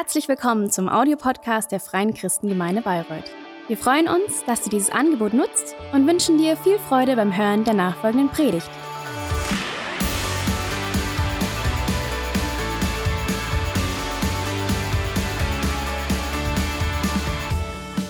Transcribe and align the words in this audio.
Herzlich 0.00 0.28
willkommen 0.28 0.70
zum 0.70 0.88
Audiopodcast 0.88 1.72
der 1.72 1.80
Freien 1.80 2.14
Christengemeinde 2.14 2.82
Bayreuth. 2.82 3.32
Wir 3.66 3.76
freuen 3.76 4.06
uns, 4.06 4.44
dass 4.46 4.62
du 4.62 4.70
dieses 4.70 4.90
Angebot 4.90 5.34
nutzt 5.34 5.74
und 5.92 6.06
wünschen 6.06 6.38
dir 6.38 6.56
viel 6.56 6.78
Freude 6.78 7.16
beim 7.16 7.36
Hören 7.36 7.64
der 7.64 7.74
nachfolgenden 7.74 8.28
Predigt. 8.28 8.70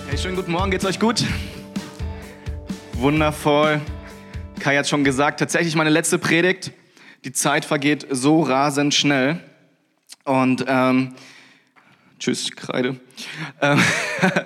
Hey, 0.09 0.17
schönen 0.19 0.35
guten 0.35 0.51
Morgen, 0.51 0.69
geht's 0.69 0.85
euch 0.85 0.99
gut? 0.99 1.23
Wundervoll. 2.93 3.81
Kai 4.59 4.77
hat 4.77 4.87
schon 4.87 5.03
gesagt, 5.03 5.39
tatsächlich 5.39 5.75
meine 5.75 5.89
letzte 5.89 6.19
Predigt. 6.19 6.71
Die 7.25 7.31
Zeit 7.31 7.65
vergeht 7.65 8.05
so 8.11 8.43
rasend 8.43 8.93
schnell. 8.93 9.39
Und 10.23 10.63
ähm, 10.67 11.15
tschüss, 12.19 12.51
Kreide. 12.51 12.97
Ähm, 13.61 13.81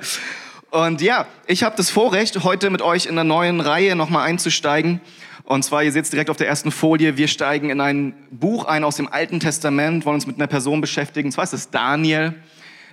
und 0.72 1.02
ja, 1.02 1.28
ich 1.48 1.64
habe 1.64 1.76
das 1.76 1.90
Vorrecht, 1.90 2.44
heute 2.44 2.70
mit 2.70 2.82
euch 2.82 3.08
in 3.08 3.16
der 3.16 3.24
neuen 3.24 3.60
Reihe 3.60 3.96
nochmal 3.96 4.28
einzusteigen. 4.28 5.02
Und 5.44 5.64
zwar, 5.64 5.84
ihr 5.84 5.92
seht 5.92 6.06
es 6.06 6.10
direkt 6.10 6.30
auf 6.30 6.38
der 6.38 6.48
ersten 6.48 6.72
Folie, 6.72 7.18
wir 7.18 7.28
steigen 7.28 7.70
in 7.70 7.82
ein 7.82 8.14
Buch 8.32 8.66
ein 8.66 8.84
aus 8.84 8.96
dem 8.96 9.10
Alten 9.10 9.40
Testament, 9.40 10.06
wollen 10.06 10.16
uns 10.16 10.28
mit 10.28 10.38
einer 10.38 10.48
Person 10.48 10.80
beschäftigen. 10.80 11.28
Und 11.28 11.32
zwar 11.34 11.44
ist 11.44 11.54
es 11.54 11.70
Daniel. 11.70 12.36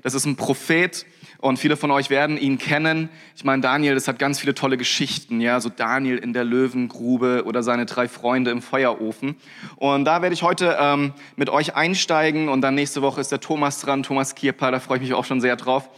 Das 0.03 0.15
ist 0.15 0.25
ein 0.25 0.35
Prophet 0.35 1.07
und 1.41 1.59
viele 1.59 1.77
von 1.77 1.91
euch 1.91 2.11
werden 2.11 2.37
ihn 2.37 2.59
kennen. 2.59 3.09
Ich 3.35 3.45
meine, 3.45 3.63
Daniel, 3.63 3.95
das 3.95 4.07
hat 4.09 4.19
ganz 4.19 4.39
viele 4.39 4.55
tolle 4.55 4.77
Geschichten, 4.77 5.41
ja, 5.41 5.59
so 5.61 5.71
Daniel 5.71 6.19
in 6.19 6.33
der 6.33 6.45
Löwengrube 6.45 7.45
oder 7.47 7.63
seine 7.63 7.87
drei 7.87 8.09
Freunde 8.09 8.51
im 8.51 8.61
Feuerofen. 8.61 9.37
Und 9.77 10.05
da 10.05 10.21
werde 10.21 10.35
ich 10.35 10.43
heute 10.43 10.77
ähm, 10.79 11.13
mit 11.37 11.49
euch 11.49 11.75
einsteigen 11.75 12.49
und 12.49 12.61
dann 12.61 12.75
nächste 12.75 13.01
Woche 13.01 13.21
ist 13.21 13.33
der 13.33 13.41
Thomas 13.41 13.81
dran, 13.81 14.03
Thomas 14.03 14.35
Kierpa, 14.35 14.71
da 14.71 14.81
freue 14.81 14.99
ich 14.99 15.05
mich 15.05 15.15
auch 15.15 15.25
schon 15.25 15.41
sehr 15.41 15.57
drauf. 15.57 15.89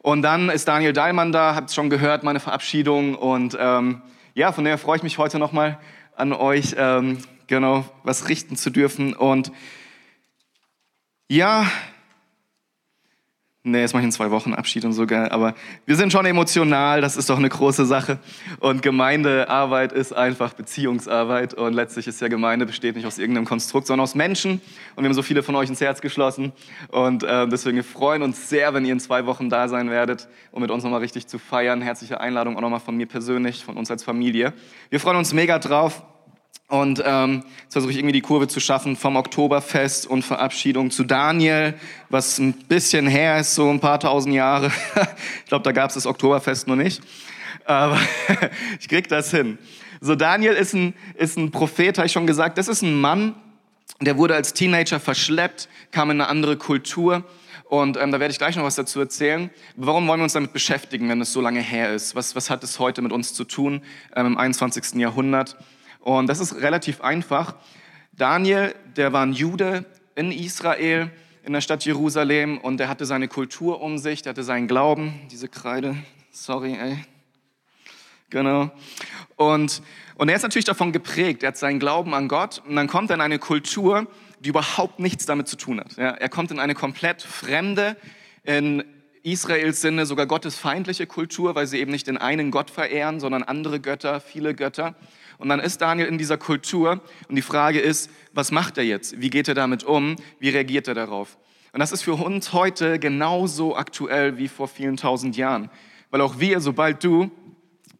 Und 0.00 0.22
dann 0.22 0.50
ist 0.50 0.68
Daniel 0.68 0.92
Dahlmann 0.92 1.32
da, 1.32 1.54
habt 1.54 1.72
schon 1.72 1.88
gehört, 1.88 2.22
meine 2.22 2.40
Verabschiedung 2.40 3.14
und 3.14 3.56
ähm, 3.58 4.02
ja, 4.34 4.52
von 4.52 4.64
daher 4.64 4.78
freue 4.78 4.96
ich 4.96 5.02
mich 5.02 5.16
heute 5.16 5.38
nochmal 5.38 5.78
an 6.16 6.32
euch, 6.32 6.74
ähm, 6.76 7.18
genau, 7.46 7.84
was 8.02 8.28
richten 8.28 8.56
zu 8.56 8.68
dürfen 8.68 9.14
und 9.14 9.52
ja, 11.28 11.66
Nee, 13.64 13.78
jetzt 13.80 13.92
mache 13.92 14.00
ich 14.00 14.06
in 14.06 14.12
zwei 14.12 14.32
Wochen 14.32 14.54
Abschied 14.54 14.84
und 14.84 14.92
so 14.92 15.06
geil. 15.06 15.28
Aber 15.28 15.54
wir 15.86 15.94
sind 15.94 16.10
schon 16.10 16.26
emotional, 16.26 17.00
das 17.00 17.16
ist 17.16 17.30
doch 17.30 17.38
eine 17.38 17.48
große 17.48 17.86
Sache. 17.86 18.18
Und 18.58 18.82
Gemeindearbeit 18.82 19.92
ist 19.92 20.12
einfach 20.12 20.52
Beziehungsarbeit. 20.54 21.54
Und 21.54 21.72
letztlich 21.72 22.08
ist 22.08 22.20
ja 22.20 22.26
Gemeinde 22.26 22.66
besteht 22.66 22.96
nicht 22.96 23.06
aus 23.06 23.18
irgendeinem 23.18 23.44
Konstrukt, 23.44 23.86
sondern 23.86 24.02
aus 24.02 24.16
Menschen. 24.16 24.60
Und 24.96 25.04
wir 25.04 25.04
haben 25.04 25.14
so 25.14 25.22
viele 25.22 25.44
von 25.44 25.54
euch 25.54 25.68
ins 25.68 25.80
Herz 25.80 26.00
geschlossen. 26.00 26.50
Und 26.88 27.22
äh, 27.22 27.46
deswegen 27.46 27.76
wir 27.76 27.84
freuen 27.84 28.22
uns 28.22 28.48
sehr, 28.48 28.74
wenn 28.74 28.84
ihr 28.84 28.94
in 28.94 29.00
zwei 29.00 29.26
Wochen 29.26 29.48
da 29.48 29.68
sein 29.68 29.90
werdet, 29.90 30.26
um 30.50 30.60
mit 30.60 30.72
uns 30.72 30.82
nochmal 30.82 30.98
richtig 30.98 31.28
zu 31.28 31.38
feiern. 31.38 31.82
Herzliche 31.82 32.20
Einladung 32.20 32.56
auch 32.56 32.62
nochmal 32.62 32.80
von 32.80 32.96
mir 32.96 33.06
persönlich, 33.06 33.64
von 33.64 33.76
uns 33.76 33.92
als 33.92 34.02
Familie. 34.02 34.54
Wir 34.90 34.98
freuen 34.98 35.18
uns 35.18 35.32
mega 35.32 35.60
drauf. 35.60 36.02
Und 36.68 37.02
ähm, 37.04 37.44
jetzt 37.64 37.74
versuche 37.74 37.92
ich 37.92 37.98
irgendwie 37.98 38.14
die 38.14 38.22
Kurve 38.22 38.48
zu 38.48 38.58
schaffen 38.58 38.96
vom 38.96 39.16
Oktoberfest 39.16 40.06
und 40.06 40.22
Verabschiedung 40.22 40.90
zu 40.90 41.04
Daniel, 41.04 41.74
was 42.08 42.38
ein 42.38 42.54
bisschen 42.54 43.06
her 43.06 43.38
ist, 43.38 43.54
so 43.54 43.68
ein 43.68 43.78
paar 43.78 44.00
tausend 44.00 44.34
Jahre. 44.34 44.68
ich 45.44 45.48
glaube, 45.48 45.64
da 45.64 45.72
gab 45.72 45.90
es 45.90 45.94
das 45.94 46.06
Oktoberfest 46.06 46.66
noch 46.68 46.76
nicht. 46.76 47.02
Aber 47.66 47.98
ich 48.80 48.88
krieg 48.88 49.06
das 49.08 49.30
hin. 49.30 49.58
So, 50.00 50.14
Daniel 50.14 50.54
ist 50.54 50.72
ein, 50.72 50.94
ist 51.14 51.36
ein 51.36 51.50
Prophet, 51.50 51.98
habe 51.98 52.06
ich 52.06 52.12
schon 52.12 52.26
gesagt. 52.26 52.56
Das 52.56 52.68
ist 52.68 52.80
ein 52.80 52.98
Mann, 52.98 53.34
der 54.00 54.16
wurde 54.16 54.34
als 54.34 54.54
Teenager 54.54 54.98
verschleppt, 54.98 55.68
kam 55.90 56.10
in 56.10 56.22
eine 56.22 56.30
andere 56.30 56.56
Kultur. 56.56 57.22
Und 57.68 57.96
ähm, 57.96 58.12
da 58.12 58.20
werde 58.20 58.32
ich 58.32 58.38
gleich 58.38 58.56
noch 58.56 58.64
was 58.64 58.76
dazu 58.76 58.98
erzählen. 58.98 59.50
Warum 59.76 60.08
wollen 60.08 60.20
wir 60.20 60.24
uns 60.24 60.32
damit 60.32 60.52
beschäftigen, 60.52 61.08
wenn 61.08 61.20
es 61.20 61.32
so 61.32 61.40
lange 61.40 61.60
her 61.60 61.92
ist? 61.92 62.14
Was, 62.14 62.34
was 62.34 62.50
hat 62.50 62.64
es 62.64 62.78
heute 62.78 63.00
mit 63.02 63.12
uns 63.12 63.34
zu 63.34 63.44
tun 63.44 63.82
ähm, 64.16 64.26
im 64.26 64.38
21. 64.38 64.94
Jahrhundert? 64.94 65.56
Und 66.02 66.26
das 66.26 66.40
ist 66.40 66.56
relativ 66.56 67.00
einfach. 67.00 67.54
Daniel, 68.12 68.74
der 68.96 69.12
war 69.12 69.24
ein 69.24 69.32
Jude 69.32 69.84
in 70.16 70.32
Israel, 70.32 71.10
in 71.44 71.52
der 71.52 71.60
Stadt 71.60 71.84
Jerusalem, 71.84 72.58
und 72.58 72.78
der 72.78 72.88
hatte 72.88 73.06
seine 73.06 73.28
Kultur 73.28 73.80
um 73.80 73.98
sich, 73.98 74.22
der 74.22 74.30
hatte 74.30 74.42
seinen 74.42 74.68
Glauben, 74.68 75.20
diese 75.30 75.48
Kreide, 75.48 75.96
sorry, 76.32 76.74
ey. 76.74 76.98
Genau. 78.30 78.70
Und, 79.36 79.82
und 80.16 80.28
er 80.28 80.36
ist 80.36 80.42
natürlich 80.42 80.64
davon 80.64 80.92
geprägt, 80.92 81.42
er 81.42 81.48
hat 81.48 81.56
seinen 81.56 81.78
Glauben 81.78 82.14
an 82.14 82.28
Gott, 82.28 82.62
und 82.66 82.76
dann 82.76 82.88
kommt 82.88 83.10
er 83.10 83.14
in 83.14 83.20
eine 83.20 83.38
Kultur, 83.38 84.06
die 84.40 84.48
überhaupt 84.48 84.98
nichts 84.98 85.24
damit 85.24 85.46
zu 85.46 85.56
tun 85.56 85.78
hat. 85.80 85.96
Ja, 85.96 86.10
er 86.10 86.28
kommt 86.28 86.50
in 86.50 86.58
eine 86.58 86.74
komplett 86.74 87.22
fremde, 87.22 87.96
in 88.42 88.82
Israels 89.22 89.80
Sinne 89.80 90.06
sogar 90.06 90.26
gottesfeindliche 90.26 91.06
Kultur, 91.06 91.54
weil 91.54 91.66
sie 91.66 91.78
eben 91.78 91.92
nicht 91.92 92.06
den 92.06 92.18
einen 92.18 92.50
Gott 92.50 92.70
verehren, 92.70 93.20
sondern 93.20 93.42
andere 93.42 93.78
Götter, 93.78 94.20
viele 94.20 94.54
Götter. 94.54 94.94
Und 95.38 95.48
dann 95.48 95.60
ist 95.60 95.80
Daniel 95.80 96.08
in 96.08 96.18
dieser 96.18 96.38
Kultur 96.38 97.00
und 97.28 97.36
die 97.36 97.42
Frage 97.42 97.80
ist, 97.80 98.10
was 98.32 98.50
macht 98.50 98.78
er 98.78 98.84
jetzt? 98.84 99.20
Wie 99.20 99.30
geht 99.30 99.48
er 99.48 99.54
damit 99.54 99.84
um? 99.84 100.16
Wie 100.38 100.48
reagiert 100.48 100.88
er 100.88 100.94
darauf? 100.94 101.38
Und 101.72 101.80
das 101.80 101.92
ist 101.92 102.02
für 102.02 102.14
uns 102.14 102.52
heute 102.52 102.98
genauso 102.98 103.76
aktuell 103.76 104.38
wie 104.38 104.48
vor 104.48 104.68
vielen 104.68 104.96
tausend 104.96 105.36
Jahren. 105.36 105.70
Weil 106.10 106.20
auch 106.20 106.38
wir, 106.38 106.60
sobald 106.60 107.02
du 107.02 107.30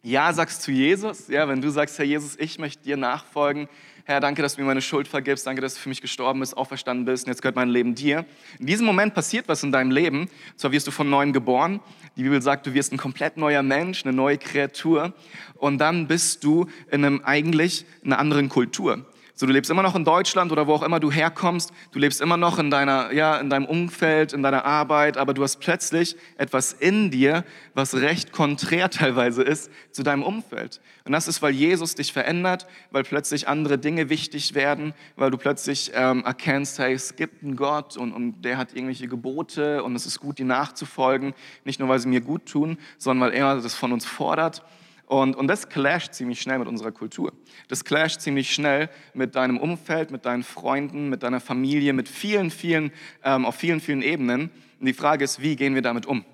Ja 0.05 0.33
sagst 0.33 0.61
zu 0.63 0.71
Jesus, 0.71 1.29
ja, 1.29 1.47
wenn 1.47 1.61
du 1.61 1.69
sagst, 1.69 1.97
Herr 1.97 2.03
Jesus, 2.03 2.35
ich 2.37 2.59
möchte 2.59 2.83
dir 2.83 2.97
nachfolgen, 2.97 3.69
Herr, 4.03 4.19
danke, 4.19 4.41
dass 4.41 4.55
du 4.55 4.61
mir 4.61 4.67
meine 4.67 4.81
Schuld 4.81 5.07
vergibst, 5.07 5.47
danke, 5.47 5.61
dass 5.61 5.75
du 5.75 5.79
für 5.79 5.87
mich 5.87 6.01
gestorben 6.01 6.41
bist, 6.41 6.57
auferstanden 6.57 7.05
bist. 7.05 7.25
Und 7.25 7.31
jetzt 7.31 7.41
gehört 7.41 7.55
mein 7.55 7.69
Leben 7.69 7.95
dir. 7.95 8.25
In 8.59 8.65
diesem 8.65 8.85
Moment 8.85 9.13
passiert 9.13 9.47
was 9.47 9.63
in 9.63 9.71
deinem 9.71 9.91
Leben, 9.91 10.29
zwar 10.57 10.73
wirst 10.73 10.87
du 10.87 10.91
von 10.91 11.09
neuem 11.09 11.31
geboren, 11.31 11.79
die 12.17 12.23
Bibel 12.23 12.41
sagt, 12.41 12.67
du 12.67 12.73
wirst 12.73 12.91
ein 12.91 12.97
komplett 12.97 13.37
neuer 13.37 13.63
Mensch, 13.63 14.03
eine 14.03 14.13
neue 14.13 14.37
Kreatur. 14.37 15.13
Und 15.55 15.77
dann 15.77 16.09
bist 16.09 16.43
du 16.43 16.67
in 16.91 17.05
einem 17.05 17.21
eigentlich 17.23 17.85
einer 18.03 18.19
anderen 18.19 18.49
Kultur. 18.49 19.05
So, 19.35 19.47
du 19.47 19.51
lebst 19.51 19.71
immer 19.71 19.81
noch 19.81 19.95
in 19.95 20.05
Deutschland 20.05 20.51
oder 20.51 20.67
wo 20.67 20.75
auch 20.75 20.83
immer 20.83 20.99
du 20.99 21.11
herkommst. 21.11 21.73
Du 21.91 21.97
lebst 21.97 22.21
immer 22.21 22.37
noch 22.37 22.59
in 22.59 22.69
deiner, 22.69 23.11
ja, 23.13 23.37
in 23.37 23.49
deinem 23.49 23.65
Umfeld, 23.65 24.31
in 24.31 24.43
deiner 24.43 24.63
Arbeit, 24.63 25.17
aber 25.17 25.33
du 25.33 25.41
hast 25.41 25.57
plötzlich 25.57 26.15
etwas 26.37 26.71
in 26.71 27.09
dir, 27.09 27.43
was 27.73 27.95
recht 27.95 28.31
konträr 28.31 28.91
teilweise 28.91 29.41
ist 29.41 29.71
zu 29.89 30.03
deinem 30.03 30.21
Umfeld. 30.21 30.81
Und 31.03 31.13
das 31.13 31.27
ist, 31.27 31.41
weil 31.41 31.51
Jesus 31.51 31.95
dich 31.95 32.13
verändert, 32.13 32.67
weil 32.91 33.01
plötzlich 33.01 33.47
andere 33.47 33.79
Dinge 33.79 34.09
wichtig 34.09 34.53
werden, 34.53 34.93
weil 35.15 35.31
du 35.31 35.39
plötzlich 35.39 35.91
ähm, 35.95 36.23
erkennst, 36.23 36.77
hey, 36.77 36.93
es 36.93 37.15
gibt 37.15 37.41
einen 37.41 37.55
Gott 37.55 37.97
und, 37.97 38.13
und 38.13 38.43
der 38.43 38.57
hat 38.57 38.75
irgendwelche 38.75 39.07
Gebote 39.07 39.83
und 39.83 39.95
es 39.95 40.05
ist 40.05 40.19
gut, 40.19 40.37
die 40.37 40.43
nachzufolgen. 40.43 41.33
Nicht 41.65 41.79
nur, 41.79 41.89
weil 41.89 41.97
sie 41.97 42.07
mir 42.07 42.21
gut 42.21 42.45
tun, 42.45 42.77
sondern 42.99 43.31
weil 43.31 43.35
er 43.35 43.55
das 43.55 43.73
von 43.73 43.93
uns 43.93 44.05
fordert. 44.05 44.61
Und, 45.05 45.35
und 45.35 45.47
das 45.47 45.69
clasht 45.69 46.13
ziemlich 46.13 46.41
schnell 46.41 46.59
mit 46.59 46.67
unserer 46.67 46.91
Kultur. 46.91 47.33
Das 47.67 47.83
clasht 47.83 48.21
ziemlich 48.21 48.53
schnell 48.53 48.89
mit 49.13 49.35
deinem 49.35 49.57
Umfeld, 49.57 50.11
mit 50.11 50.25
deinen 50.25 50.43
Freunden, 50.43 51.09
mit 51.09 51.23
deiner 51.23 51.39
Familie, 51.39 51.93
mit 51.93 52.07
vielen, 52.07 52.49
vielen, 52.49 52.91
ähm, 53.23 53.45
auf 53.45 53.55
vielen, 53.55 53.81
vielen 53.81 54.01
Ebenen. 54.01 54.49
Und 54.79 54.85
die 54.85 54.93
Frage 54.93 55.23
ist, 55.23 55.41
wie 55.41 55.55
gehen 55.55 55.75
wir 55.75 55.81
damit 55.81 56.05
um? 56.05 56.25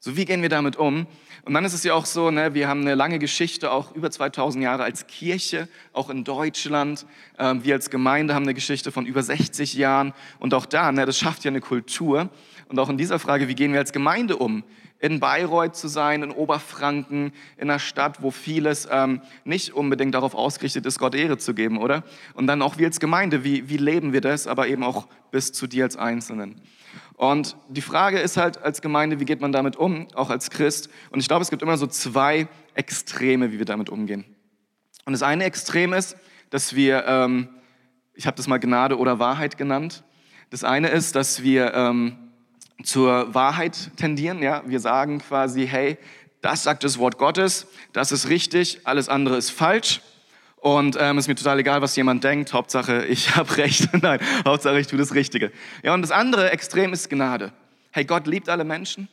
So, 0.00 0.16
wie 0.16 0.24
gehen 0.24 0.42
wir 0.42 0.48
damit 0.48 0.76
um? 0.76 1.06
Und 1.44 1.54
dann 1.54 1.64
ist 1.64 1.72
es 1.72 1.82
ja 1.84 1.94
auch 1.94 2.06
so, 2.06 2.30
ne, 2.30 2.54
wir 2.54 2.68
haben 2.68 2.82
eine 2.82 2.94
lange 2.94 3.18
Geschichte, 3.18 3.70
auch 3.70 3.94
über 3.94 4.10
2000 4.10 4.62
Jahre 4.62 4.82
als 4.82 5.06
Kirche, 5.06 5.68
auch 5.92 6.10
in 6.10 6.24
Deutschland. 6.24 7.06
Ähm, 7.38 7.64
wir 7.64 7.74
als 7.74 7.88
Gemeinde 7.88 8.34
haben 8.34 8.42
eine 8.42 8.54
Geschichte 8.54 8.92
von 8.92 9.06
über 9.06 9.22
60 9.22 9.74
Jahren. 9.74 10.12
Und 10.38 10.54
auch 10.54 10.66
da, 10.66 10.92
ne, 10.92 11.06
das 11.06 11.18
schafft 11.18 11.44
ja 11.44 11.50
eine 11.50 11.60
Kultur. 11.60 12.30
Und 12.68 12.78
auch 12.78 12.88
in 12.88 12.98
dieser 12.98 13.18
Frage, 13.18 13.48
wie 13.48 13.54
gehen 13.54 13.72
wir 13.72 13.78
als 13.78 13.92
Gemeinde 13.92 14.36
um? 14.36 14.64
In 14.98 15.20
Bayreuth 15.20 15.76
zu 15.76 15.88
sein, 15.88 16.22
in 16.22 16.30
Oberfranken, 16.30 17.32
in 17.56 17.70
einer 17.70 17.78
Stadt, 17.78 18.22
wo 18.22 18.30
vieles 18.30 18.88
ähm, 18.90 19.20
nicht 19.44 19.74
unbedingt 19.74 20.14
darauf 20.14 20.34
ausgerichtet 20.34 20.86
ist, 20.86 20.98
Gott 20.98 21.14
Ehre 21.14 21.38
zu 21.38 21.54
geben, 21.54 21.78
oder? 21.78 22.02
Und 22.34 22.46
dann 22.46 22.62
auch 22.62 22.78
wir 22.78 22.86
als 22.86 23.00
Gemeinde, 23.00 23.44
wie, 23.44 23.68
wie 23.68 23.76
leben 23.76 24.12
wir 24.12 24.20
das, 24.20 24.46
aber 24.46 24.68
eben 24.68 24.82
auch 24.82 25.06
bis 25.30 25.52
zu 25.52 25.66
dir 25.66 25.84
als 25.84 25.96
Einzelnen. 25.96 26.60
Und 27.14 27.56
die 27.68 27.82
Frage 27.82 28.18
ist 28.18 28.36
halt 28.36 28.58
als 28.62 28.82
Gemeinde, 28.82 29.20
wie 29.20 29.24
geht 29.24 29.40
man 29.40 29.52
damit 29.52 29.76
um, 29.76 30.08
auch 30.14 30.30
als 30.30 30.50
Christ? 30.50 30.90
Und 31.10 31.20
ich 31.20 31.28
glaube, 31.28 31.42
es 31.42 31.50
gibt 31.50 31.62
immer 31.62 31.78
so 31.78 31.86
zwei 31.86 32.46
Extreme, 32.74 33.52
wie 33.52 33.58
wir 33.58 33.64
damit 33.64 33.88
umgehen. 33.88 34.24
Und 35.06 35.12
das 35.12 35.22
eine 35.22 35.44
Extrem 35.44 35.92
ist, 35.92 36.16
dass 36.50 36.74
wir, 36.74 37.04
ähm, 37.06 37.48
ich 38.14 38.26
habe 38.26 38.36
das 38.36 38.48
mal 38.48 38.58
Gnade 38.58 38.98
oder 38.98 39.18
Wahrheit 39.18 39.56
genannt. 39.56 40.04
Das 40.50 40.62
eine 40.62 40.88
ist, 40.88 41.16
dass 41.16 41.42
wir 41.42 41.72
ähm, 41.74 42.25
zur 42.82 43.34
Wahrheit 43.34 43.90
tendieren. 43.96 44.42
Ja? 44.42 44.62
Wir 44.66 44.80
sagen 44.80 45.18
quasi, 45.18 45.66
hey, 45.66 45.98
das 46.40 46.62
sagt 46.62 46.84
das 46.84 46.98
Wort 46.98 47.18
Gottes, 47.18 47.66
das 47.92 48.12
ist 48.12 48.28
richtig, 48.28 48.80
alles 48.84 49.08
andere 49.08 49.36
ist 49.36 49.50
falsch. 49.50 50.00
Und 50.56 50.96
ähm, 50.98 51.18
ist 51.18 51.28
mir 51.28 51.36
total 51.36 51.60
egal, 51.60 51.80
was 51.80 51.94
jemand 51.94 52.24
denkt. 52.24 52.52
Hauptsache, 52.52 53.04
ich 53.06 53.36
habe 53.36 53.56
recht. 53.56 53.88
Nein, 54.02 54.18
Hauptsache, 54.44 54.80
ich 54.80 54.86
tue 54.86 54.98
das 54.98 55.14
Richtige. 55.14 55.52
Ja, 55.82 55.94
und 55.94 56.02
das 56.02 56.10
andere 56.10 56.50
Extrem 56.50 56.92
ist 56.92 57.08
Gnade. 57.08 57.52
Hey, 57.92 58.04
Gott 58.04 58.26
liebt 58.26 58.48
alle 58.48 58.64
Menschen. 58.64 59.08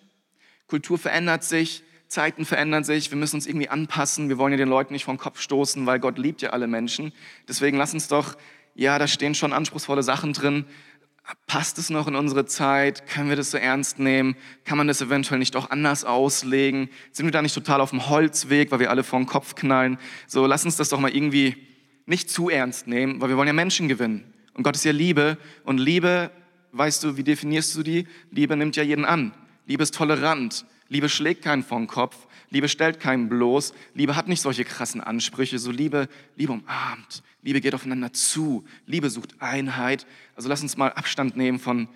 Kultur 0.67 0.97
verändert 0.97 1.43
sich, 1.43 1.83
Zeiten 2.07 2.45
verändern 2.45 2.83
sich. 2.83 3.11
Wir 3.11 3.17
müssen 3.17 3.35
uns 3.35 3.45
irgendwie 3.45 3.69
anpassen. 3.69 4.29
Wir 4.29 4.37
wollen 4.37 4.53
ja 4.53 4.57
den 4.57 4.69
Leuten 4.69 4.93
nicht 4.93 5.05
vom 5.05 5.17
Kopf 5.17 5.39
stoßen, 5.39 5.85
weil 5.85 5.99
Gott 5.99 6.17
liebt 6.17 6.41
ja 6.41 6.51
alle 6.51 6.67
Menschen. 6.67 7.13
Deswegen 7.47 7.77
lass 7.77 7.93
uns 7.93 8.07
doch, 8.07 8.35
ja, 8.75 8.97
da 8.97 9.07
stehen 9.07 9.35
schon 9.35 9.53
anspruchsvolle 9.53 10.01
Sachen 10.01 10.33
drin, 10.33 10.65
passt 11.47 11.77
es 11.77 11.89
noch 11.89 12.07
in 12.07 12.15
unsere 12.15 12.45
Zeit? 12.45 13.07
Können 13.07 13.29
wir 13.29 13.35
das 13.35 13.51
so 13.51 13.57
ernst 13.57 13.99
nehmen? 13.99 14.35
Kann 14.65 14.77
man 14.77 14.87
das 14.87 15.01
eventuell 15.01 15.39
nicht 15.39 15.55
auch 15.55 15.69
anders 15.69 16.03
auslegen? 16.03 16.89
Sind 17.11 17.25
wir 17.25 17.31
da 17.31 17.41
nicht 17.41 17.55
total 17.55 17.81
auf 17.81 17.91
dem 17.91 18.09
Holzweg, 18.09 18.71
weil 18.71 18.79
wir 18.79 18.89
alle 18.89 19.03
vor 19.03 19.19
den 19.19 19.25
Kopf 19.25 19.55
knallen? 19.55 19.97
So, 20.27 20.45
lass 20.45 20.65
uns 20.65 20.75
das 20.75 20.89
doch 20.89 20.99
mal 20.99 21.15
irgendwie 21.15 21.55
nicht 22.05 22.29
zu 22.29 22.49
ernst 22.49 22.87
nehmen, 22.87 23.21
weil 23.21 23.29
wir 23.29 23.37
wollen 23.37 23.47
ja 23.47 23.53
Menschen 23.53 23.87
gewinnen. 23.87 24.33
Und 24.53 24.63
Gott 24.63 24.75
ist 24.75 24.85
ja 24.85 24.91
Liebe. 24.91 25.37
Und 25.63 25.79
Liebe, 25.79 26.31
weißt 26.73 27.03
du, 27.03 27.17
wie 27.17 27.23
definierst 27.23 27.75
du 27.75 27.83
die? 27.83 28.07
Liebe 28.31 28.55
nimmt 28.57 28.75
ja 28.75 28.83
jeden 28.83 29.05
an. 29.05 29.33
Liebe 29.65 29.83
ist 29.83 29.95
tolerant. 29.95 30.65
Liebe 30.89 31.09
schlägt 31.09 31.43
keinen 31.43 31.63
vor 31.63 31.79
den 31.79 31.87
Kopf. 31.87 32.27
Liebe 32.49 32.69
stellt 32.69 32.99
keinen 32.99 33.29
bloß. 33.29 33.73
Liebe 33.95 34.15
hat 34.15 34.27
nicht 34.27 34.41
solche 34.41 34.63
krassen 34.63 35.01
Ansprüche. 35.01 35.57
So 35.57 35.71
Liebe, 35.71 36.07
Liebe 36.35 36.53
umarmt. 36.53 37.23
Liebe 37.41 37.61
geht 37.61 37.73
aufeinander 37.73 38.13
zu. 38.13 38.63
Liebe 38.85 39.09
sucht 39.09 39.41
Einheit. 39.41 40.05
Also 40.35 40.49
lass 40.49 40.61
uns 40.61 40.77
mal 40.77 40.91
Abstand 40.93 41.37
nehmen 41.37 41.59
von, 41.59 41.87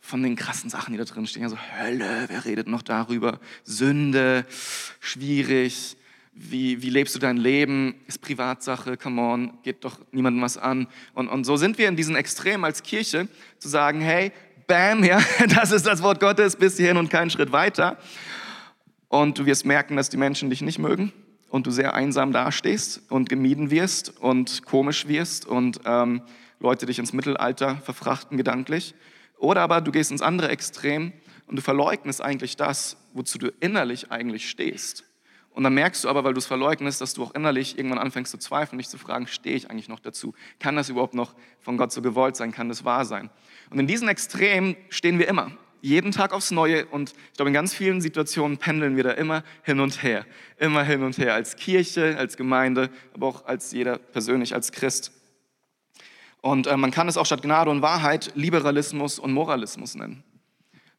von 0.00 0.22
den 0.22 0.36
krassen 0.36 0.70
Sachen, 0.70 0.92
die 0.92 0.98
da 0.98 1.04
drin 1.04 1.26
stehen. 1.26 1.44
Also 1.44 1.56
Hölle, 1.58 2.26
wer 2.28 2.44
redet 2.44 2.68
noch 2.68 2.82
darüber? 2.82 3.40
Sünde, 3.64 4.46
schwierig. 5.00 5.96
Wie, 6.32 6.80
wie 6.82 6.90
lebst 6.90 7.14
du 7.14 7.18
dein 7.18 7.36
Leben? 7.36 7.96
Ist 8.06 8.22
Privatsache, 8.22 8.96
come 8.96 9.20
on, 9.20 9.58
geht 9.62 9.84
doch 9.84 9.98
niemandem 10.12 10.42
was 10.42 10.56
an. 10.56 10.86
Und, 11.12 11.28
und 11.28 11.44
so 11.44 11.56
sind 11.56 11.76
wir 11.76 11.88
in 11.88 11.96
diesen 11.96 12.14
Extremen 12.14 12.64
als 12.64 12.82
Kirche, 12.82 13.28
zu 13.58 13.68
sagen, 13.68 14.00
hey, 14.00 14.32
bam, 14.66 15.02
ja, 15.02 15.20
das 15.48 15.72
ist 15.72 15.86
das 15.86 16.02
Wort 16.02 16.20
Gottes, 16.20 16.54
bis 16.56 16.76
hierhin 16.76 16.96
und 16.96 17.10
keinen 17.10 17.30
Schritt 17.30 17.50
weiter. 17.50 17.98
Und 19.08 19.38
du 19.38 19.44
wirst 19.44 19.66
merken, 19.66 19.96
dass 19.96 20.08
die 20.08 20.16
Menschen 20.16 20.50
dich 20.50 20.62
nicht 20.62 20.78
mögen 20.78 21.12
und 21.48 21.66
du 21.66 21.72
sehr 21.72 21.94
einsam 21.94 22.32
dastehst 22.32 23.02
und 23.10 23.28
gemieden 23.28 23.70
wirst 23.70 24.16
und 24.20 24.64
komisch 24.64 25.08
wirst 25.08 25.46
und 25.46 25.80
ähm, 25.84 26.22
Leute 26.60 26.86
dich 26.86 26.98
ins 26.98 27.12
Mittelalter 27.12 27.76
verfrachten 27.78 28.36
gedanklich. 28.36 28.94
Oder 29.38 29.62
aber 29.62 29.80
du 29.80 29.90
gehst 29.90 30.10
ins 30.10 30.22
andere 30.22 30.48
Extrem 30.48 31.12
und 31.46 31.56
du 31.56 31.62
verleugnest 31.62 32.20
eigentlich 32.20 32.56
das, 32.56 32.96
wozu 33.12 33.38
du 33.38 33.48
innerlich 33.60 34.12
eigentlich 34.12 34.48
stehst. 34.48 35.04
Und 35.52 35.64
dann 35.64 35.74
merkst 35.74 36.04
du 36.04 36.08
aber, 36.08 36.22
weil 36.22 36.34
du 36.34 36.38
es 36.38 36.46
verleugnest, 36.46 37.00
dass 37.00 37.14
du 37.14 37.24
auch 37.24 37.34
innerlich 37.34 37.76
irgendwann 37.76 37.98
anfängst 37.98 38.30
zu 38.30 38.38
zweifeln, 38.38 38.78
dich 38.78 38.88
zu 38.88 38.98
fragen, 38.98 39.26
stehe 39.26 39.56
ich 39.56 39.68
eigentlich 39.68 39.88
noch 39.88 39.98
dazu? 39.98 40.34
Kann 40.60 40.76
das 40.76 40.88
überhaupt 40.88 41.14
noch 41.14 41.34
von 41.58 41.76
Gott 41.76 41.90
so 41.90 42.02
gewollt 42.02 42.36
sein? 42.36 42.52
Kann 42.52 42.68
das 42.68 42.84
wahr 42.84 43.04
sein? 43.04 43.30
Und 43.70 43.78
in 43.80 43.86
diesen 43.86 44.08
Extremen 44.08 44.76
stehen 44.90 45.18
wir 45.18 45.26
immer 45.26 45.50
jeden 45.82 46.12
Tag 46.12 46.32
aufs 46.32 46.50
Neue 46.50 46.86
und 46.86 47.14
ich 47.30 47.36
glaube, 47.36 47.48
in 47.48 47.54
ganz 47.54 47.74
vielen 47.74 48.00
Situationen 48.00 48.58
pendeln 48.58 48.96
wir 48.96 49.04
da 49.04 49.12
immer 49.12 49.42
hin 49.62 49.80
und 49.80 50.02
her. 50.02 50.26
Immer 50.58 50.82
hin 50.82 51.02
und 51.02 51.18
her 51.18 51.34
als 51.34 51.56
Kirche, 51.56 52.16
als 52.18 52.36
Gemeinde, 52.36 52.90
aber 53.14 53.26
auch 53.26 53.46
als 53.46 53.72
jeder 53.72 53.98
persönlich, 53.98 54.54
als 54.54 54.72
Christ. 54.72 55.12
Und 56.40 56.66
äh, 56.66 56.76
man 56.76 56.90
kann 56.90 57.08
es 57.08 57.16
auch 57.16 57.26
statt 57.26 57.42
Gnade 57.42 57.70
und 57.70 57.82
Wahrheit 57.82 58.32
Liberalismus 58.34 59.18
und 59.18 59.32
Moralismus 59.32 59.94
nennen. 59.94 60.24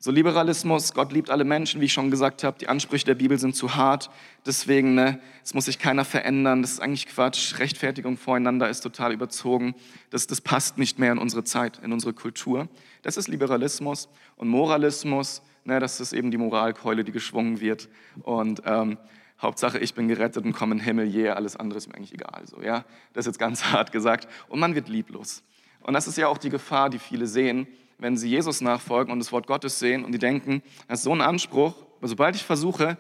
So 0.04 0.10
Liberalismus, 0.10 0.96
Gott 0.96 1.12
liebt 1.12 1.30
alle 1.30 1.44
Menschen, 1.44 1.80
wie 1.80 1.86
ich 1.86 1.94
schon 1.94 2.10
gesagt 2.10 2.44
habe, 2.44 2.58
die 2.58 2.68
Ansprüche 2.68 3.06
der 3.06 3.14
Bibel 3.14 3.38
sind 3.38 3.56
zu 3.56 3.76
hart, 3.76 4.10
deswegen, 4.48 4.96
ne, 4.96 5.22
es 5.44 5.54
muss 5.54 5.66
sich 5.66 5.78
keiner 5.78 6.06
verändern, 6.06 6.64
das 6.64 6.72
ist 6.72 6.80
eigentlich 6.80 7.06
Quatsch, 7.06 7.60
Rechtfertigung 7.60 8.18
voreinander 8.18 8.68
ist 8.68 8.82
total 8.82 9.14
überzogen, 9.14 9.76
das, 10.10 10.26
das 10.26 10.42
passt 10.42 10.80
nicht 10.80 10.98
mehr 10.98 11.12
in 11.12 11.20
unsere 11.20 11.44
Zeit, 11.44 11.80
in 11.84 11.94
unsere 11.94 12.14
Kultur. 12.14 12.68
Das 13.04 13.16
ist 13.16 13.28
Liberalismus 13.28 14.10
und 14.38 14.48
Moralismus, 14.48 15.44
ne, 15.66 15.80
das 15.80 16.00
ist 16.00 16.14
eben 16.14 16.32
die 16.32 16.40
Moralkeule, 16.40 17.04
die 17.04 17.12
geschwungen 17.12 17.60
wird. 17.60 17.88
Und 18.24 18.64
ähm, 18.66 18.98
Hauptsache, 19.42 19.80
ich 19.80 19.94
bin 19.94 20.08
gerettet 20.08 20.46
und 20.46 20.54
komme 20.54 20.74
in 20.74 20.80
den 20.80 20.86
Himmel, 20.86 21.14
yeah, 21.14 21.34
alles 21.34 21.56
andere 21.56 21.78
ist 21.78 21.88
mir 21.88 21.96
eigentlich 21.96 22.14
egal. 22.14 22.44
So, 22.46 22.62
ja? 22.62 22.86
Das 23.14 23.26
ist 23.26 23.34
jetzt 23.34 23.40
ganz 23.40 23.64
hart 23.72 23.92
gesagt. 23.92 24.28
Und 24.50 24.60
man 24.60 24.76
wird 24.76 24.88
lieblos. 24.88 25.44
Und 25.82 25.94
das 25.94 26.08
ist 26.08 26.18
ja 26.18 26.28
auch 26.28 26.38
die 26.38 26.50
Gefahr, 26.50 26.90
die 26.90 27.00
viele 27.00 27.26
sehen, 27.26 27.68
wenn 27.98 28.18
sie 28.18 28.30
Jesus 28.30 28.62
nachfolgen 28.62 29.12
und 29.12 29.20
das 29.20 29.32
Wort 29.32 29.48
Gottes 29.48 29.80
sehen 29.80 30.04
und 30.06 30.12
die 30.12 30.20
denken, 30.20 30.62
das 30.88 31.00
ist 31.00 31.04
so 31.04 31.14
ein 31.14 31.22
Anspruch, 31.22 31.76
aber 32.00 32.08
sobald 32.08 32.36
ich 32.36 32.44
versuche, 32.44 32.98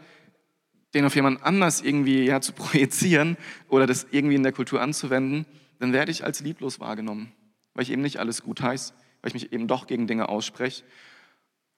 den 0.93 1.05
auf 1.05 1.15
jemand 1.15 1.43
anders 1.43 1.81
irgendwie 1.81 2.25
ja, 2.25 2.41
zu 2.41 2.53
projizieren 2.53 3.37
oder 3.69 3.87
das 3.87 4.07
irgendwie 4.11 4.35
in 4.35 4.43
der 4.43 4.51
Kultur 4.51 4.81
anzuwenden, 4.81 5.45
dann 5.79 5.93
werde 5.93 6.11
ich 6.11 6.23
als 6.23 6.41
lieblos 6.41 6.79
wahrgenommen, 6.79 7.31
weil 7.73 7.83
ich 7.83 7.91
eben 7.91 8.03
nicht 8.03 8.19
alles 8.19 8.43
gut 8.43 8.61
heiße, 8.61 8.93
weil 9.21 9.29
ich 9.29 9.33
mich 9.33 9.51
eben 9.53 9.67
doch 9.67 9.87
gegen 9.87 10.05
Dinge 10.05 10.29
ausspreche. 10.29 10.83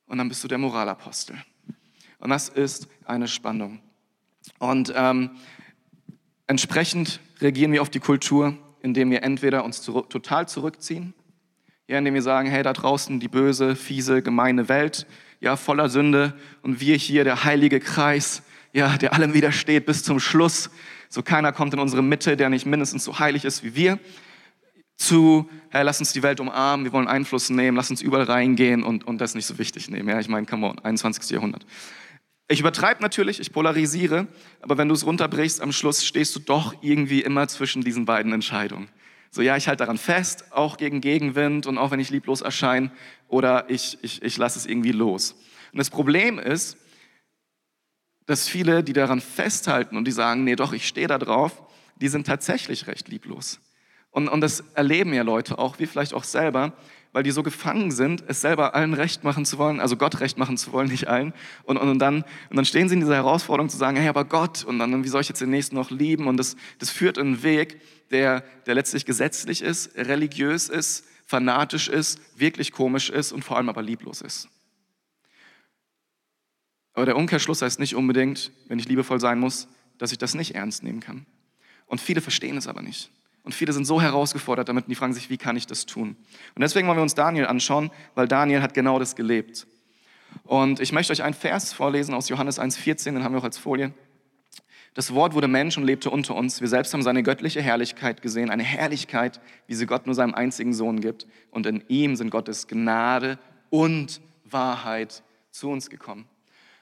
Und 0.06 0.18
dann 0.18 0.28
bist 0.28 0.44
du 0.44 0.50
der 0.50 0.58
Moralapostel. 0.58 1.38
Und 2.20 2.30
das 2.30 2.50
ist 2.50 2.88
eine 3.06 3.30
Spannung. 3.30 3.82
Und 4.60 4.94
ähm, 4.96 5.32
entsprechend 6.48 7.20
reagieren 7.40 7.72
wir 7.72 7.82
auf 7.82 7.90
die 7.90 8.00
Kultur, 8.00 8.58
indem 8.82 9.12
wir 9.12 9.24
entweder 9.24 9.64
uns 9.64 9.82
zu, 9.82 10.02
total 10.02 10.48
zurückziehen 10.48 11.14
ja, 11.88 11.98
indem 11.98 12.14
wir 12.14 12.22
sagen, 12.22 12.50
hey, 12.50 12.64
da 12.64 12.74
draußen 12.74 13.20
die 13.20 13.28
böse, 13.28 13.76
fiese, 13.76 14.22
gemeine 14.22 14.70
Welt, 14.70 15.06
ja, 15.42 15.56
voller 15.56 15.90
Sünde 15.90 16.34
und 16.62 16.80
wir 16.80 16.96
hier, 16.96 17.24
der 17.24 17.44
heilige 17.44 17.80
Kreis, 17.80 18.44
ja, 18.72 18.98
der 18.98 19.14
allem 19.14 19.34
widersteht 19.34 19.86
bis 19.86 20.04
zum 20.04 20.20
Schluss. 20.20 20.70
So 21.10 21.22
keiner 21.22 21.52
kommt 21.52 21.74
in 21.74 21.80
unsere 21.80 22.02
Mitte, 22.02 22.38
der 22.38 22.50
nicht 22.50 22.66
mindestens 22.66 23.04
so 23.04 23.20
heilig 23.20 23.46
ist 23.46 23.64
wie 23.64 23.76
wir. 23.76 24.00
Zu, 24.96 25.50
hey, 25.70 25.84
lass 25.84 26.00
uns 26.00 26.14
die 26.14 26.24
Welt 26.24 26.40
umarmen, 26.40 26.86
wir 26.86 26.94
wollen 26.94 27.08
Einfluss 27.08 27.50
nehmen, 27.50 27.76
lass 27.76 27.90
uns 27.90 28.02
überall 28.02 28.26
reingehen 28.26 28.84
und, 28.84 29.04
und 29.06 29.20
das 29.20 29.36
nicht 29.36 29.46
so 29.46 29.58
wichtig 29.58 29.90
nehmen. 29.90 30.08
Ja, 30.08 30.20
ich 30.20 30.30
meine, 30.30 30.46
come 30.46 30.68
on, 30.68 30.80
21. 30.80 31.30
Jahrhundert. 31.32 31.66
Ich 32.54 32.60
übertreibe 32.60 33.02
natürlich, 33.02 33.40
ich 33.40 33.52
polarisiere, 33.52 34.28
aber 34.62 34.78
wenn 34.78 34.88
du 34.88 34.94
es 34.94 35.08
runterbrichst, 35.08 35.60
am 35.60 35.72
Schluss 35.72 36.06
stehst 36.06 36.36
du 36.36 36.40
doch 36.40 36.76
irgendwie 36.84 37.24
immer 37.24 37.48
zwischen 37.48 37.82
diesen 37.84 38.06
beiden 38.06 38.32
Entscheidungen. 38.32 38.90
So, 39.32 39.42
ja, 39.42 39.58
ich 39.58 39.68
halte 39.68 39.80
daran 39.80 39.98
fest, 39.98 40.52
auch 40.52 40.78
gegen 40.78 41.02
Gegenwind 41.02 41.66
und 41.66 41.80
auch 41.80 41.90
wenn 41.90 42.00
ich 42.00 42.12
lieblos 42.12 42.42
erscheine, 42.42 42.92
oder 43.28 43.68
ich, 43.72 43.98
ich, 44.04 44.22
ich 44.22 44.38
lasse 44.38 44.60
es 44.60 44.68
irgendwie 44.68 44.92
los. 44.92 45.32
Und 45.72 45.80
das 45.80 45.90
Problem 45.90 46.38
ist, 46.38 46.78
dass 48.28 48.48
viele, 48.48 48.84
die 48.84 48.94
daran 48.94 49.20
festhalten 49.20 49.98
und 49.98 50.06
die 50.06 50.12
sagen, 50.12 50.44
nee, 50.44 50.56
doch, 50.56 50.74
ich 50.74 50.88
stehe 50.88 51.08
da 51.08 51.18
drauf, 51.18 51.64
die 51.96 52.08
sind 52.08 52.28
tatsächlich 52.28 52.86
recht 52.86 53.08
lieblos. 53.08 53.62
Und, 54.12 54.28
und 54.28 54.42
das 54.42 54.64
erleben 54.76 55.12
ja 55.12 55.24
Leute 55.24 55.58
auch, 55.58 55.80
wie 55.80 55.88
vielleicht 55.88 56.14
auch 56.14 56.24
selber, 56.24 56.74
weil 57.14 57.24
die 57.24 57.32
so 57.32 57.44
gefangen 57.44 57.92
sind, 57.92 58.24
es 58.28 58.42
selber 58.42 58.74
allen 58.76 58.94
recht 58.94 59.24
machen 59.24 59.46
zu 59.46 59.60
wollen, 59.60 59.80
also 59.80 59.96
Gott 59.96 60.20
recht 60.20 60.38
machen 60.38 60.58
zu 60.58 60.74
wollen, 60.74 60.90
nicht 60.90 61.08
allen. 61.08 61.34
Und, 61.64 61.78
und, 61.78 61.88
und, 61.88 62.00
dann, 62.00 62.26
und 62.50 62.56
dann 62.56 62.66
stehen 62.66 62.90
sie 62.90 62.96
in 62.96 63.02
dieser 63.02 63.16
Herausforderung 63.16 63.70
zu 63.70 63.78
sagen, 63.78 63.98
hey, 63.98 64.08
aber 64.08 64.26
Gott, 64.26 64.64
und 64.66 64.80
dann, 64.80 65.04
wie 65.04 65.08
soll 65.08 65.22
ich 65.22 65.30
jetzt 65.30 65.40
den 65.40 65.52
Nächsten 65.52 65.76
noch 65.76 65.92
lieben? 65.92 66.28
Und 66.28 66.38
das, 66.38 66.56
das 66.80 66.90
führt 66.90 67.20
einen 67.20 67.44
Weg, 67.44 67.80
der, 68.10 68.42
der 68.66 68.74
letztlich 68.74 69.06
gesetzlich 69.06 69.62
ist, 69.62 69.96
religiös 69.96 70.70
ist, 70.70 71.06
fanatisch 71.26 71.88
ist, 71.88 72.20
wirklich 72.38 72.72
komisch 72.72 73.10
ist 73.10 73.32
und 73.32 73.44
vor 73.44 73.58
allem 73.58 73.70
aber 73.70 73.84
lieblos 73.84 74.22
ist. 74.22 74.50
Aber 76.94 77.06
der 77.06 77.16
Umkehrschluss 77.16 77.62
heißt 77.62 77.80
nicht 77.80 77.96
unbedingt, 77.96 78.52
wenn 78.68 78.80
ich 78.80 78.88
liebevoll 78.88 79.20
sein 79.20 79.40
muss, 79.40 79.68
dass 80.00 80.12
ich 80.12 80.18
das 80.18 80.34
nicht 80.34 80.56
ernst 80.56 80.84
nehmen 80.84 81.00
kann. 81.00 81.26
Und 81.86 82.02
viele 82.02 82.22
verstehen 82.22 82.58
es 82.58 82.68
aber 82.68 82.82
nicht. 82.82 83.12
Und 83.44 83.54
viele 83.54 83.74
sind 83.74 83.86
so 83.86 84.02
herausgefordert 84.02 84.70
damit, 84.70 84.86
und 84.86 84.90
die 84.90 84.96
fragen 84.96 85.14
sich, 85.14 85.30
wie 85.30 85.38
kann 85.38 85.58
ich 85.58 85.68
das 85.68 85.86
tun? 85.86 86.16
Und 86.56 86.62
deswegen 86.62 86.88
wollen 86.88 86.98
wir 86.98 87.04
uns 87.04 87.16
Daniel 87.16 87.46
anschauen, 87.46 87.92
weil 88.16 88.28
Daniel 88.28 88.62
hat 88.62 88.74
genau 88.74 89.00
das 89.00 89.16
gelebt. 89.16 89.68
Und 90.44 90.80
ich 90.80 90.92
möchte 90.92 91.12
euch 91.12 91.24
einen 91.24 91.34
Vers 91.34 91.74
vorlesen 91.74 92.14
aus 92.14 92.30
Johannes 92.30 92.60
1,14, 92.60 93.06
den 93.06 93.24
haben 93.24 93.34
wir 93.34 93.40
auch 93.40 93.46
als 93.46 93.58
Folie. 93.58 93.94
Das 94.94 95.14
Wort 95.14 95.34
wurde 95.34 95.48
Mensch 95.48 95.78
und 95.78 95.84
lebte 95.84 96.10
unter 96.10 96.36
uns. 96.36 96.62
Wir 96.62 96.68
selbst 96.68 96.94
haben 96.94 97.02
seine 97.02 97.24
göttliche 97.24 97.62
Herrlichkeit 97.62 98.22
gesehen, 98.22 98.52
eine 98.52 98.64
Herrlichkeit, 98.64 99.42
wie 99.66 99.74
sie 99.74 99.88
Gott 99.88 100.06
nur 100.06 100.14
seinem 100.14 100.36
einzigen 100.36 100.74
Sohn 100.74 101.02
gibt. 101.02 101.26
Und 101.50 101.66
in 101.66 101.84
ihm 101.88 102.16
sind 102.16 102.30
Gottes 102.30 102.68
Gnade 102.68 103.40
und 103.72 104.22
Wahrheit 104.46 105.24
zu 105.50 105.70
uns 105.70 105.90
gekommen. 105.90 106.26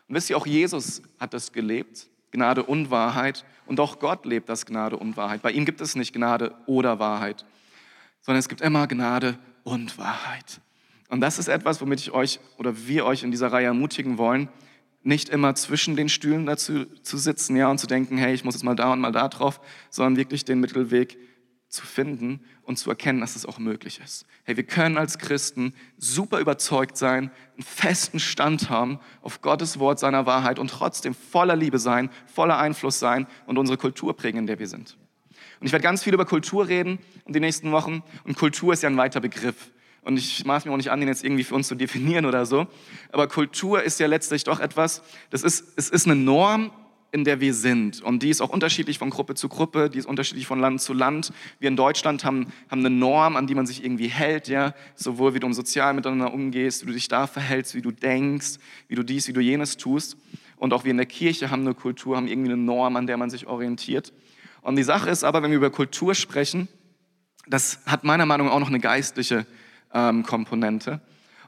Und 0.10 0.16
wisst 0.16 0.30
ihr, 0.30 0.36
auch 0.36 0.46
Jesus 0.46 1.02
hat 1.20 1.34
das 1.34 1.54
gelebt, 1.54 2.10
Gnade 2.32 2.64
und 2.64 2.92
Wahrheit. 2.92 3.46
Und 3.66 3.80
auch 3.80 4.00
Gott 4.00 4.26
lebt 4.26 4.50
das 4.50 4.66
Gnade 4.66 4.98
und 4.98 5.18
Wahrheit. 5.18 5.42
Bei 5.42 5.52
ihm 5.52 5.66
gibt 5.66 5.82
es 5.82 5.96
nicht 5.96 6.14
Gnade 6.14 6.56
oder 6.66 7.00
Wahrheit, 7.00 7.46
sondern 8.22 8.40
es 8.40 8.50
gibt 8.50 8.62
immer 8.62 8.88
Gnade 8.88 9.38
und 9.64 9.98
Wahrheit. 9.98 10.62
Und 11.10 11.22
das 11.22 11.40
ist 11.40 11.50
etwas, 11.50 11.82
womit 11.82 12.00
ich 12.00 12.12
euch 12.12 12.40
oder 12.58 12.88
wir 12.88 13.06
euch 13.06 13.24
in 13.24 13.32
dieser 13.32 13.52
Reihe 13.52 13.66
ermutigen 13.66 14.18
wollen, 14.18 14.50
nicht 15.04 15.30
immer 15.30 15.56
zwischen 15.56 15.96
den 15.96 16.10
Stühlen 16.10 16.46
dazu 16.46 16.86
zu 17.02 17.18
sitzen, 17.18 17.56
ja, 17.56 17.70
und 17.70 17.80
zu 17.80 17.88
denken, 17.88 18.18
hey, 18.18 18.34
ich 18.34 18.44
muss 18.44 18.56
jetzt 18.56 18.64
mal 18.64 18.76
da 18.76 18.94
und 18.94 19.00
mal 19.00 19.12
da 19.12 19.28
drauf, 19.28 19.60
sondern 19.90 20.16
wirklich 20.16 20.46
den 20.46 20.60
Mittelweg 20.60 21.18
zu 21.72 21.86
finden 21.86 22.42
und 22.64 22.78
zu 22.78 22.90
erkennen, 22.90 23.22
dass 23.22 23.38
es 23.38 23.46
auch 23.46 23.58
möglich 23.58 24.02
ist. 24.04 24.26
Hey, 24.44 24.58
wir 24.58 24.66
können 24.66 24.98
als 24.98 25.18
Christen 25.18 25.74
super 25.98 26.40
überzeugt 26.40 26.98
sein, 26.98 27.32
einen 27.54 27.64
festen 27.64 28.20
Stand 28.20 28.70
haben 28.70 29.00
auf 29.22 29.42
Gottes 29.42 29.80
Wort 29.80 29.98
seiner 29.98 30.26
Wahrheit 30.26 30.60
und 30.60 30.70
trotzdem 30.70 31.16
voller 31.16 31.56
Liebe 31.56 31.80
sein, 31.80 32.10
voller 32.26 32.58
Einfluss 32.58 33.00
sein 33.00 33.26
und 33.46 33.58
unsere 33.58 33.78
Kultur 33.78 34.14
prägen, 34.18 34.40
in 34.40 34.48
der 34.48 34.60
wir 34.60 34.68
sind. 34.68 34.98
Und 35.62 35.68
ich 35.68 35.72
werde 35.72 35.84
ganz 35.84 36.04
viel 36.04 36.14
über 36.14 36.26
Kultur 36.26 36.68
reden 36.68 37.00
in 37.26 37.32
den 37.32 37.42
nächsten 37.42 37.72
Wochen 37.72 38.04
und 38.26 38.36
Kultur 38.36 38.74
ist 38.74 38.84
ja 38.84 38.90
ein 38.90 38.98
weiter 38.98 39.22
Begriff. 39.22 39.72
Und 40.02 40.18
ich 40.18 40.44
maß 40.44 40.66
mir 40.66 40.74
auch 40.74 40.78
nicht 40.78 40.92
an, 40.92 41.00
den 41.00 41.08
jetzt 41.08 41.24
irgendwie 41.24 41.44
für 41.46 41.56
uns 41.56 41.70
zu 41.70 41.76
definieren 41.76 42.26
oder 42.26 42.46
so. 42.46 42.68
Aber 43.14 43.28
Kultur 43.28 43.82
ist 43.82 44.00
ja 44.00 44.08
letztlich 44.08 44.44
doch 44.44 44.60
etwas, 44.60 45.04
das 45.30 45.44
ist, 45.44 45.74
es 45.78 45.90
ist 45.90 46.06
eine 46.06 46.16
Norm 46.18 46.72
in 47.12 47.26
der 47.26 47.42
wir 47.42 47.54
sind. 47.54 48.02
Und 48.02 48.24
die 48.24 48.30
ist 48.30 48.42
auch 48.42 48.50
unterschiedlich 48.50 48.98
von 48.98 49.10
Gruppe 49.10 49.36
zu 49.36 49.50
Gruppe, 49.50 49.90
die 49.90 50.00
ist 50.00 50.06
unterschiedlich 50.06 50.48
von 50.48 50.60
Land 50.60 50.82
zu 50.82 50.94
Land. 50.94 51.34
Wir 51.60 51.68
in 51.68 51.76
Deutschland 51.76 52.24
haben, 52.24 52.48
haben 52.70 52.80
eine 52.80 52.90
Norm, 52.90 53.36
an 53.36 53.48
die 53.48 53.56
man 53.56 53.66
sich 53.66 53.84
irgendwie 53.84 54.08
hält, 54.08 54.48
ja, 54.48 54.74
sowohl 54.96 55.34
wie 55.34 55.40
du 55.40 55.48
im 55.48 55.54
Sozialen 55.54 55.98
miteinander 55.98 56.34
umgehst, 56.34 56.84
wie 56.84 56.88
du 56.88 56.94
dich 56.94 57.10
da 57.10 57.28
verhältst, 57.28 57.76
wie 57.76 57.82
du 57.82 57.92
denkst, 57.92 58.60
wie 58.88 58.96
du 58.96 59.04
dies, 59.04 59.28
wie 59.28 59.34
du 59.34 59.42
jenes 59.42 59.78
tust. 59.78 60.16
Und 60.56 60.74
auch 60.74 60.84
wir 60.84 60.92
in 60.92 60.98
der 60.98 61.06
Kirche 61.06 61.52
haben 61.52 61.62
eine 61.62 61.74
Kultur, 61.74 62.16
haben 62.16 62.28
irgendwie 62.28 62.54
eine 62.54 62.62
Norm, 62.62 62.96
an 62.96 63.08
der 63.08 63.18
man 63.18 63.30
sich 63.30 63.48
orientiert. 63.48 64.14
Und 64.62 64.76
die 64.78 64.84
Sache 64.84 65.10
ist 65.10 65.24
aber, 65.24 65.44
wenn 65.44 65.52
wir 65.52 65.58
über 65.58 65.72
Kultur 65.72 66.16
sprechen, 66.16 66.68
das 67.48 67.80
hat 67.86 68.04
meiner 68.04 68.26
Meinung 68.26 68.48
nach 68.48 68.54
auch 68.54 68.60
noch 68.60 68.70
eine 68.70 68.80
geistliche 68.80 69.46
ähm, 69.94 70.24
Komponente. 70.24 71.02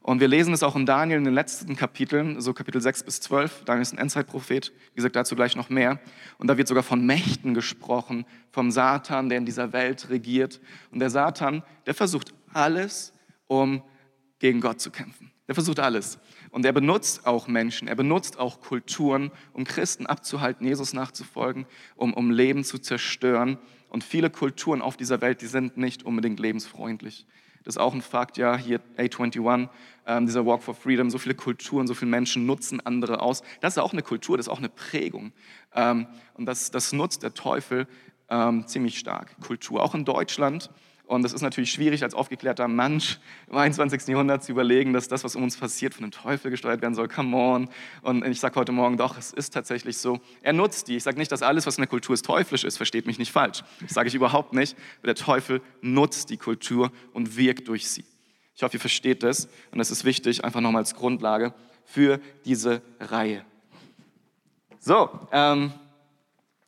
Und 0.04 0.20
wir 0.20 0.28
lesen 0.28 0.54
es 0.54 0.64
auch 0.64 0.76
in 0.76 0.86
Daniel 0.86 1.18
in 1.18 1.24
den 1.24 1.34
letzten 1.34 1.78
Kapiteln, 1.78 2.42
so 2.42 2.54
Kapitel 2.54 2.82
6 2.82 3.04
bis 3.04 3.22
12. 3.22 3.64
Daniel 3.64 3.84
ist 3.84 3.94
ein 3.94 3.98
Endzeitprophet, 4.00 4.74
wie 4.92 4.96
gesagt, 4.98 5.16
dazu 5.16 5.34
gleich 5.34 5.56
noch 5.56 5.70
mehr. 5.70 5.98
Und 6.38 6.48
da 6.48 6.58
wird 6.58 6.68
sogar 6.68 6.84
von 6.84 7.06
Mächten 7.06 7.54
gesprochen, 7.54 8.26
vom 8.52 8.70
Satan, 8.70 9.30
der 9.30 9.38
in 9.38 9.46
dieser 9.46 9.72
Welt 9.72 10.10
regiert. 10.10 10.60
Und 10.92 11.00
der 11.00 11.10
Satan, 11.10 11.64
der 11.86 11.94
versucht 11.94 12.34
alles, 12.52 13.14
um 13.48 13.82
gegen 14.40 14.60
Gott 14.60 14.82
zu 14.82 14.92
kämpfen. 14.92 15.32
Der 15.48 15.56
versucht 15.56 15.80
alles. 15.80 16.20
Und 16.50 16.66
er 16.66 16.74
benutzt 16.74 17.26
auch 17.26 17.48
Menschen, 17.48 17.88
er 17.88 17.96
benutzt 17.96 18.38
auch 18.38 18.60
Kulturen, 18.60 19.32
um 19.54 19.64
Christen 19.64 20.06
abzuhalten, 20.06 20.68
Jesus 20.68 20.92
nachzufolgen, 20.92 21.66
um, 21.96 22.14
um 22.14 22.30
Leben 22.30 22.66
zu 22.66 22.78
zerstören. 22.78 23.58
Und 23.88 24.04
viele 24.04 24.30
Kulturen 24.30 24.82
auf 24.82 24.98
dieser 24.98 25.22
Welt, 25.22 25.42
die 25.42 25.48
sind 25.48 25.78
nicht 25.78 26.04
unbedingt 26.04 26.42
lebensfreundlich. 26.42 27.26
Das 27.64 27.76
ist 27.76 27.82
auch 27.82 27.94
ein 27.94 28.02
Fakt, 28.02 28.38
ja, 28.38 28.58
hier 28.58 28.82
A21, 28.98 29.70
ähm, 30.06 30.26
dieser 30.26 30.46
Walk 30.46 30.64
for 30.64 30.76
Freedom, 30.76 31.10
so 31.10 31.18
viele 31.18 31.36
Kulturen, 31.36 31.88
so 31.88 31.94
viele 31.94 32.12
Menschen 32.12 32.46
nutzen 32.46 32.80
andere 32.86 33.22
aus. 33.22 33.42
Das 33.62 33.74
ist 33.74 33.78
auch 33.80 33.94
eine 33.94 34.04
Kultur, 34.04 34.38
das 34.38 34.48
ist 34.48 34.52
auch 34.52 34.60
eine 34.60 34.70
Prägung. 34.70 35.34
Ähm, 35.74 36.08
und 36.36 36.46
das, 36.46 36.72
das 36.72 36.94
nutzt 36.94 37.24
der 37.24 37.34
Teufel 37.34 37.88
ähm, 38.30 38.68
ziemlich 38.68 39.00
stark. 39.00 39.40
Kultur, 39.42 39.84
auch 39.84 39.96
in 39.96 40.06
Deutschland 40.06 40.70
und 41.06 41.26
es 41.26 41.34
ist 41.34 41.42
natürlich 41.42 41.72
schwierig, 41.72 42.02
als 42.02 42.14
aufgeklärter 42.14 42.68
Mensch 42.68 43.20
im 43.50 43.58
21. 43.58 44.08
Jahrhundert 44.08 44.44
zu 44.44 44.54
überlegen, 44.54 44.94
dass 44.94 45.10
das, 45.10 45.24
was 45.24 45.36
um 45.36 45.44
uns 45.44 45.58
passiert, 45.58 45.94
von 45.94 46.04
dem 46.04 46.12
Teufel 46.12 46.50
gesteuert 46.50 46.82
werden 46.82 46.96
soll. 46.96 47.10
Come 47.10 47.36
on. 47.36 47.70
Und 48.02 48.26
ich 48.26 48.40
sage 48.40 48.56
heute 48.56 48.72
Morgen, 48.72 48.96
doch, 48.96 49.18
es 49.18 49.34
ist 49.34 49.54
tatsächlich 49.54 49.98
so. 49.98 50.20
Er 50.42 50.54
nutzt 50.54 50.88
die. 50.88 50.96
Ich 50.96 51.04
sage 51.04 51.18
nicht, 51.18 51.32
dass 51.32 51.42
alles, 51.42 51.68
was 51.68 51.78
in 51.78 51.82
der 51.82 51.90
Kultur 51.90 52.14
ist, 52.14 52.26
teuflisch 52.26 52.64
ist. 52.64 52.78
Versteht 52.78 53.06
mich 53.06 53.20
nicht 53.20 53.34
falsch. 53.34 53.64
Das 53.82 53.92
sage 53.92 54.08
ich 54.08 54.16
überhaupt 54.16 54.54
nicht. 54.54 54.78
Der 55.04 55.16
Teufel 55.16 55.62
nutzt 55.82 56.30
die 56.30 56.38
Kultur 56.38 56.92
und 57.12 57.36
wirkt 57.36 57.68
durch 57.68 57.90
sie. 57.90 58.06
Ich 58.56 58.64
hoffe, 58.64 58.78
ihr 58.78 58.80
versteht 58.80 59.24
das. 59.24 59.48
Und 59.72 59.80
das 59.80 59.92
ist 59.92 60.06
wichtig, 60.06 60.44
einfach 60.44 60.62
nochmal 60.62 60.82
als 60.82 60.96
Grundlage 60.96 61.54
für 61.86 62.20
diese 62.46 62.82
Reihe. 63.00 63.46
So, 64.80 65.10
ähm, 65.32 65.74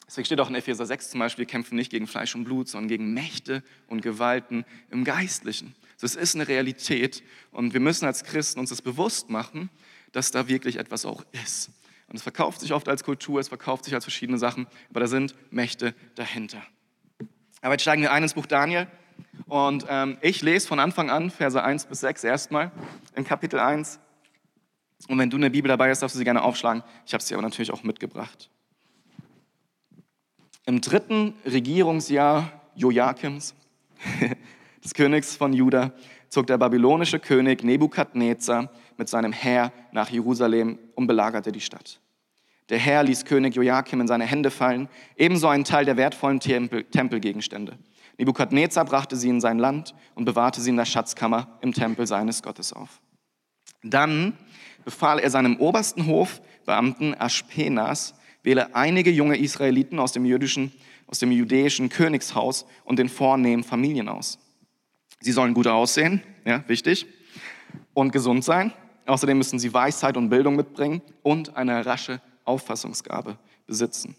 Deswegen 0.08 0.26
steht 0.26 0.40
auch 0.40 0.50
in 0.50 0.56
Epheser 0.56 0.86
6 0.86 1.10
zum 1.10 1.20
Beispiel, 1.20 1.44
wir 1.44 1.48
kämpfen 1.48 1.76
nicht 1.76 1.90
gegen 1.90 2.08
Fleisch 2.08 2.36
und 2.36 2.44
Blut, 2.44 2.70
sondern 2.70 2.88
gegen 2.88 3.14
Mächte 3.14 3.64
und 3.88 4.02
Gewalten 4.02 4.64
im 4.92 5.04
Geistlichen. 5.04 5.76
Das 6.00 6.16
ist 6.16 6.36
eine 6.36 6.48
Realität 6.48 7.24
und 7.52 7.74
wir 7.74 7.80
müssen 7.80 8.06
als 8.06 8.24
Christen 8.24 8.60
uns 8.60 8.70
das 8.70 8.82
bewusst 8.82 9.30
machen, 9.30 9.70
dass 10.12 10.32
da 10.32 10.48
wirklich 10.48 10.76
etwas 10.78 11.06
auch 11.06 11.26
ist. 11.44 11.72
Und 12.08 12.18
es 12.18 12.22
verkauft 12.22 12.62
sich 12.62 12.72
oft 12.72 12.88
als 12.88 13.04
Kultur, 13.04 13.40
es 13.40 13.48
verkauft 13.48 13.86
sich 13.86 13.96
als 13.96 14.06
verschiedene 14.06 14.38
Sachen, 14.38 14.68
aber 14.90 15.00
da 15.00 15.08
sind 15.08 15.34
Mächte 15.50 15.96
dahinter. 16.14 16.62
Aber 17.62 17.74
jetzt 17.74 17.82
steigen 17.82 18.04
wir 18.04 18.12
ein 18.12 18.22
ins 18.22 18.36
Buch 18.36 18.46
Daniel 18.46 18.88
und 19.48 19.86
ähm, 19.90 20.18
ich 20.22 20.42
lese 20.42 20.68
von 20.68 20.80
Anfang 20.80 21.10
an 21.10 21.30
Verse 21.30 21.62
1 21.62 21.86
bis 21.86 22.00
6 22.00 22.24
erstmal 22.24 22.72
in 23.16 23.24
Kapitel 23.24 23.60
1. 23.60 24.00
Und 25.08 25.20
wenn 25.20 25.30
du 25.30 25.38
eine 25.38 25.52
Bibel 25.52 25.70
dabei 25.70 25.90
hast, 25.90 26.02
darfst 26.02 26.16
du 26.16 26.18
sie 26.18 26.24
gerne 26.24 26.42
aufschlagen. 26.42 26.84
Ich 27.06 27.14
habe 27.14 27.24
sie 27.24 27.34
aber 27.36 27.44
natürlich 27.44 27.72
auch 27.72 27.84
mitgebracht. 27.84 28.50
Im 30.66 30.82
dritten 30.82 31.36
Regierungsjahr 31.46 32.52
Joachims, 32.76 33.54
des 34.84 34.94
Königs 34.94 35.36
von 35.36 35.54
Juda, 35.54 35.92
zog 36.30 36.48
der 36.48 36.58
babylonische 36.58 37.20
König 37.20 37.64
Nebukadnezar 37.64 38.72
mit 38.98 39.10
seinem 39.10 39.32
Heer 39.32 39.72
nach 39.92 40.10
Jerusalem 40.10 40.80
und 40.96 41.06
belagerte 41.06 41.52
die 41.52 41.62
Stadt. 41.62 42.00
Der 42.70 42.80
Herr 42.80 43.04
ließ 43.04 43.26
König 43.26 43.56
Joachim 43.56 44.02
in 44.02 44.08
seine 44.08 44.26
Hände 44.26 44.50
fallen, 44.50 44.90
ebenso 45.16 45.48
einen 45.48 45.66
Teil 45.66 45.86
der 45.86 45.98
wertvollen 45.98 46.40
Tempel, 46.40 46.84
Tempelgegenstände. 46.84 47.78
Nebukadnezar 48.18 48.86
brachte 48.86 49.16
sie 49.16 49.30
in 49.30 49.42
sein 49.42 49.60
Land 49.60 49.94
und 50.14 50.26
bewahrte 50.26 50.62
sie 50.62 50.70
in 50.70 50.78
der 50.78 50.86
Schatzkammer 50.86 51.58
im 51.62 51.74
Tempel 51.74 52.08
seines 52.08 52.42
Gottes 52.42 52.72
auf. 52.72 53.02
Dann 53.84 54.38
befahl 54.84 55.20
er 55.20 55.30
seinem 55.30 55.58
obersten 55.58 56.08
Hofbeamten 56.08 57.16
Aschpenas, 57.20 58.16
wähle 58.44 58.76
einige 58.76 59.12
junge 59.12 59.38
Israeliten 59.38 60.00
aus 60.00 60.12
dem 60.12 60.26
jüdischen, 60.26 60.72
aus 61.08 61.20
dem 61.20 61.32
judäischen 61.32 61.90
Königshaus 61.90 62.66
und 62.86 63.00
den 63.00 63.10
vornehmen 63.10 63.64
Familien 63.64 64.08
aus. 64.08 64.40
Sie 65.20 65.32
sollen 65.32 65.54
gut 65.54 65.68
aussehen, 65.68 66.22
ja, 66.46 66.64
wichtig, 66.68 67.08
und 67.94 68.12
gesund 68.12 68.44
sein. 68.44 68.72
Außerdem 69.06 69.38
müssen 69.38 69.60
sie 69.60 69.74
Weisheit 69.74 70.18
und 70.18 70.30
Bildung 70.30 70.56
mitbringen 70.56 71.02
und 71.22 71.56
eine 71.56 71.86
rasche 71.86 72.22
Auffassungsgabe 72.44 73.38
besitzen. 73.68 74.16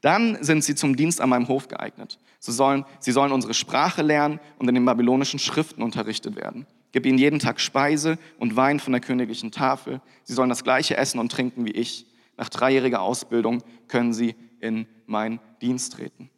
Dann 0.00 0.42
sind 0.42 0.64
sie 0.64 0.74
zum 0.74 0.96
Dienst 0.96 1.20
an 1.20 1.28
meinem 1.28 1.48
Hof 1.48 1.68
geeignet. 1.68 2.18
Sie 2.38 2.52
sollen, 2.52 2.84
sie 3.00 3.12
sollen 3.12 3.32
unsere 3.32 3.54
Sprache 3.54 4.02
lernen 4.02 4.40
und 4.58 4.68
in 4.68 4.74
den 4.74 4.84
babylonischen 4.84 5.38
Schriften 5.38 5.82
unterrichtet 5.82 6.36
werden. 6.36 6.66
Gib 6.92 7.06
ihnen 7.06 7.18
jeden 7.18 7.38
Tag 7.38 7.60
Speise 7.60 8.18
und 8.38 8.56
Wein 8.56 8.80
von 8.80 8.92
der 8.92 9.00
königlichen 9.00 9.52
Tafel. 9.52 10.00
Sie 10.24 10.32
sollen 10.32 10.48
das 10.48 10.64
gleiche 10.64 10.96
essen 10.96 11.20
und 11.20 11.30
trinken 11.30 11.64
wie 11.64 11.70
ich. 11.70 12.06
Nach 12.36 12.48
dreijähriger 12.48 13.02
Ausbildung 13.02 13.62
können 13.86 14.12
sie 14.12 14.34
in 14.60 14.86
meinen 15.06 15.40
Dienst 15.60 15.92
treten. 15.92 16.30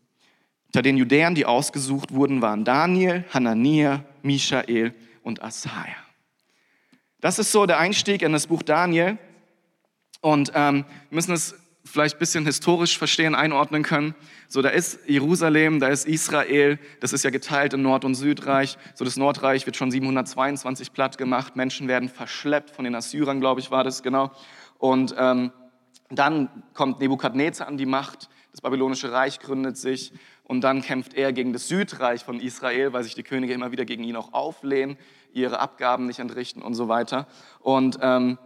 Unter 0.67 0.83
den 0.83 0.97
Judäern, 0.97 1.35
die 1.35 1.47
ausgesucht 1.47 2.13
wurden, 2.13 2.43
waren 2.43 2.65
Daniel, 2.65 3.25
Hanania, 3.33 4.05
Michael 4.23 4.95
und 5.23 5.43
Asaja. 5.43 5.97
Das 7.21 7.39
ist 7.39 7.53
so 7.53 7.67
der 7.67 7.79
Einstieg 7.79 8.23
in 8.23 8.33
das 8.33 8.47
Buch 8.49 8.63
Daniel. 8.63 9.19
Und 10.21 10.51
ähm, 10.55 10.85
wir 11.09 11.15
müssen 11.15 11.33
es 11.33 11.55
vielleicht 11.85 12.17
ein 12.17 12.19
bisschen 12.19 12.47
historisch 12.47 12.97
verstehen, 12.97 13.35
einordnen 13.35 13.83
können. 13.83 14.15
So, 14.49 14.63
da 14.63 14.69
ist 14.69 15.01
Jerusalem, 15.07 15.81
da 15.81 15.89
ist 15.89 16.07
Israel, 16.07 16.79
das 17.01 17.13
ist 17.13 17.25
ja 17.25 17.31
geteilt 17.31 17.75
in 17.75 17.83
Nord- 17.83 18.05
und 18.05 18.15
Südreich. 18.15 18.79
So, 18.95 19.05
das 19.05 19.17
Nordreich 19.17 19.67
wird 19.67 19.77
schon 19.77 19.91
722 19.91 20.93
platt 20.93 21.19
gemacht, 21.19 21.57
Menschen 21.57 21.89
werden 21.89 22.09
verschleppt 22.09 22.71
von 22.71 22.85
den 22.85 22.95
Assyrern, 22.95 23.41
glaube 23.41 23.61
ich, 23.61 23.71
war 23.71 23.85
das, 23.85 24.03
genau. 24.03 24.31
Und 24.79 25.15
ähm, 25.19 25.53
dann 26.11 26.63
kommt 26.75 27.01
Nebukadnezar 27.01 27.67
an 27.67 27.77
die 27.77 27.87
Macht, 27.87 28.29
das 28.53 28.61
babylonische 28.61 29.11
Reich 29.11 29.41
gründet 29.41 29.79
sich 29.79 30.13
und 30.45 30.61
dann 30.63 30.83
kämpft 30.83 31.15
er 31.15 31.33
gegen 31.33 31.53
das 31.53 31.69
Südreich 31.69 32.23
von 32.23 32.39
Israel, 32.39 32.93
weil 32.93 33.03
sich 33.03 33.15
die 33.15 33.23
Könige 33.23 33.55
immer 33.55 33.73
wieder 33.73 33.87
gegen 33.87 34.05
ihn 34.05 34.17
auch 34.17 34.35
auflehnen, 34.35 34.99
ihre 35.33 35.59
Abgaben 35.59 36.07
nicht 36.07 36.19
entrichten 36.19 36.61
und 36.61 36.75
so 36.75 36.89
weiter. 36.89 37.27
Und 37.61 37.99
ähm, 38.03 38.39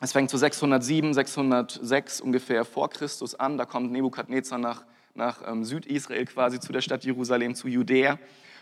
es 0.00 0.12
fängt 0.12 0.30
zu 0.30 0.36
607, 0.36 1.12
606 1.12 2.20
ungefähr 2.20 2.64
vor 2.64 2.88
Christus 2.88 3.34
an. 3.34 3.58
Da 3.58 3.64
kommt 3.64 3.90
Nebukadnezar 3.90 4.58
nach, 4.58 4.84
nach 5.14 5.40
ähm, 5.44 5.64
Südisrael 5.64 6.24
quasi 6.26 6.60
zu 6.60 6.72
der 6.72 6.82
Stadt 6.82 7.04
Jerusalem, 7.04 7.56
zu 7.56 7.66
Judäa 7.66 8.18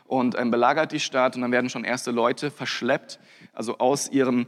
und 0.07 0.38
ähm, 0.38 0.50
belagert 0.50 0.93
die 0.93 1.00
Stadt. 1.00 1.37
Und 1.37 1.43
dann 1.43 1.52
werden 1.52 1.69
schon 1.69 1.85
erste 1.85 2.11
Leute 2.11 2.50
verschleppt, 2.50 3.19
also 3.52 3.76
aus, 3.76 4.09
ihrem, 4.09 4.47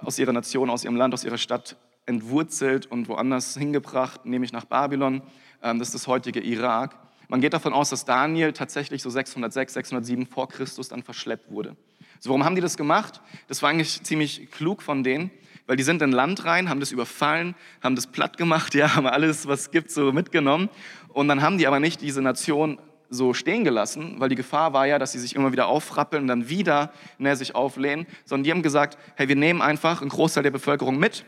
aus 0.00 0.18
ihrer 0.20 0.32
Nation, 0.32 0.70
aus 0.70 0.84
ihrem 0.84 0.94
Land, 0.94 1.12
aus 1.12 1.24
ihrer 1.24 1.38
Stadt 1.38 1.76
entwurzelt 2.06 2.86
und 2.86 3.08
woanders 3.08 3.56
hingebracht, 3.56 4.24
nämlich 4.24 4.52
nach 4.52 4.64
Babylon. 4.64 5.22
Ähm, 5.60 5.80
das 5.80 5.88
ist 5.88 5.94
das 5.94 6.06
heutige 6.06 6.40
Irak. 6.40 6.96
Man 7.26 7.40
geht 7.40 7.52
davon 7.52 7.72
aus, 7.72 7.90
dass 7.90 8.04
Daniel 8.04 8.52
tatsächlich 8.52 9.02
so 9.02 9.10
606, 9.10 9.74
607 9.74 10.26
vor 10.26 10.48
Christus 10.48 10.88
dann 10.88 11.02
verschleppt 11.02 11.50
wurde. 11.50 11.76
So, 12.20 12.30
warum 12.30 12.44
haben 12.44 12.54
die 12.54 12.60
das 12.60 12.76
gemacht? 12.76 13.20
Das 13.48 13.60
war 13.62 13.70
eigentlich 13.70 14.02
ziemlich 14.04 14.50
klug 14.52 14.82
von 14.82 15.02
denen, 15.02 15.30
weil 15.68 15.76
die 15.76 15.84
sind 15.84 16.02
in 16.02 16.10
Land 16.10 16.44
rein, 16.44 16.68
haben 16.68 16.80
das 16.80 16.90
überfallen, 16.90 17.54
haben 17.80 17.94
das 17.94 18.08
platt 18.08 18.36
gemacht, 18.36 18.74
ja, 18.74 18.96
haben 18.96 19.06
alles, 19.06 19.46
was 19.46 19.60
es 19.60 19.70
gibt, 19.70 19.92
so 19.92 20.10
mitgenommen. 20.10 20.68
Und 21.08 21.28
dann 21.28 21.42
haben 21.42 21.58
die 21.58 21.68
aber 21.68 21.78
nicht 21.78 22.00
diese 22.00 22.22
Nation 22.22 22.80
so 23.10 23.32
stehen 23.32 23.62
gelassen, 23.62 24.16
weil 24.18 24.28
die 24.28 24.34
Gefahr 24.34 24.72
war 24.72 24.86
ja, 24.86 24.98
dass 24.98 25.12
sie 25.12 25.18
sich 25.20 25.36
immer 25.36 25.52
wieder 25.52 25.68
aufrappeln 25.68 26.22
und 26.22 26.28
dann 26.28 26.48
wieder 26.48 26.92
näher 27.18 27.36
sich 27.36 27.54
auflehnen, 27.54 28.06
sondern 28.24 28.44
die 28.44 28.50
haben 28.50 28.62
gesagt, 28.62 28.98
hey, 29.14 29.28
wir 29.28 29.36
nehmen 29.36 29.62
einfach 29.62 30.00
einen 30.00 30.10
Großteil 30.10 30.42
der 30.42 30.50
Bevölkerung 30.50 30.98
mit 30.98 31.24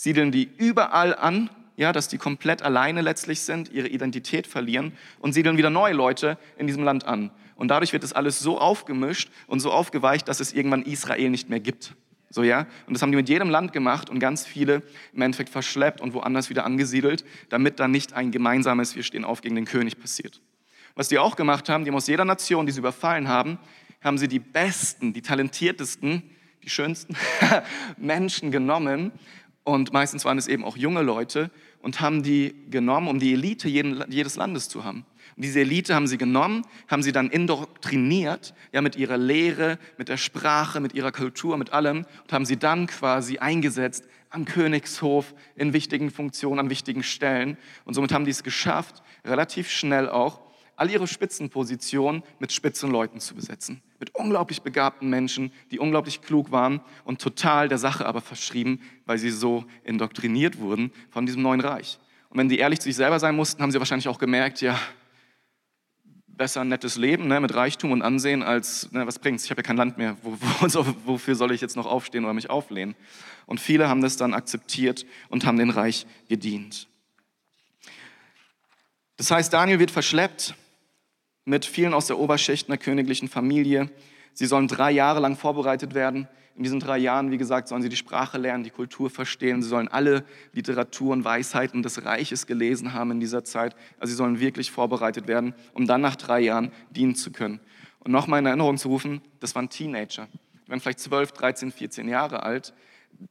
siedeln 0.00 0.32
die 0.32 0.48
überall 0.56 1.14
an, 1.14 1.50
ja, 1.76 1.92
dass 1.92 2.08
die 2.08 2.16
komplett 2.16 2.62
alleine 2.62 3.02
letztlich 3.02 3.40
sind, 3.40 3.70
ihre 3.70 3.86
Identität 3.88 4.46
verlieren 4.46 4.92
und 5.18 5.34
siedeln 5.34 5.58
wieder 5.58 5.68
neue 5.68 5.92
Leute 5.92 6.38
in 6.56 6.66
diesem 6.66 6.84
Land 6.84 7.04
an. 7.04 7.30
Und 7.54 7.68
dadurch 7.68 7.92
wird 7.92 8.02
das 8.02 8.14
alles 8.14 8.40
so 8.40 8.58
aufgemischt 8.58 9.30
und 9.46 9.60
so 9.60 9.70
aufgeweicht, 9.70 10.26
dass 10.26 10.40
es 10.40 10.54
irgendwann 10.54 10.82
Israel 10.82 11.28
nicht 11.28 11.50
mehr 11.50 11.60
gibt. 11.60 11.94
So, 12.30 12.44
ja? 12.44 12.66
Und 12.86 12.94
das 12.94 13.02
haben 13.02 13.10
die 13.10 13.16
mit 13.16 13.28
jedem 13.28 13.50
Land 13.50 13.72
gemacht 13.72 14.08
und 14.08 14.20
ganz 14.20 14.46
viele 14.46 14.82
im 15.12 15.22
Endeffekt 15.22 15.50
verschleppt 15.50 16.00
und 16.00 16.14
woanders 16.14 16.48
wieder 16.48 16.64
angesiedelt, 16.64 17.24
damit 17.48 17.80
dann 17.80 17.90
nicht 17.90 18.12
ein 18.12 18.30
gemeinsames 18.30 18.94
Wir 18.94 19.02
stehen 19.02 19.24
auf 19.24 19.40
gegen 19.40 19.56
den 19.56 19.64
König 19.64 19.98
passiert. 19.98 20.40
Was 20.94 21.08
die 21.08 21.18
auch 21.18 21.34
gemacht 21.34 21.68
haben, 21.68 21.84
die 21.84 21.90
haben 21.90 21.96
aus 21.96 22.06
jeder 22.06 22.24
Nation, 22.24 22.66
die 22.66 22.72
sie 22.72 22.78
überfallen 22.78 23.26
haben, 23.26 23.58
haben 24.00 24.16
sie 24.16 24.28
die 24.28 24.38
besten, 24.38 25.12
die 25.12 25.22
talentiertesten, 25.22 26.22
die 26.62 26.70
schönsten 26.70 27.16
Menschen 27.96 28.50
genommen 28.50 29.12
Und 29.64 29.92
meistens 29.92 30.24
waren 30.24 30.38
es 30.38 30.46
eben 30.46 30.64
auch 30.64 30.76
junge 30.76 31.02
Leute 31.02 31.50
und 31.82 32.00
haben 32.00 32.22
die 32.22 32.54
genommen, 32.70 33.08
um 33.08 33.18
die 33.18 33.32
Elite 33.32 33.68
jeden, 33.68 34.04
jedes 34.10 34.36
Landes 34.36 34.68
zu 34.68 34.84
haben. 34.84 35.04
Und 35.36 35.44
diese 35.44 35.60
Elite 35.60 35.94
haben 35.94 36.06
sie 36.06 36.18
genommen, 36.18 36.62
haben 36.88 37.02
sie 37.02 37.12
dann 37.12 37.30
indoktriniert, 37.30 38.54
ja, 38.72 38.80
mit 38.80 38.96
ihrer 38.96 39.16
Lehre, 39.16 39.78
mit 39.98 40.08
der 40.08 40.16
Sprache, 40.16 40.80
mit 40.80 40.94
ihrer 40.94 41.12
Kultur, 41.12 41.56
mit 41.56 41.72
allem, 41.72 42.06
und 42.22 42.32
haben 42.32 42.44
sie 42.44 42.56
dann 42.56 42.86
quasi 42.86 43.38
eingesetzt 43.38 44.04
am 44.30 44.44
Königshof, 44.44 45.34
in 45.56 45.72
wichtigen 45.72 46.10
Funktionen, 46.10 46.60
an 46.60 46.70
wichtigen 46.70 47.02
Stellen. 47.02 47.56
Und 47.84 47.94
somit 47.94 48.12
haben 48.12 48.24
die 48.24 48.30
es 48.30 48.42
geschafft, 48.42 49.02
relativ 49.24 49.68
schnell 49.70 50.08
auch, 50.08 50.40
all 50.80 50.90
ihre 50.90 51.06
Spitzenpositionen 51.06 52.22
mit 52.38 52.52
Spitzenleuten 52.52 53.20
zu 53.20 53.34
besetzen. 53.34 53.82
Mit 53.98 54.14
unglaublich 54.14 54.62
begabten 54.62 55.10
Menschen, 55.10 55.52
die 55.70 55.78
unglaublich 55.78 56.22
klug 56.22 56.52
waren 56.52 56.80
und 57.04 57.20
total 57.20 57.68
der 57.68 57.76
Sache 57.76 58.06
aber 58.06 58.22
verschrieben, 58.22 58.80
weil 59.04 59.18
sie 59.18 59.30
so 59.30 59.66
indoktriniert 59.84 60.58
wurden 60.58 60.90
von 61.10 61.26
diesem 61.26 61.42
neuen 61.42 61.60
Reich. 61.60 61.98
Und 62.30 62.38
wenn 62.38 62.48
die 62.48 62.58
ehrlich 62.58 62.80
zu 62.80 62.84
sich 62.84 62.96
selber 62.96 63.18
sein 63.18 63.36
mussten, 63.36 63.62
haben 63.62 63.72
sie 63.72 63.78
wahrscheinlich 63.78 64.08
auch 64.08 64.18
gemerkt, 64.18 64.62
ja, 64.62 64.78
besser 66.40 66.62
ein 66.62 66.68
nettes 66.68 66.96
Leben 66.96 67.28
ne, 67.28 67.38
mit 67.38 67.54
Reichtum 67.54 67.92
und 67.92 68.00
Ansehen 68.00 68.42
als, 68.42 68.90
ne, 68.92 69.06
was 69.06 69.18
bringt's, 69.18 69.44
ich 69.44 69.50
habe 69.50 69.58
ja 69.58 69.62
kein 69.62 69.76
Land 69.76 69.98
mehr, 69.98 70.16
wo, 70.22 70.38
wo, 70.40 70.86
wofür 71.04 71.34
soll 71.34 71.52
ich 71.52 71.60
jetzt 71.60 71.76
noch 71.76 71.84
aufstehen 71.84 72.24
oder 72.24 72.32
mich 72.32 72.48
auflehnen? 72.48 72.96
Und 73.44 73.60
viele 73.60 73.90
haben 73.90 74.00
das 74.00 74.16
dann 74.16 74.32
akzeptiert 74.32 75.04
und 75.28 75.44
haben 75.44 75.58
den 75.58 75.68
Reich 75.68 76.06
gedient. 76.30 76.88
Das 79.18 79.30
heißt, 79.30 79.52
Daniel 79.52 79.80
wird 79.80 79.90
verschleppt 79.90 80.54
mit 81.44 81.66
vielen 81.66 81.92
aus 81.92 82.06
der 82.06 82.18
Oberschicht 82.18 82.70
einer 82.70 82.78
königlichen 82.78 83.28
Familie. 83.28 83.90
Sie 84.32 84.46
sollen 84.46 84.66
drei 84.66 84.92
Jahre 84.92 85.20
lang 85.20 85.36
vorbereitet 85.36 85.92
werden. 85.92 86.26
In 86.56 86.62
diesen 86.64 86.80
drei 86.80 86.98
Jahren, 86.98 87.30
wie 87.30 87.38
gesagt, 87.38 87.68
sollen 87.68 87.82
sie 87.82 87.88
die 87.88 87.96
Sprache 87.96 88.36
lernen, 88.36 88.64
die 88.64 88.70
Kultur 88.70 89.08
verstehen. 89.08 89.62
Sie 89.62 89.68
sollen 89.68 89.88
alle 89.88 90.24
Literatur 90.52 91.12
und 91.12 91.24
Weisheiten 91.24 91.82
des 91.82 92.04
Reiches 92.04 92.46
gelesen 92.46 92.92
haben 92.92 93.12
in 93.12 93.20
dieser 93.20 93.44
Zeit. 93.44 93.74
Also 93.98 94.10
sie 94.10 94.16
sollen 94.16 94.40
wirklich 94.40 94.70
vorbereitet 94.70 95.26
werden, 95.26 95.54
um 95.72 95.86
dann 95.86 96.00
nach 96.00 96.16
drei 96.16 96.40
Jahren 96.40 96.72
dienen 96.90 97.14
zu 97.14 97.30
können. 97.30 97.60
Und 98.00 98.12
nochmal 98.12 98.40
in 98.40 98.46
Erinnerung 98.46 98.76
zu 98.76 98.88
rufen, 98.88 99.22
das 99.40 99.54
waren 99.54 99.68
Teenager. 99.68 100.28
Die 100.66 100.70
waren 100.70 100.80
vielleicht 100.80 101.00
12, 101.00 101.32
13, 101.32 101.72
14 101.72 102.08
Jahre 102.08 102.42
alt 102.42 102.74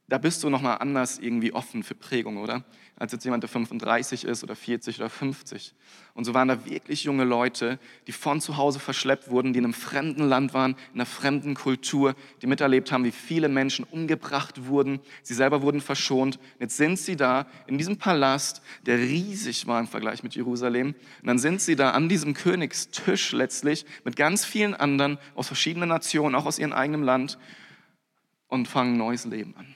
da 0.08 0.18
bist 0.18 0.42
du 0.42 0.50
nochmal 0.50 0.78
anders 0.80 1.18
irgendwie 1.18 1.52
offen 1.52 1.82
für 1.82 1.94
Prägung, 1.94 2.38
oder? 2.38 2.64
Als 3.00 3.12
jetzt 3.12 3.24
jemand, 3.24 3.42
der 3.42 3.48
35 3.48 4.24
ist 4.24 4.44
oder 4.44 4.54
40 4.54 5.00
oder 5.00 5.08
50. 5.08 5.72
Und 6.12 6.26
so 6.26 6.34
waren 6.34 6.48
da 6.48 6.66
wirklich 6.66 7.04
junge 7.04 7.24
Leute, 7.24 7.78
die 8.06 8.12
von 8.12 8.42
zu 8.42 8.58
Hause 8.58 8.78
verschleppt 8.78 9.30
wurden, 9.30 9.54
die 9.54 9.58
in 9.58 9.64
einem 9.64 9.72
fremden 9.72 10.28
Land 10.28 10.52
waren, 10.52 10.72
in 10.92 11.00
einer 11.00 11.06
fremden 11.06 11.54
Kultur, 11.54 12.14
die 12.42 12.46
miterlebt 12.46 12.92
haben, 12.92 13.04
wie 13.04 13.10
viele 13.10 13.48
Menschen 13.48 13.86
umgebracht 13.90 14.66
wurden. 14.66 15.00
Sie 15.22 15.32
selber 15.32 15.62
wurden 15.62 15.80
verschont. 15.80 16.38
Jetzt 16.58 16.76
sind 16.76 16.98
sie 16.98 17.16
da 17.16 17.46
in 17.66 17.78
diesem 17.78 17.96
Palast, 17.96 18.60
der 18.84 18.98
riesig 18.98 19.66
war 19.66 19.80
im 19.80 19.88
Vergleich 19.88 20.22
mit 20.22 20.34
Jerusalem. 20.34 20.88
Und 21.22 21.26
dann 21.26 21.38
sind 21.38 21.62
sie 21.62 21.76
da 21.76 21.92
an 21.92 22.10
diesem 22.10 22.34
Königstisch 22.34 23.32
letztlich 23.32 23.86
mit 24.04 24.14
ganz 24.14 24.44
vielen 24.44 24.74
anderen 24.74 25.16
aus 25.34 25.46
verschiedenen 25.46 25.88
Nationen, 25.88 26.34
auch 26.34 26.44
aus 26.44 26.58
ihrem 26.58 26.74
eigenen 26.74 27.04
Land 27.04 27.38
und 28.48 28.68
fangen 28.68 28.92
ein 28.92 28.98
neues 28.98 29.24
Leben 29.24 29.54
an. 29.56 29.74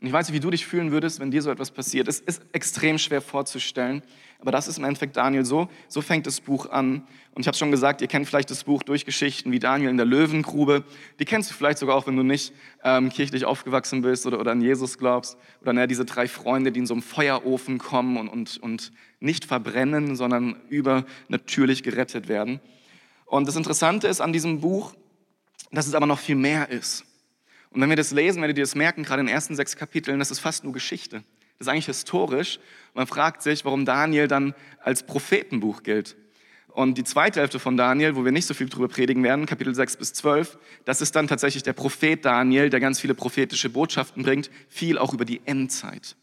Und 0.00 0.08
ich 0.08 0.12
weiß 0.12 0.28
nicht, 0.28 0.34
wie 0.34 0.40
du 0.40 0.50
dich 0.50 0.66
fühlen 0.66 0.92
würdest, 0.92 1.20
wenn 1.20 1.30
dir 1.30 1.40
so 1.40 1.50
etwas 1.50 1.70
passiert. 1.70 2.06
Es 2.06 2.20
ist 2.20 2.42
extrem 2.52 2.98
schwer 2.98 3.22
vorzustellen, 3.22 4.02
aber 4.38 4.52
das 4.52 4.68
ist 4.68 4.76
im 4.76 4.84
Endeffekt 4.84 5.16
Daniel 5.16 5.46
so. 5.46 5.68
So 5.88 6.02
fängt 6.02 6.26
das 6.26 6.40
Buch 6.40 6.68
an. 6.68 7.06
Und 7.34 7.40
ich 7.40 7.46
habe 7.46 7.56
schon 7.56 7.70
gesagt, 7.70 8.02
ihr 8.02 8.06
kennt 8.06 8.26
vielleicht 8.26 8.50
das 8.50 8.64
Buch 8.64 8.82
durch 8.82 9.06
Geschichten 9.06 9.52
wie 9.52 9.58
Daniel 9.58 9.88
in 9.88 9.96
der 9.96 10.04
Löwengrube. 10.04 10.84
Die 11.18 11.24
kennst 11.24 11.50
du 11.50 11.54
vielleicht 11.54 11.78
sogar 11.78 11.96
auch, 11.96 12.06
wenn 12.06 12.16
du 12.16 12.22
nicht 12.22 12.52
ähm, 12.84 13.08
kirchlich 13.08 13.46
aufgewachsen 13.46 14.02
bist 14.02 14.26
oder, 14.26 14.38
oder 14.38 14.52
an 14.52 14.60
Jesus 14.60 14.98
glaubst. 14.98 15.38
Oder 15.62 15.72
na, 15.72 15.86
diese 15.86 16.04
drei 16.04 16.28
Freunde, 16.28 16.72
die 16.72 16.80
in 16.80 16.86
so 16.86 16.92
einem 16.92 17.02
Feuerofen 17.02 17.78
kommen 17.78 18.18
und, 18.18 18.28
und, 18.28 18.58
und 18.58 18.92
nicht 19.20 19.46
verbrennen, 19.46 20.14
sondern 20.16 20.56
übernatürlich 20.68 21.82
gerettet 21.82 22.28
werden. 22.28 22.60
Und 23.24 23.48
das 23.48 23.56
Interessante 23.56 24.08
ist 24.08 24.20
an 24.20 24.34
diesem 24.34 24.60
Buch, 24.60 24.94
dass 25.72 25.86
es 25.86 25.94
aber 25.94 26.06
noch 26.06 26.18
viel 26.18 26.36
mehr 26.36 26.68
ist. 26.68 27.04
Und 27.76 27.82
wenn 27.82 27.90
wir 27.90 27.96
das 27.96 28.10
lesen, 28.10 28.40
werdet 28.40 28.56
ihr 28.56 28.64
das 28.64 28.74
merken, 28.74 29.02
gerade 29.02 29.20
in 29.20 29.26
den 29.26 29.34
ersten 29.34 29.54
sechs 29.54 29.76
Kapiteln, 29.76 30.18
das 30.18 30.30
ist 30.30 30.38
fast 30.38 30.64
nur 30.64 30.72
Geschichte. 30.72 31.16
Das 31.58 31.66
ist 31.66 31.68
eigentlich 31.68 31.84
historisch. 31.84 32.58
Man 32.94 33.06
fragt 33.06 33.42
sich, 33.42 33.66
warum 33.66 33.84
Daniel 33.84 34.28
dann 34.28 34.54
als 34.82 35.04
Prophetenbuch 35.04 35.82
gilt. 35.82 36.16
Und 36.68 36.96
die 36.96 37.04
zweite 37.04 37.40
Hälfte 37.40 37.58
von 37.58 37.76
Daniel, 37.76 38.16
wo 38.16 38.24
wir 38.24 38.32
nicht 38.32 38.46
so 38.46 38.54
viel 38.54 38.70
drüber 38.70 38.88
predigen 38.88 39.22
werden, 39.22 39.44
Kapitel 39.44 39.74
6 39.74 39.98
bis 39.98 40.14
12, 40.14 40.56
das 40.86 41.02
ist 41.02 41.14
dann 41.16 41.28
tatsächlich 41.28 41.64
der 41.64 41.74
Prophet 41.74 42.24
Daniel, 42.24 42.70
der 42.70 42.80
ganz 42.80 42.98
viele 42.98 43.14
prophetische 43.14 43.68
Botschaften 43.68 44.22
bringt, 44.22 44.48
viel 44.70 44.96
auch 44.96 45.12
über 45.12 45.26
die 45.26 45.42
Endzeit. 45.44 46.16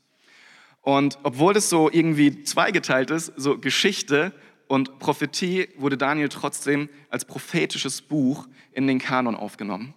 Und 0.82 1.20
obwohl 1.22 1.54
das 1.54 1.70
so 1.70 1.88
irgendwie 1.92 2.42
zweigeteilt 2.46 3.12
ist, 3.12 3.32
so 3.36 3.60
Geschichte 3.60 4.34
und 4.68 4.98
Prophetie, 4.98 5.70
wurde 5.78 6.00
Daniel 6.00 6.30
trotzdem 6.30 6.89
als 7.12 7.26
prophetisches 7.26 8.02
Buch 8.02 8.48
in 8.72 8.88
den 8.88 8.98
Kanon 8.98 9.36
aufgenommen. 9.36 9.94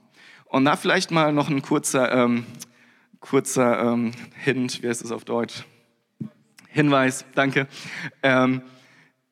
Und 0.47 0.65
da 0.65 0.77
vielleicht 0.77 1.11
mal 1.11 1.33
noch 1.33 1.49
ein 1.49 1.63
kurzer, 1.63 2.13
ähm, 2.13 2.47
kurzer 3.21 3.93
ähm, 3.93 4.13
Hint, 4.37 4.83
wie 4.83 4.89
heißt 4.89 5.05
es 5.05 5.11
auf 5.11 5.25
Deutsch? 5.25 5.65
Hinweis, 6.69 7.25
danke. 7.35 7.67
Ähm, 8.23 8.63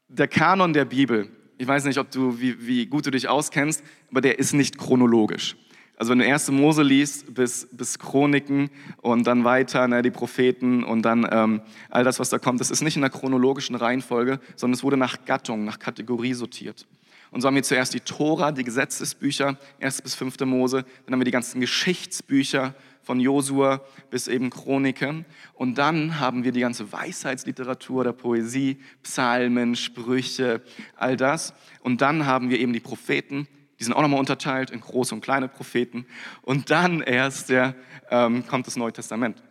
der 0.08 0.28
Kanon 0.28 0.72
der 0.72 0.84
Bibel, 0.84 1.28
ich 1.58 1.66
weiß 1.66 1.84
nicht, 1.84 1.98
ob 1.98 2.10
du, 2.10 2.40
wie, 2.40 2.66
wie 2.66 2.86
gut 2.86 3.06
du 3.06 3.10
dich 3.10 3.28
auskennst, 3.28 3.82
aber 4.10 4.20
der 4.20 4.38
ist 4.38 4.52
nicht 4.52 4.78
chronologisch. 4.78 5.56
Also 5.96 6.10
wenn 6.10 6.18
du 6.18 6.24
erste 6.24 6.50
Mose 6.50 6.82
liest 6.82 7.32
bis, 7.34 7.68
bis 7.70 7.98
Chroniken 7.98 8.70
und 9.00 9.26
dann 9.26 9.44
weiter 9.44 9.86
ne, 9.86 10.02
die 10.02 10.10
Propheten 10.10 10.82
und 10.82 11.02
dann 11.02 11.26
ähm, 11.30 11.62
all 11.88 12.02
das, 12.02 12.18
was 12.18 12.30
da 12.30 12.38
kommt, 12.38 12.60
das 12.60 12.72
ist 12.72 12.82
nicht 12.82 12.96
in 12.96 13.02
der 13.02 13.10
chronologischen 13.10 13.76
Reihenfolge, 13.76 14.40
sondern 14.56 14.74
es 14.74 14.82
wurde 14.82 14.96
nach 14.96 15.24
Gattung, 15.24 15.64
nach 15.64 15.78
Kategorie 15.78 16.34
sortiert. 16.34 16.86
Und 17.34 17.40
so 17.40 17.48
haben 17.48 17.56
wir 17.56 17.64
zuerst 17.64 17.92
die 17.92 18.00
Tora, 18.00 18.52
die 18.52 18.62
Gesetzesbücher, 18.62 19.58
1 19.80 20.02
bis 20.02 20.14
5. 20.14 20.38
Mose, 20.44 20.84
dann 21.04 21.14
haben 21.14 21.20
wir 21.20 21.24
die 21.24 21.32
ganzen 21.32 21.60
Geschichtsbücher 21.60 22.76
von 23.02 23.18
Josua 23.18 23.80
bis 24.08 24.28
eben 24.28 24.50
Chroniken. 24.50 25.24
Und 25.52 25.76
dann 25.76 26.20
haben 26.20 26.44
wir 26.44 26.52
die 26.52 26.60
ganze 26.60 26.92
Weisheitsliteratur 26.92 28.04
der 28.04 28.12
Poesie, 28.12 28.78
Psalmen, 29.02 29.74
Sprüche, 29.74 30.62
all 30.94 31.16
das. 31.16 31.54
Und 31.80 32.02
dann 32.02 32.24
haben 32.24 32.50
wir 32.50 32.60
eben 32.60 32.72
die 32.72 32.78
Propheten, 32.78 33.48
die 33.80 33.84
sind 33.84 33.94
auch 33.94 34.02
nochmal 34.02 34.20
unterteilt 34.20 34.70
in 34.70 34.80
große 34.80 35.12
und 35.12 35.20
kleine 35.20 35.48
Propheten. 35.48 36.06
Und 36.42 36.70
dann 36.70 37.00
erst 37.00 37.48
der, 37.48 37.74
ähm, 38.12 38.46
kommt 38.46 38.68
das 38.68 38.76
Neue 38.76 38.92
Testament. 38.92 39.42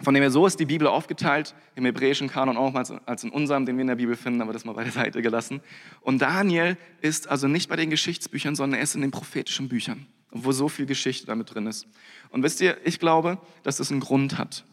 Von 0.00 0.14
dem 0.14 0.22
her, 0.22 0.30
so 0.30 0.46
ist 0.46 0.60
die 0.60 0.66
Bibel 0.66 0.86
aufgeteilt, 0.86 1.54
im 1.74 1.84
hebräischen 1.84 2.28
Kanon 2.28 2.56
auch 2.56 2.74
als 2.74 3.24
in 3.24 3.30
unserem, 3.30 3.66
den 3.66 3.76
wir 3.76 3.82
in 3.82 3.88
der 3.88 3.96
Bibel 3.96 4.16
finden, 4.16 4.40
aber 4.42 4.52
das 4.52 4.64
mal 4.64 4.72
beiseite 4.74 5.22
gelassen. 5.22 5.60
Und 6.02 6.22
Daniel 6.22 6.76
ist 7.00 7.28
also 7.28 7.48
nicht 7.48 7.68
bei 7.68 7.76
den 7.76 7.90
Geschichtsbüchern, 7.90 8.54
sondern 8.54 8.78
er 8.78 8.84
ist 8.84 8.94
in 8.94 9.00
den 9.00 9.10
prophetischen 9.10 9.68
Büchern, 9.68 10.06
wo 10.30 10.52
so 10.52 10.68
viel 10.68 10.86
Geschichte 10.86 11.26
damit 11.26 11.52
drin 11.52 11.66
ist. 11.66 11.86
Und 12.30 12.42
wisst 12.44 12.60
ihr, 12.60 12.76
ich 12.84 13.00
glaube, 13.00 13.38
dass 13.64 13.78
das 13.78 13.90
einen 13.90 14.00
Grund 14.00 14.38
hat. 14.38 14.64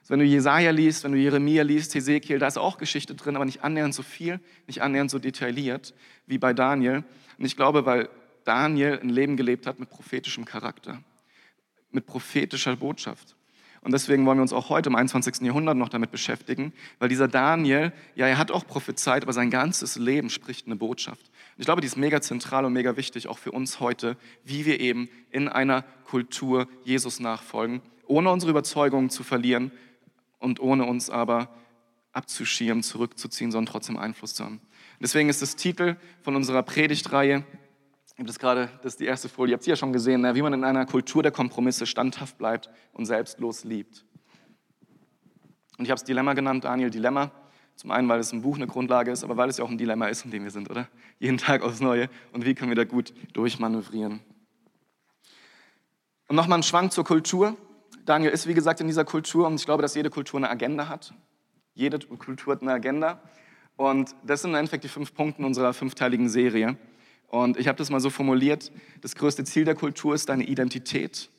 Also 0.00 0.12
wenn 0.12 0.18
du 0.18 0.26
Jesaja 0.26 0.70
liest, 0.70 1.04
wenn 1.04 1.12
du 1.12 1.18
Jeremia 1.18 1.62
liest, 1.62 1.94
Hesekiel, 1.94 2.38
da 2.38 2.46
ist 2.46 2.58
auch 2.58 2.76
Geschichte 2.76 3.14
drin, 3.14 3.36
aber 3.36 3.46
nicht 3.46 3.64
annähernd 3.64 3.94
so 3.94 4.02
viel, 4.02 4.38
nicht 4.66 4.82
annähernd 4.82 5.10
so 5.10 5.18
detailliert 5.18 5.94
wie 6.26 6.36
bei 6.36 6.52
Daniel. 6.52 7.04
Und 7.38 7.44
ich 7.46 7.56
glaube, 7.56 7.86
weil 7.86 8.10
Daniel 8.44 9.00
ein 9.00 9.08
Leben 9.08 9.38
gelebt 9.38 9.66
hat 9.66 9.80
mit 9.80 9.88
prophetischem 9.88 10.44
Charakter, 10.44 11.02
mit 11.90 12.04
prophetischer 12.04 12.76
Botschaft. 12.76 13.33
Und 13.84 13.92
deswegen 13.92 14.24
wollen 14.24 14.38
wir 14.38 14.42
uns 14.42 14.54
auch 14.54 14.70
heute 14.70 14.88
im 14.88 14.96
21. 14.96 15.42
Jahrhundert 15.42 15.76
noch 15.76 15.90
damit 15.90 16.10
beschäftigen, 16.10 16.72
weil 16.98 17.10
dieser 17.10 17.28
Daniel, 17.28 17.92
ja, 18.14 18.26
er 18.26 18.38
hat 18.38 18.50
auch 18.50 18.66
prophezeit, 18.66 19.22
aber 19.22 19.34
sein 19.34 19.50
ganzes 19.50 19.96
Leben 19.96 20.30
spricht 20.30 20.66
eine 20.66 20.74
Botschaft. 20.74 21.20
Und 21.20 21.60
ich 21.60 21.66
glaube, 21.66 21.82
die 21.82 21.86
ist 21.86 21.98
mega 21.98 22.22
zentral 22.22 22.64
und 22.64 22.72
mega 22.72 22.96
wichtig, 22.96 23.28
auch 23.28 23.36
für 23.38 23.52
uns 23.52 23.80
heute, 23.80 24.16
wie 24.42 24.64
wir 24.64 24.80
eben 24.80 25.10
in 25.30 25.48
einer 25.48 25.82
Kultur 26.06 26.66
Jesus 26.82 27.20
nachfolgen, 27.20 27.82
ohne 28.06 28.30
unsere 28.30 28.50
Überzeugungen 28.50 29.10
zu 29.10 29.22
verlieren 29.22 29.70
und 30.38 30.60
ohne 30.60 30.84
uns 30.84 31.10
aber 31.10 31.50
abzuschirmen, 32.12 32.82
zurückzuziehen, 32.82 33.52
sondern 33.52 33.70
trotzdem 33.70 33.98
Einfluss 33.98 34.34
zu 34.34 34.44
haben. 34.44 34.62
Deswegen 34.98 35.28
ist 35.28 35.42
das 35.42 35.56
Titel 35.56 35.96
von 36.22 36.36
unserer 36.36 36.62
Predigtreihe 36.62 37.44
ich 38.14 38.20
habe 38.20 38.28
das 38.28 38.38
gerade, 38.38 38.70
das 38.82 38.92
ist 38.92 39.00
die 39.00 39.06
erste 39.06 39.28
Folie, 39.28 39.52
ihr 39.52 39.54
habt 39.54 39.64
sie 39.64 39.70
ja 39.70 39.76
schon 39.76 39.92
gesehen, 39.92 40.20
ne? 40.20 40.36
wie 40.36 40.42
man 40.42 40.52
in 40.52 40.62
einer 40.62 40.86
Kultur 40.86 41.24
der 41.24 41.32
Kompromisse 41.32 41.84
standhaft 41.84 42.38
bleibt 42.38 42.70
und 42.92 43.06
selbstlos 43.06 43.64
liebt. 43.64 44.04
Und 45.76 45.86
ich 45.86 45.90
habe 45.90 45.98
es 45.98 46.04
Dilemma 46.04 46.34
genannt, 46.34 46.64
Daniel 46.64 46.90
Dilemma. 46.90 47.32
Zum 47.74 47.90
einen, 47.90 48.08
weil 48.08 48.20
es 48.20 48.32
ein 48.32 48.42
Buch 48.42 48.54
eine 48.54 48.68
Grundlage 48.68 49.10
ist, 49.10 49.24
aber 49.24 49.36
weil 49.36 49.48
es 49.48 49.56
ja 49.56 49.64
auch 49.64 49.68
ein 49.68 49.78
Dilemma 49.78 50.06
ist, 50.06 50.24
in 50.24 50.30
dem 50.30 50.44
wir 50.44 50.52
sind, 50.52 50.70
oder? 50.70 50.86
Jeden 51.18 51.38
Tag 51.38 51.62
aufs 51.62 51.80
Neue. 51.80 52.08
Und 52.32 52.44
wie 52.44 52.54
können 52.54 52.70
wir 52.70 52.76
da 52.76 52.84
gut 52.84 53.12
durchmanövrieren? 53.32 54.20
Und 56.28 56.36
nochmal 56.36 56.60
ein 56.60 56.62
Schwank 56.62 56.92
zur 56.92 57.02
Kultur. 57.02 57.56
Daniel 58.04 58.30
ist, 58.30 58.46
wie 58.46 58.54
gesagt, 58.54 58.80
in 58.80 58.86
dieser 58.86 59.04
Kultur 59.04 59.48
und 59.48 59.56
ich 59.56 59.64
glaube, 59.64 59.82
dass 59.82 59.96
jede 59.96 60.10
Kultur 60.10 60.38
eine 60.38 60.50
Agenda 60.50 60.88
hat. 60.88 61.14
Jede 61.74 61.98
Kultur 61.98 62.54
hat 62.54 62.62
eine 62.62 62.72
Agenda. 62.72 63.20
Und 63.76 64.14
das 64.24 64.42
sind 64.42 64.52
im 64.52 64.56
Endeffekt 64.56 64.84
die 64.84 64.88
fünf 64.88 65.12
Punkte 65.12 65.44
unserer 65.44 65.74
fünfteiligen 65.74 66.28
Serie. 66.28 66.76
Und 67.28 67.56
ich 67.56 67.68
habe 67.68 67.76
das 67.76 67.90
mal 67.90 68.00
so 68.00 68.10
formuliert, 68.10 68.70
das 69.00 69.14
größte 69.14 69.44
Ziel 69.44 69.64
der 69.64 69.74
Kultur 69.74 70.14
ist 70.14 70.28
deine 70.28 70.44
Identität. 70.44 71.30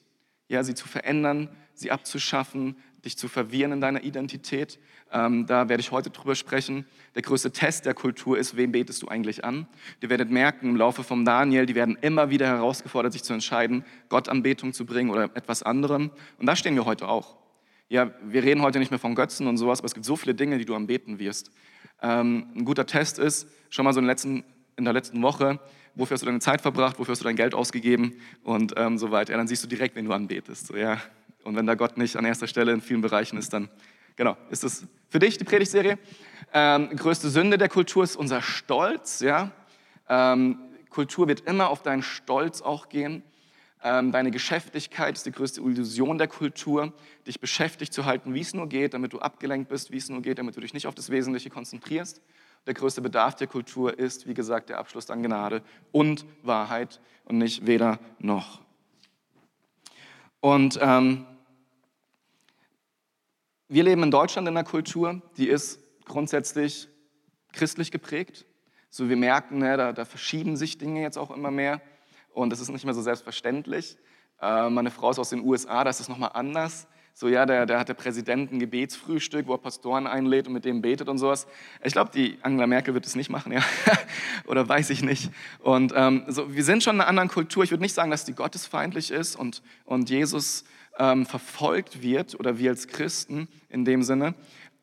ja, 0.48 0.63
sie 0.63 0.76
zu 0.76 0.88
verändern, 0.88 1.50
sie 1.74 1.91
abzuschaffen, 1.91 2.76
dich 3.06 3.17
zu 3.17 3.28
verwirren 3.28 3.71
in 3.71 3.82
deiner 3.82 4.04
Identität. 4.04 4.80
Ähm, 5.12 5.45
da 5.45 5.69
werde 5.69 5.82
ich 5.82 5.91
heute 5.91 6.10
drüber 6.10 6.36
sprechen. 6.36 6.86
Der 7.13 7.21
größte 7.21 7.52
Test 7.52 7.86
der 7.86 7.93
Kultur 7.93 8.38
ist, 8.38 8.58
wem 8.58 8.71
betest 8.71 9.02
du 9.02 9.08
eigentlich 9.08 9.45
an? 9.45 9.67
Ihr 10.02 10.10
werdet 10.10 10.32
merken 10.32 10.69
im 10.69 10.76
Laufe 10.76 11.04
vom 11.04 11.24
Daniel, 11.24 11.65
die 11.65 11.76
werden 11.76 11.98
immer 12.02 12.30
wieder 12.30 12.48
herausgefordert, 12.48 13.13
sich 13.13 13.24
zu 13.24 13.34
entscheiden, 13.34 13.86
Gott 14.10 14.28
Anbetung 14.28 14.74
zu 14.74 14.86
bringen 14.86 15.12
oder 15.12 15.26
etwas 15.36 15.63
anderem. 15.63 16.12
Und 16.39 16.48
da 16.48 16.56
stehen 16.56 16.76
wir 16.76 16.86
heute 16.86 17.08
auch. 17.08 17.38
Ja, 17.88 18.12
wir 18.24 18.43
reden 18.43 18.63
heute 18.63 18.80
nicht 18.80 18.89
mehr 18.89 19.00
von 19.00 19.13
Götzen 19.13 19.45
und 19.45 19.58
sowas, 19.58 19.80
aber 19.80 19.86
es 19.86 19.93
gibt 19.93 20.06
so 20.06 20.15
viele 20.15 20.34
Dinge, 20.34 20.58
die 20.58 20.65
du 20.65 20.76
anbeten 20.76 21.19
wirst. 21.19 21.52
Ähm, 22.02 22.48
ein 22.56 22.65
guter 22.65 22.88
Test 22.88 23.19
ist, 23.19 23.48
schon 23.69 23.86
mal 23.86 23.93
so 23.93 24.00
in, 24.00 24.08
letzten, 24.08 24.43
in 24.78 24.84
der 24.84 24.94
letzten 24.94 25.22
Woche, 25.22 25.60
wofür 25.96 26.16
hast 26.16 26.22
du 26.22 26.26
deine 26.26 26.40
Zeit 26.40 26.62
verbracht, 26.62 27.00
wofür 27.00 27.14
hast 27.14 27.22
du 27.22 27.26
dein 27.26 27.36
Geld 27.36 27.54
ausgegeben 27.54 28.16
und 28.44 28.74
ähm, 28.78 28.98
so 28.98 29.12
weiter. 29.12 29.32
Ja, 29.32 29.38
dann 29.38 29.48
siehst 29.48 29.64
du 29.64 29.68
direkt, 29.68 29.96
wen 29.96 30.06
du 30.06 30.14
anbetest. 30.14 30.68
So, 30.68 30.76
ja. 30.76 31.02
Und 31.44 31.56
wenn 31.56 31.66
da 31.66 31.76
Gott 31.76 31.98
nicht 31.98 32.16
an 32.16 32.26
erster 32.26 32.48
Stelle 32.48 32.74
in 32.74 32.82
vielen 32.82 33.02
Bereichen 33.02 33.38
ist, 33.38 33.54
dann 33.54 33.70
genau, 34.16 34.38
ist 34.50 34.64
das 34.64 34.86
für 35.10 35.20
dich 35.20 35.38
die 35.38 35.44
Predigtserie. 35.44 35.98
Ähm, 36.54 36.90
größte 36.96 37.30
Sünde 37.30 37.58
der 37.58 37.70
Kultur 37.70 38.04
ist 38.04 38.16
unser 38.16 38.42
Stolz. 38.42 39.20
Ja? 39.20 39.52
Ähm, 40.10 40.58
Kultur 40.90 41.28
wird 41.28 41.42
immer 41.42 41.70
auf 41.70 41.82
deinen 41.82 42.04
Stolz 42.04 42.62
auch 42.62 42.90
gehen. 42.90 43.24
Ähm, 43.84 44.12
deine 44.12 44.32
Geschäftigkeit 44.32 45.16
ist 45.16 45.26
die 45.26 45.32
größte 45.32 45.62
Illusion 45.62 46.18
der 46.18 46.28
Kultur, 46.28 46.94
dich 47.28 47.40
beschäftigt 47.40 47.94
zu 47.94 48.06
halten, 48.06 48.34
wie 48.34 48.40
es 48.40 48.54
nur 48.54 48.68
geht, 48.68 48.96
damit 48.96 49.14
du 49.14 49.20
abgelenkt 49.20 49.70
bist, 49.70 49.92
wie 49.92 49.98
es 49.98 50.10
nur 50.10 50.22
geht, 50.24 50.40
damit 50.40 50.56
du 50.56 50.62
dich 50.62 50.74
nicht 50.74 50.88
auf 50.88 50.96
das 50.96 51.12
Wesentliche 51.12 51.52
konzentrierst. 51.52 52.22
Der 52.65 52.73
größte 52.73 53.01
Bedarf 53.01 53.36
der 53.36 53.47
Kultur 53.47 53.97
ist, 53.97 54.28
wie 54.28 54.34
gesagt, 54.34 54.69
der 54.69 54.80
Abschluss 54.80 55.10
an 55.10 55.21
Gnade 55.21 55.62
und 55.91 56.25
Wahrheit 56.41 56.99
und 57.25 57.38
nicht 57.38 57.67
weder 57.67 57.99
noch. 58.19 58.62
Und 60.39 60.80
ähm, 60.82 61.25
wir 63.67 63.84
leben 63.84 64.04
in 64.04 64.12
Deutschland 64.12 64.47
in 64.47 64.56
einer 64.56 64.63
Kultur, 64.63 65.21
die 65.38 65.47
ist 65.47 65.80
grundsätzlich 66.06 66.88
christlich 67.51 67.91
geprägt. 67.91 68.45
So 68.89 69.10
wir 69.10 69.17
merken, 69.17 69.58
ne, 69.58 69.75
da, 69.75 69.91
da 69.91 70.06
verschieben 70.06 70.56
sich 70.56 70.78
Dinge 70.78 71.01
jetzt 71.01 71.17
auch 71.17 71.32
immer 71.32 71.51
mehr 71.51 71.82
und 72.32 72.49
das 72.51 72.60
ist 72.60 72.69
nicht 72.69 72.86
mehr 72.86 72.93
so 72.93 73.01
selbstverständlich. 73.01 73.97
Äh, 74.41 74.69
meine 74.69 74.91
Frau 74.91 75.10
ist 75.10 75.19
aus 75.19 75.30
den 75.30 75.41
USA, 75.41 75.84
da 75.84 75.89
ist 75.89 75.99
es 75.99 76.10
nochmal 76.10 76.32
anders. 76.34 76.88
So, 77.17 77.30
ja, 77.30 77.45
der, 77.45 77.65
der 77.65 77.80
hat 77.80 77.88
der 77.88 77.93
Präsident 77.93 78.51
ein 78.51 78.60
Gebetsfrühstück, 78.60 79.47
wo 79.47 79.54
er 79.54 79.58
Pastoren 79.58 80.06
einlädt 80.06 80.47
und 80.47 80.54
mit 80.54 80.65
dem 80.65 80.82
betet 80.82 81.08
und 81.08 81.17
sowas. 81.17 81.47
Ich 81.82 81.93
glaube, 81.93 82.12
die 82.13 82.38
Angela 82.41 82.67
Merkel 82.67 82.93
wird 82.93 83.06
es 83.06 83.15
nicht 83.15 83.30
machen, 83.30 83.54
ja. 83.54 83.63
Oder 84.47 84.67
weiß 84.67 84.89
ich 84.89 85.01
nicht. 85.01 85.32
Und 85.60 85.93
ähm, 85.95 86.25
so, 86.28 86.54
wir 86.54 86.65
sind 86.65 86.84
schon 86.84 86.95
in 86.95 87.01
einer 87.01 87.08
anderen 87.10 87.30
Kultur. 87.30 87.63
Ich 87.63 87.71
würde 87.71 87.84
nicht 87.84 87.93
sagen, 87.93 88.12
dass 88.12 88.25
die 88.25 88.34
gottesfeindlich 88.34 89.12
ist 89.12 89.38
und, 89.38 89.63
und 89.86 90.10
Jesus 90.10 90.65
ähm, 90.99 91.25
verfolgt 91.25 92.01
wird 92.01 92.38
oder 92.38 92.58
wir 92.58 92.71
als 92.71 92.89
Christen 92.89 93.47
in 93.69 93.86
dem 93.86 94.04
Sinne. 94.04 94.36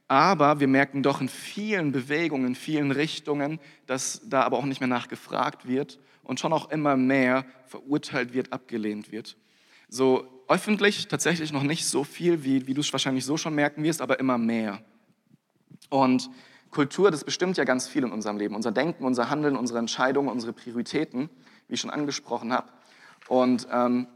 Aber 0.09 0.59
wir 0.59 0.69
merken 0.69 1.03
doch 1.03 1.21
in 1.21 1.29
vielen 1.29 1.93
Bewegungen, 1.93 2.47
in 2.47 2.55
vielen 2.55 2.93
Richtungen, 2.93 3.61
dass 3.85 4.23
da 4.25 4.43
aber 4.45 4.57
auch 4.57 4.65
nicht 4.65 4.81
mehr 4.81 4.89
nachgefragt 4.89 5.69
wird 5.69 5.99
und 6.23 6.41
schon 6.41 6.55
auch 6.55 6.71
immer 6.71 6.97
mehr 6.97 7.45
verurteilt 7.67 8.33
wird, 8.33 8.55
abgelehnt 8.55 9.13
wird. 9.13 9.37
So 9.91 10.32
öffentlich 10.49 11.09
tatsächlich 11.09 11.53
noch 11.53 11.63
nicht 11.63 11.87
so 11.87 12.05
viel, 12.05 12.45
wie, 12.45 12.67
wie 12.67 12.75
du 12.75 12.81
es 12.81 12.93
wahrscheinlich 12.93 13.25
so 13.25 13.37
schon 13.37 13.55
merken 13.55 13.83
wirst, 13.83 14.01
aber 14.01 14.19
immer 14.21 14.39
mehr. 14.39 14.83
Und 15.91 16.31
Kultur, 16.71 17.11
das 17.11 17.25
bestimmt 17.25 17.57
ja 17.57 17.65
ganz 17.65 17.87
viel 17.87 18.03
in 18.03 18.13
unserem 18.13 18.39
Leben. 18.39 18.55
Unser 18.55 18.73
Denken, 18.73 19.05
unser 19.05 19.29
Handeln, 19.29 19.57
unsere 19.57 19.79
Entscheidungen, 19.79 20.29
unsere 20.29 20.53
Prioritäten, 20.53 21.29
wie 21.69 21.75
ich 21.75 21.81
schon 21.81 21.91
angesprochen 21.91 22.53
habe. 22.53 22.69
Und 23.29 23.69
ähm, 23.71 24.07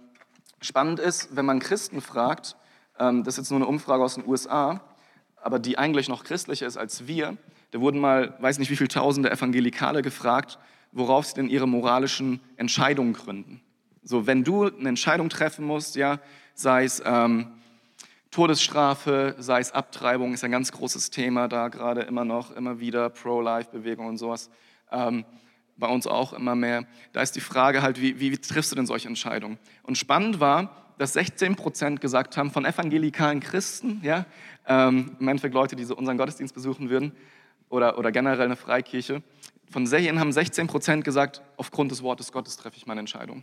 spannend 0.61 0.99
ist, 0.99 1.37
wenn 1.37 1.45
man 1.45 1.61
Christen 1.61 2.01
fragt, 2.01 2.57
ähm, 2.99 3.25
das 3.25 3.35
ist 3.35 3.39
jetzt 3.39 3.51
nur 3.51 3.61
eine 3.61 3.67
Umfrage 3.67 4.03
aus 4.03 4.15
den 4.15 4.27
USA, 4.27 4.81
aber 5.37 5.59
die 5.59 5.79
eigentlich 5.79 6.09
noch 6.09 6.25
christlicher 6.25 6.67
ist 6.67 6.77
als 6.77 7.07
wir, 7.07 7.37
da 7.73 7.81
wurden 7.81 8.01
mal, 8.01 8.35
weiß 8.41 8.59
nicht 8.59 8.71
wie 8.71 8.77
viele 8.77 8.89
tausende 8.89 9.31
Evangelikale 9.31 10.03
gefragt, 10.03 10.59
worauf 10.93 11.27
sie 11.27 11.35
denn 11.35 11.49
ihre 11.49 11.69
moralischen 11.69 12.41
Entscheidungen 12.57 13.13
gründen. 13.13 13.61
So, 14.09 14.25
wenn 14.25 14.45
du 14.45 14.67
eine 14.67 14.89
Entscheidung 14.89 15.29
treffen 15.29 15.67
musst, 15.67 15.97
ja, 15.97 16.21
sei 16.55 16.85
es 16.85 17.03
ähm, 17.05 17.49
Todesstrafe, 18.31 19.35
sei 19.41 19.59
es 19.59 19.73
Abtreibung, 19.73 20.33
ist 20.33 20.45
ein 20.45 20.53
ganz 20.53 20.71
großes 20.71 21.11
Thema 21.11 21.49
da 21.49 21.67
gerade 21.67 22.03
immer 22.03 22.25
noch, 22.25 22.55
immer 22.55 22.79
wieder 22.79 23.11
Pro-Life-Bewegung 23.11 24.07
und 24.07 24.19
sowas. 24.19 24.49
Ähm, 24.93 25.25
bei 25.77 25.89
uns 25.89 26.07
auch 26.07 26.33
immer 26.33 26.55
mehr. 26.55 26.87
Da 27.13 27.21
ist 27.21 27.35
die 27.35 27.41
Frage 27.41 27.83
halt, 27.83 28.01
wie, 28.01 28.21
wie, 28.21 28.31
wie 28.31 28.39
triffst 28.39 28.71
du 28.71 28.77
denn 28.77 28.87
solche 28.87 29.09
Entscheidungen? 29.09 29.59
Und 29.83 29.99
spannend 29.99 30.39
war, 30.39 30.71
dass 30.99 31.15
16 31.15 31.57
Prozent 31.57 32.01
gesagt 32.01 32.37
haben, 32.37 32.53
von 32.53 32.65
evangelikalen 32.65 33.41
Christen, 33.41 34.01
ja, 34.05 34.25
ähm, 34.69 35.17
im 35.19 35.27
Endeffekt 35.27 35.53
Leute, 35.53 35.75
die 35.75 35.83
so 35.83 35.97
unseren 35.97 36.17
Gottesdienst 36.17 36.55
besuchen 36.55 36.91
würden 36.91 37.11
oder, 37.71 37.99
oder 37.99 38.13
generell 38.13 38.47
eine 38.47 38.57
Freikirche, 38.57 39.25
von 39.69 39.85
denen 39.85 40.21
haben 40.21 40.31
16 40.31 40.69
Prozent 40.69 41.05
gesagt, 41.05 41.43
aufgrund 41.57 41.91
des 41.91 42.05
Wortes 42.05 42.31
Gottes 42.31 42.57
treffe 42.57 42.77
ich 42.77 42.87
meine 42.87 43.01
Entscheidung. 43.01 43.43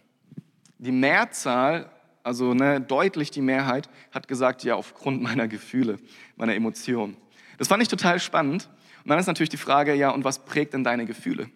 Die 0.84 0.92
Mehrzahl, 0.92 1.90
also 2.24 2.54
ne, 2.54 2.82
deutlich 2.82 3.32
die 3.32 3.42
Mehrheit, 3.42 3.90
hat 4.12 4.28
gesagt, 4.28 4.66
ja, 4.66 4.76
aufgrund 4.76 5.22
meiner 5.22 5.48
Gefühle, 5.48 5.98
meiner 6.36 6.56
Emotionen. 6.56 7.16
Das 7.58 7.70
fand 7.70 7.82
ich 7.82 7.88
total 7.88 8.20
spannend. 8.20 8.70
Und 9.06 9.10
dann 9.10 9.18
ist 9.18 9.28
natürlich 9.28 9.50
die 9.50 9.56
Frage, 9.56 9.96
ja, 9.96 10.10
und 10.10 10.26
was 10.26 10.44
prägt 10.44 10.74
denn 10.74 10.84
deine 10.84 11.06
Gefühle? 11.06 11.50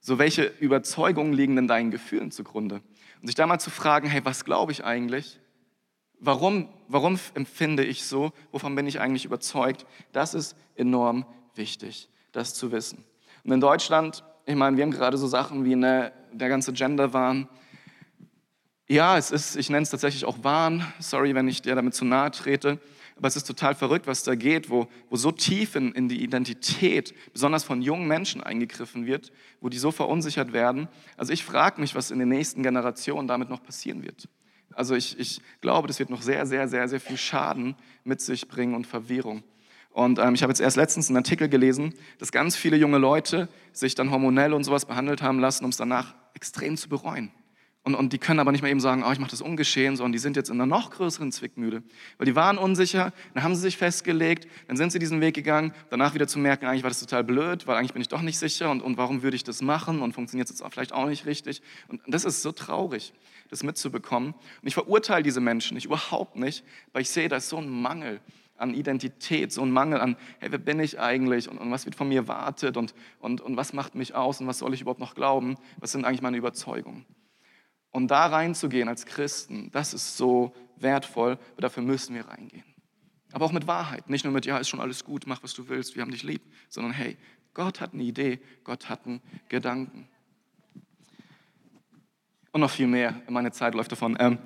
So, 0.00 0.18
welche 0.18 0.44
Überzeugungen 0.58 1.34
liegen 1.34 1.54
denn 1.54 1.68
deinen 1.68 1.90
Gefühlen 1.90 2.30
zugrunde? 2.30 2.76
Und 3.20 3.26
sich 3.26 3.34
da 3.34 3.46
mal 3.46 3.58
zu 3.58 3.68
fragen, 3.68 4.08
hey, 4.08 4.24
was 4.24 4.46
glaube 4.46 4.72
ich 4.72 4.84
eigentlich? 4.84 5.38
Warum, 6.18 6.70
warum 6.88 7.18
empfinde 7.34 7.84
ich 7.84 8.06
so? 8.06 8.32
Wovon 8.52 8.74
bin 8.74 8.86
ich 8.86 9.00
eigentlich 9.00 9.26
überzeugt? 9.26 9.84
Das 10.12 10.32
ist 10.32 10.56
enorm 10.76 11.26
wichtig, 11.54 12.08
das 12.32 12.54
zu 12.54 12.72
wissen. 12.72 13.04
Und 13.44 13.52
in 13.52 13.60
Deutschland, 13.60 14.24
ich 14.46 14.56
meine, 14.56 14.78
wir 14.78 14.84
haben 14.84 14.92
gerade 14.92 15.18
so 15.18 15.26
Sachen 15.26 15.66
wie 15.66 15.74
eine, 15.74 16.12
der 16.32 16.48
ganze 16.48 16.72
Gender-Wahn, 16.72 17.48
ja, 18.88 19.16
es 19.16 19.30
ist, 19.30 19.56
ich 19.56 19.70
nenne 19.70 19.82
es 19.82 19.90
tatsächlich 19.90 20.24
auch 20.24 20.42
Wahn. 20.42 20.86
Sorry, 20.98 21.34
wenn 21.34 21.48
ich 21.48 21.62
dir 21.62 21.74
damit 21.74 21.94
zu 21.94 22.04
nahe 22.04 22.30
trete. 22.30 22.78
Aber 23.16 23.28
es 23.28 23.36
ist 23.36 23.46
total 23.46 23.74
verrückt, 23.74 24.06
was 24.06 24.24
da 24.24 24.34
geht, 24.34 24.70
wo, 24.70 24.88
wo 25.08 25.16
so 25.16 25.30
tief 25.30 25.76
in, 25.76 25.92
in 25.92 26.08
die 26.08 26.22
Identität, 26.22 27.14
besonders 27.32 27.62
von 27.62 27.82
jungen 27.82 28.08
Menschen 28.08 28.42
eingegriffen 28.42 29.06
wird, 29.06 29.32
wo 29.60 29.68
die 29.68 29.78
so 29.78 29.92
verunsichert 29.92 30.52
werden. 30.52 30.88
Also 31.16 31.32
ich 31.32 31.44
frage 31.44 31.80
mich, 31.80 31.94
was 31.94 32.10
in 32.10 32.18
den 32.18 32.28
nächsten 32.28 32.62
Generationen 32.62 33.28
damit 33.28 33.48
noch 33.48 33.62
passieren 33.62 34.02
wird. 34.02 34.28
Also 34.74 34.94
ich, 34.94 35.18
ich 35.18 35.40
glaube, 35.60 35.88
das 35.88 35.98
wird 35.98 36.10
noch 36.10 36.22
sehr, 36.22 36.46
sehr, 36.46 36.66
sehr, 36.68 36.88
sehr 36.88 37.00
viel 37.00 37.18
Schaden 37.18 37.76
mit 38.04 38.20
sich 38.20 38.48
bringen 38.48 38.74
und 38.74 38.86
Verwirrung. 38.86 39.42
Und 39.90 40.18
ähm, 40.18 40.34
ich 40.34 40.42
habe 40.42 40.50
jetzt 40.50 40.60
erst 40.60 40.76
letztens 40.76 41.08
einen 41.08 41.18
Artikel 41.18 41.48
gelesen, 41.48 41.94
dass 42.18 42.32
ganz 42.32 42.56
viele 42.56 42.76
junge 42.76 42.98
Leute 42.98 43.48
sich 43.72 43.94
dann 43.94 44.10
hormonell 44.10 44.54
und 44.54 44.64
sowas 44.64 44.86
behandelt 44.86 45.20
haben 45.20 45.38
lassen, 45.38 45.64
um 45.64 45.70
es 45.70 45.76
danach 45.76 46.14
extrem 46.34 46.78
zu 46.78 46.88
bereuen. 46.88 47.30
Und, 47.84 47.96
und 47.96 48.12
die 48.12 48.18
können 48.18 48.38
aber 48.38 48.52
nicht 48.52 48.62
mehr 48.62 48.70
eben 48.70 48.78
sagen, 48.78 49.02
oh, 49.04 49.10
ich 49.10 49.18
mache 49.18 49.32
das 49.32 49.40
ungeschehen, 49.40 49.96
sondern 49.96 50.12
die 50.12 50.20
sind 50.20 50.36
jetzt 50.36 50.50
in 50.50 50.54
einer 50.54 50.66
noch 50.66 50.90
größeren 50.92 51.32
Zwickmühle. 51.32 51.82
Weil 52.16 52.26
die 52.26 52.36
waren 52.36 52.56
unsicher, 52.56 53.12
dann 53.34 53.42
haben 53.42 53.56
sie 53.56 53.60
sich 53.60 53.76
festgelegt, 53.76 54.46
dann 54.68 54.76
sind 54.76 54.92
sie 54.92 55.00
diesen 55.00 55.20
Weg 55.20 55.34
gegangen, 55.34 55.74
danach 55.90 56.14
wieder 56.14 56.28
zu 56.28 56.38
merken, 56.38 56.66
eigentlich 56.66 56.84
war 56.84 56.90
das 56.90 57.00
total 57.00 57.24
blöd, 57.24 57.66
weil 57.66 57.76
eigentlich 57.76 57.92
bin 57.92 58.00
ich 58.00 58.08
doch 58.08 58.22
nicht 58.22 58.38
sicher 58.38 58.70
und, 58.70 58.82
und 58.82 58.98
warum 58.98 59.24
würde 59.24 59.34
ich 59.34 59.42
das 59.42 59.62
machen 59.62 60.00
und 60.00 60.12
funktioniert 60.12 60.48
es 60.48 60.60
jetzt 60.60 60.72
vielleicht 60.72 60.92
auch 60.92 61.06
nicht 61.06 61.26
richtig. 61.26 61.60
Und 61.88 62.00
das 62.06 62.24
ist 62.24 62.42
so 62.42 62.52
traurig, 62.52 63.12
das 63.50 63.64
mitzubekommen. 63.64 64.32
Und 64.32 64.68
ich 64.68 64.74
verurteile 64.74 65.24
diese 65.24 65.40
Menschen 65.40 65.74
nicht, 65.74 65.86
überhaupt 65.86 66.36
nicht, 66.36 66.64
weil 66.92 67.02
ich 67.02 67.10
sehe, 67.10 67.28
da 67.28 67.36
ist 67.36 67.48
so 67.48 67.56
ein 67.56 67.68
Mangel 67.68 68.20
an 68.58 68.74
Identität, 68.74 69.52
so 69.52 69.62
ein 69.62 69.72
Mangel 69.72 70.00
an, 70.00 70.16
hey, 70.38 70.52
wer 70.52 70.58
bin 70.58 70.78
ich 70.78 71.00
eigentlich 71.00 71.48
und, 71.48 71.58
und 71.58 71.72
was 71.72 71.84
wird 71.84 71.96
von 71.96 72.08
mir 72.08 72.20
erwartet 72.20 72.76
und, 72.76 72.94
und, 73.18 73.40
und 73.40 73.56
was 73.56 73.72
macht 73.72 73.96
mich 73.96 74.14
aus 74.14 74.40
und 74.40 74.46
was 74.46 74.58
soll 74.58 74.72
ich 74.72 74.82
überhaupt 74.82 75.00
noch 75.00 75.16
glauben, 75.16 75.56
was 75.78 75.90
sind 75.90 76.04
eigentlich 76.04 76.22
meine 76.22 76.36
Überzeugungen. 76.36 77.04
Und 77.92 78.08
da 78.08 78.26
reinzugehen 78.26 78.88
als 78.88 79.06
Christen, 79.06 79.70
das 79.70 79.94
ist 79.94 80.16
so 80.16 80.52
wertvoll, 80.76 81.38
aber 81.52 81.62
dafür 81.62 81.82
müssen 81.82 82.14
wir 82.14 82.26
reingehen. 82.26 82.64
Aber 83.32 83.44
auch 83.44 83.52
mit 83.52 83.66
Wahrheit, 83.66 84.10
nicht 84.10 84.24
nur 84.24 84.32
mit, 84.32 84.44
ja, 84.44 84.58
ist 84.58 84.68
schon 84.68 84.80
alles 84.80 85.04
gut, 85.04 85.26
mach, 85.26 85.42
was 85.42 85.54
du 85.54 85.68
willst, 85.68 85.94
wir 85.94 86.02
haben 86.02 86.10
dich 86.10 86.22
lieb, 86.22 86.42
sondern 86.68 86.92
hey, 86.92 87.16
Gott 87.54 87.80
hat 87.80 87.92
eine 87.92 88.02
Idee, 88.02 88.40
Gott 88.64 88.88
hat 88.88 89.06
einen 89.06 89.20
Gedanken. 89.48 90.08
Und 92.50 92.60
noch 92.60 92.70
viel 92.70 92.86
mehr, 92.86 93.20
meine 93.28 93.52
Zeit 93.52 93.74
läuft 93.74 93.92
davon. 93.92 94.16
Ähm, 94.18 94.38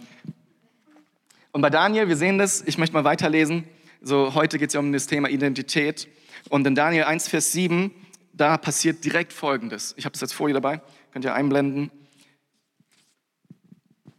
und 1.52 1.62
bei 1.62 1.70
Daniel, 1.70 2.08
wir 2.08 2.16
sehen 2.16 2.38
das, 2.38 2.62
ich 2.62 2.78
möchte 2.78 2.94
mal 2.94 3.04
weiterlesen, 3.04 3.64
so 4.00 4.34
heute 4.34 4.58
geht 4.58 4.68
es 4.68 4.74
ja 4.74 4.80
um 4.80 4.92
das 4.92 5.06
Thema 5.06 5.28
Identität. 5.28 6.08
Und 6.48 6.66
in 6.66 6.74
Daniel 6.74 7.04
1, 7.04 7.28
Vers 7.28 7.52
7, 7.52 7.90
da 8.32 8.56
passiert 8.58 9.04
direkt 9.04 9.32
Folgendes. 9.32 9.94
Ich 9.96 10.04
habe 10.04 10.12
das 10.12 10.20
jetzt 10.20 10.34
vor 10.34 10.48
dir 10.48 10.54
dabei, 10.54 10.80
könnt 11.12 11.24
ihr 11.24 11.34
einblenden. 11.34 11.90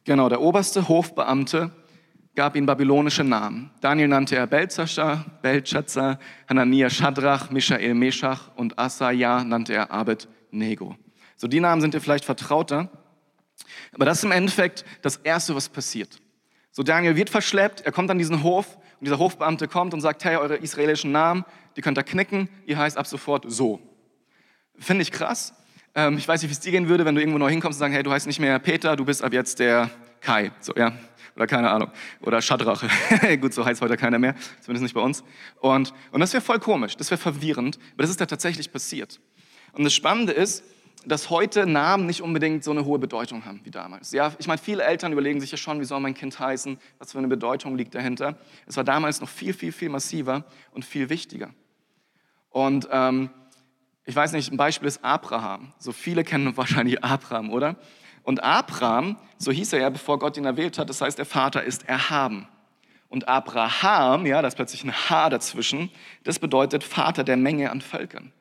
Genau, 0.08 0.30
der 0.30 0.40
oberste 0.40 0.88
Hofbeamte 0.88 1.70
gab 2.34 2.56
ihm 2.56 2.66
babylonische 2.66 3.26
Namen. 3.26 3.72
Daniel 3.82 4.08
nannte 4.08 4.38
er 4.38 4.48
Belzascha, 4.48 5.26
Belshazzar, 5.42 6.18
Hanania 6.48 6.90
Shadrach, 6.90 7.52
Michael 7.52 7.94
Meshach 7.94 8.50
und 8.56 8.80
Asaja 8.80 9.44
nannte 9.44 9.74
er 9.74 9.92
Abed-Nego. 9.92 10.96
So, 11.36 11.50
die 11.50 11.60
Namen 11.60 11.82
sind 11.82 11.94
dir 11.94 12.00
vielleicht 12.00 12.24
vertrauter. 12.24 12.90
Aber 13.92 14.06
das 14.06 14.20
ist 14.20 14.24
im 14.24 14.32
Endeffekt 14.32 14.86
das 15.02 15.18
Erste, 15.18 15.56
was 15.56 15.68
passiert. 15.68 16.22
So 16.72 16.84
Daniel 16.84 17.18
wird 17.18 17.30
verschleppt, 17.30 17.82
er 17.82 17.92
kommt 17.92 18.10
an 18.10 18.18
diesen 18.18 18.44
Hof 18.44 18.78
und 18.78 19.08
dieser 19.08 19.20
Hofbeamte 19.20 19.68
kommt 19.68 19.94
und 19.94 20.00
sagt, 20.00 20.24
hey, 20.24 20.38
eure 20.38 20.56
israelischen 20.56 21.12
Namen, 21.12 21.44
die 21.76 21.82
könnt 21.82 21.98
ihr 21.98 22.04
knicken, 22.04 22.48
ihr 22.66 22.78
heißt 22.78 22.98
ab 22.98 23.08
sofort 23.08 23.44
so. 23.50 23.82
Finde 24.80 25.02
ich 25.02 25.12
krass. 25.12 25.54
Ähm, 25.98 26.20
ich 26.20 26.28
weiß 26.28 26.44
nicht, 26.44 26.50
wie 26.50 26.54
es 26.54 26.60
dir 26.60 26.72
gehen 26.72 26.90
würde, 26.90 27.06
wenn 27.06 27.16
du 27.16 27.22
irgendwo 27.22 27.40
neu 27.40 27.50
hinkommst 27.50 27.78
und 27.78 27.80
sagst, 27.80 27.96
hey, 27.96 28.04
du 28.04 28.12
heißt 28.12 28.28
nicht 28.28 28.40
mehr 28.40 28.60
Peter, 28.60 28.96
du 28.96 29.04
bist 29.04 29.24
ab 29.24 29.34
jetzt 29.34 29.58
der 29.58 29.90
Kai. 30.22 30.52
So, 30.60 30.74
ja. 30.76 30.94
Oder 31.36 31.48
keine 31.48 31.72
Ahnung. 31.72 31.90
Oder 32.22 32.40
Schadrache. 32.40 32.88
Gut, 33.42 33.52
so 33.52 33.66
heißt 33.66 33.82
heute 33.82 33.98
keiner 33.98 34.20
mehr. 34.20 34.36
Zumindest 34.62 34.84
nicht 34.84 34.94
bei 34.94 35.02
uns. 35.02 35.24
Und, 35.60 35.94
und 36.12 36.20
das 36.20 36.34
wäre 36.34 36.42
voll 36.42 36.60
komisch. 36.60 36.98
Das 36.98 37.10
wäre 37.10 37.20
verwirrend. 37.20 37.80
Aber 37.94 38.04
das 38.04 38.12
ist 38.12 38.22
da 38.22 38.28
tatsächlich 38.28 38.72
passiert. 38.72 39.20
Und 39.74 39.84
das 39.84 39.94
Spannende 39.94 40.34
ist, 40.34 40.64
dass 41.06 41.32
heute 41.32 41.66
Namen 41.66 42.06
nicht 42.06 42.22
unbedingt 42.22 42.64
so 42.64 42.72
eine 42.72 42.86
hohe 42.86 43.00
Bedeutung 43.00 43.46
haben 43.46 43.62
wie 43.64 43.72
damals. 43.72 44.12
Ja, 44.12 44.34
ich 44.38 44.48
meine, 44.48 44.60
viele 44.60 44.84
Eltern 44.84 45.14
überlegen 45.14 45.42
sich 45.42 45.50
ja 45.50 45.58
schon, 45.58 45.80
wie 45.80 45.86
soll 45.86 46.00
mein 46.00 46.14
Kind 46.14 46.40
heißen, 46.40 46.78
was 47.00 47.14
für 47.14 47.18
eine 47.18 47.28
Bedeutung 47.28 47.76
liegt 47.76 47.96
dahinter. 47.96 48.38
Es 48.68 48.78
war 48.78 48.84
damals 48.84 49.20
noch 49.20 49.30
viel, 49.30 49.54
viel, 49.54 49.72
viel 49.72 49.90
massiver 49.90 50.46
und 50.72 50.86
viel 50.86 51.10
wichtiger. 51.10 51.50
Und 52.52 52.88
ähm, 52.92 53.32
ich 54.08 54.16
weiß 54.16 54.32
nicht, 54.32 54.52
ein 54.52 54.58
Beispiel 54.58 54.88
ist 54.88 55.04
Abraham. 55.04 55.74
So 55.78 55.92
viele 55.92 56.24
kennen 56.24 56.56
wahrscheinlich 56.56 57.04
Abraham, 57.04 57.52
oder? 57.52 57.76
Und 58.24 58.42
Abraham, 58.42 59.18
so 59.38 59.52
hieß 59.52 59.74
er 59.74 59.82
ja, 59.82 59.90
bevor 59.90 60.18
Gott 60.18 60.38
ihn 60.38 60.46
erwählt 60.46 60.80
hat, 60.80 60.90
das 60.90 61.02
heißt, 61.02 61.18
der 61.18 61.26
Vater 61.26 61.64
ist 61.64 61.88
erhaben. 61.88 62.48
Und 63.10 63.28
Abraham, 63.28 64.26
ja, 64.26 64.42
da 64.42 64.48
ist 64.48 64.56
plötzlich 64.56 64.86
ein 64.86 64.94
H 64.94 65.30
dazwischen, 65.30 65.92
das 66.24 66.40
bedeutet 66.40 66.86
Vater 66.86 67.26
der 67.26 67.36
Menge 67.36 67.70
an 67.70 67.82
Völkern. 67.82 68.32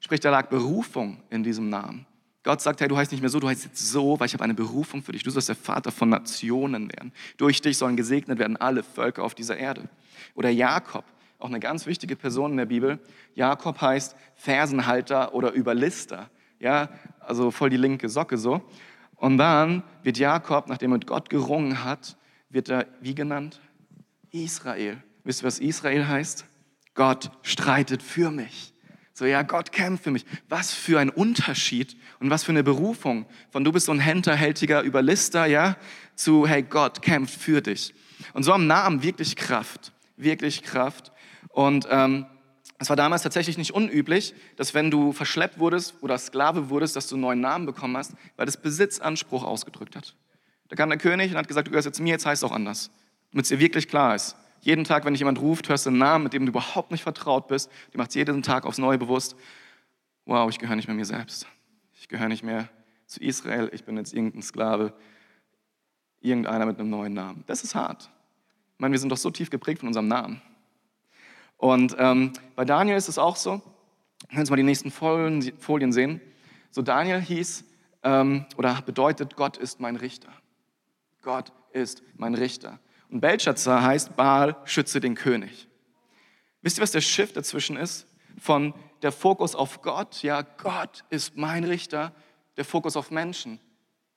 Sprich, 0.00 0.20
da 0.20 0.30
lag 0.30 0.48
Berufung 0.48 1.22
in 1.30 1.42
diesem 1.42 1.70
Namen. 1.70 2.06
Gott 2.42 2.60
sagt, 2.60 2.82
hey, 2.82 2.88
du 2.88 2.96
heißt 2.96 3.10
nicht 3.10 3.22
mehr 3.22 3.30
so, 3.30 3.40
du 3.40 3.48
heißt 3.48 3.64
jetzt 3.64 3.88
so, 3.88 4.20
weil 4.20 4.26
ich 4.26 4.34
habe 4.34 4.44
eine 4.44 4.54
Berufung 4.54 5.02
für 5.02 5.12
dich. 5.12 5.22
Du 5.22 5.30
sollst 5.30 5.48
der 5.48 5.56
Vater 5.56 5.90
von 5.92 6.10
Nationen 6.10 6.92
werden. 6.92 7.12
Durch 7.38 7.62
dich 7.62 7.78
sollen 7.78 7.96
gesegnet 7.96 8.38
werden 8.38 8.58
alle 8.58 8.82
Völker 8.82 9.24
auf 9.24 9.34
dieser 9.34 9.56
Erde. 9.56 9.88
Oder 10.34 10.50
Jakob, 10.50 11.04
auch 11.38 11.48
eine 11.48 11.60
ganz 11.60 11.86
wichtige 11.86 12.16
Person 12.16 12.52
in 12.52 12.56
der 12.56 12.66
Bibel. 12.66 12.98
Jakob 13.34 13.80
heißt 13.80 14.16
Fersenhalter 14.34 15.34
oder 15.34 15.54
Überlister. 15.54 16.30
Ja, 16.58 16.88
also 17.20 17.50
voll 17.50 17.70
die 17.70 17.76
linke 17.76 18.08
Socke 18.08 18.38
so. 18.38 18.62
Und 19.16 19.38
dann 19.38 19.82
wird 20.02 20.18
Jakob, 20.18 20.68
nachdem 20.68 20.92
er 20.92 20.98
mit 20.98 21.06
Gott 21.06 21.30
gerungen 21.30 21.84
hat, 21.84 22.16
wird 22.48 22.68
er 22.68 22.86
wie 23.00 23.14
genannt? 23.14 23.60
Israel. 24.30 25.02
Wisst 25.24 25.42
ihr, 25.42 25.46
was 25.46 25.58
Israel 25.58 26.06
heißt? 26.06 26.44
Gott 26.94 27.30
streitet 27.42 28.02
für 28.02 28.30
mich. 28.30 28.72
So, 29.12 29.24
ja, 29.24 29.42
Gott 29.42 29.72
kämpft 29.72 30.04
für 30.04 30.10
mich. 30.10 30.26
Was 30.48 30.74
für 30.74 31.00
ein 31.00 31.08
Unterschied 31.08 31.96
und 32.20 32.28
was 32.28 32.44
für 32.44 32.52
eine 32.52 32.62
Berufung. 32.62 33.26
Von 33.50 33.64
du 33.64 33.72
bist 33.72 33.86
so 33.86 33.92
ein 33.92 34.00
hinterhältiger 34.00 34.84
Überlister, 34.84 35.46
ja, 35.46 35.76
zu, 36.14 36.46
hey, 36.46 36.62
Gott 36.62 37.00
kämpft 37.00 37.40
für 37.40 37.62
dich. 37.62 37.94
Und 38.34 38.42
so 38.42 38.52
am 38.52 38.66
Namen 38.66 39.02
wirklich 39.02 39.36
Kraft, 39.36 39.92
wirklich 40.16 40.62
Kraft. 40.62 41.12
Und 41.56 41.88
ähm, 41.90 42.26
es 42.76 42.90
war 42.90 42.96
damals 42.96 43.22
tatsächlich 43.22 43.56
nicht 43.56 43.72
unüblich, 43.72 44.34
dass 44.56 44.74
wenn 44.74 44.90
du 44.90 45.12
verschleppt 45.12 45.58
wurdest 45.58 45.94
oder 46.02 46.18
Sklave 46.18 46.68
wurdest, 46.68 46.96
dass 46.96 47.08
du 47.08 47.14
einen 47.14 47.22
neuen 47.22 47.40
Namen 47.40 47.64
bekommen 47.64 47.96
hast, 47.96 48.12
weil 48.36 48.44
das 48.44 48.58
Besitzanspruch 48.58 49.42
ausgedrückt 49.42 49.96
hat. 49.96 50.14
Da 50.68 50.76
kam 50.76 50.90
der 50.90 50.98
König 50.98 51.30
und 51.30 51.38
hat 51.38 51.48
gesagt, 51.48 51.66
du 51.66 51.70
gehörst 51.70 51.86
jetzt 51.86 51.98
mir, 51.98 52.10
jetzt 52.10 52.26
heißt 52.26 52.42
es 52.42 52.46
auch 52.46 52.54
anders. 52.54 52.90
Damit 53.30 53.44
es 53.44 53.48
dir 53.48 53.58
wirklich 53.58 53.88
klar 53.88 54.14
ist. 54.14 54.36
Jeden 54.60 54.84
Tag, 54.84 55.06
wenn 55.06 55.14
dich 55.14 55.20
jemand 55.20 55.40
ruft, 55.40 55.70
hörst 55.70 55.86
du 55.86 55.90
einen 55.90 55.98
Namen, 55.98 56.24
mit 56.24 56.34
dem 56.34 56.44
du 56.44 56.50
überhaupt 56.50 56.90
nicht 56.90 57.02
vertraut 57.02 57.48
bist. 57.48 57.70
Die 57.94 57.96
macht 57.96 58.14
jeden 58.14 58.42
Tag 58.42 58.66
aufs 58.66 58.76
Neue 58.76 58.98
bewusst. 58.98 59.34
Wow, 60.26 60.50
ich 60.50 60.58
gehöre 60.58 60.76
nicht 60.76 60.88
mehr 60.88 60.96
mir 60.96 61.06
selbst. 61.06 61.46
Ich 61.98 62.06
gehöre 62.08 62.28
nicht 62.28 62.42
mehr 62.42 62.68
zu 63.06 63.22
Israel. 63.22 63.70
Ich 63.72 63.84
bin 63.84 63.96
jetzt 63.96 64.12
irgendein 64.12 64.42
Sklave. 64.42 64.92
Irgendeiner 66.20 66.66
mit 66.66 66.78
einem 66.78 66.90
neuen 66.90 67.14
Namen. 67.14 67.44
Das 67.46 67.64
ist 67.64 67.74
hart. 67.74 68.10
Ich 68.74 68.80
meine, 68.80 68.92
wir 68.92 68.98
sind 68.98 69.08
doch 69.08 69.16
so 69.16 69.30
tief 69.30 69.48
geprägt 69.48 69.78
von 69.78 69.88
unserem 69.88 70.08
Namen. 70.08 70.42
Und 71.56 71.96
ähm, 71.98 72.32
bei 72.54 72.64
Daniel 72.64 72.96
ist 72.96 73.08
es 73.08 73.18
auch 73.18 73.36
so. 73.36 73.62
Können 74.30 74.44
Sie 74.44 74.50
mal 74.50 74.56
die 74.56 74.62
nächsten 74.62 74.90
Folien 74.90 75.92
sehen. 75.92 76.20
So 76.70 76.82
Daniel 76.82 77.20
hieß 77.20 77.64
ähm, 78.02 78.46
oder 78.56 78.82
bedeutet, 78.82 79.36
Gott 79.36 79.56
ist 79.56 79.80
mein 79.80 79.96
Richter. 79.96 80.32
Gott 81.22 81.52
ist 81.72 82.02
mein 82.16 82.34
Richter. 82.34 82.78
Und 83.10 83.20
Belshazzar 83.20 83.82
heißt, 83.82 84.16
Baal 84.16 84.56
schütze 84.64 85.00
den 85.00 85.14
König. 85.14 85.68
Wisst 86.62 86.78
ihr, 86.78 86.82
was 86.82 86.92
der 86.92 87.00
Shift 87.00 87.36
dazwischen 87.36 87.76
ist? 87.76 88.06
Von 88.38 88.74
der 89.02 89.12
Fokus 89.12 89.54
auf 89.54 89.82
Gott, 89.82 90.22
ja, 90.22 90.42
Gott 90.42 91.04
ist 91.10 91.36
mein 91.36 91.64
Richter, 91.64 92.12
der 92.56 92.64
Fokus 92.64 92.96
auf 92.96 93.10
Menschen. 93.10 93.60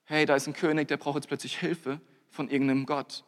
Hey, 0.03 0.25
da 0.25 0.35
ist 0.35 0.47
ein 0.47 0.53
König, 0.53 0.87
der 0.87 0.97
braucht 0.97 1.15
jetzt 1.15 1.27
plötzlich 1.27 1.59
Hilfe 1.59 2.01
von 2.29 2.49
irgendeinem 2.49 2.85
Gott. 2.85 3.23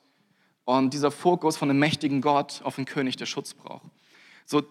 Und 0.63 0.93
dieser 0.93 1.11
Fokus 1.11 1.57
von 1.57 1.69
einem 1.69 1.79
mächtigen 1.79 2.21
Gott 2.21 2.61
auf 2.63 2.77
einen 2.77 2.85
König, 2.85 3.17
der 3.17 3.25
Schutz 3.25 3.53
braucht. 3.53 3.91
So, 4.51 4.63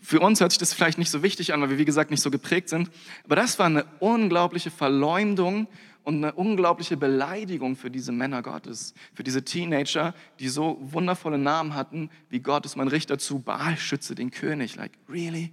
für 0.00 0.18
uns 0.20 0.40
hört 0.40 0.50
sich 0.50 0.58
das 0.58 0.72
vielleicht 0.72 0.96
nicht 0.96 1.10
so 1.10 1.22
wichtig 1.22 1.52
an, 1.52 1.60
weil 1.60 1.68
wir, 1.68 1.76
wie 1.76 1.84
gesagt, 1.84 2.10
nicht 2.10 2.22
so 2.22 2.30
geprägt 2.30 2.70
sind. 2.70 2.90
Aber 3.24 3.36
das 3.36 3.58
war 3.58 3.66
eine 3.66 3.84
unglaubliche 3.98 4.70
Verleumdung 4.70 5.68
und 6.04 6.24
eine 6.24 6.32
unglaubliche 6.32 6.96
Beleidigung 6.96 7.76
für 7.76 7.90
diese 7.90 8.12
Männer 8.12 8.42
Gottes, 8.42 8.94
für 9.12 9.22
diese 9.22 9.44
Teenager, 9.44 10.14
die 10.38 10.48
so 10.48 10.78
wundervolle 10.80 11.36
Namen 11.36 11.74
hatten, 11.74 12.08
wie 12.30 12.40
Gott 12.40 12.64
ist 12.64 12.76
mein 12.76 12.88
Richter 12.88 13.18
zu, 13.18 13.40
Baal 13.40 13.76
schütze 13.76 14.14
den 14.14 14.30
König. 14.30 14.76
Like, 14.76 14.92
really? 15.06 15.52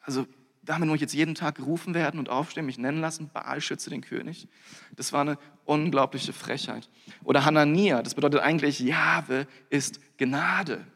Also 0.00 0.26
damit 0.62 0.88
muss 0.88 0.96
ich 0.96 1.02
jetzt 1.02 1.14
jeden 1.14 1.34
Tag 1.34 1.56
gerufen 1.56 1.92
werden 1.92 2.18
und 2.18 2.30
aufstehen, 2.30 2.64
mich 2.64 2.78
nennen 2.78 3.02
lassen, 3.02 3.28
Baal 3.30 3.60
schütze 3.60 3.90
den 3.90 4.00
König. 4.00 4.48
Das 4.96 5.12
war 5.12 5.20
eine 5.20 5.36
unglaubliche 5.66 6.32
Frechheit. 6.32 6.88
Oder 7.24 7.44
Hanania, 7.44 8.02
das 8.02 8.14
bedeutet 8.14 8.40
eigentlich, 8.40 8.80
Jahwe 8.80 9.46
ist 9.68 10.00
Gnade. 10.16 10.86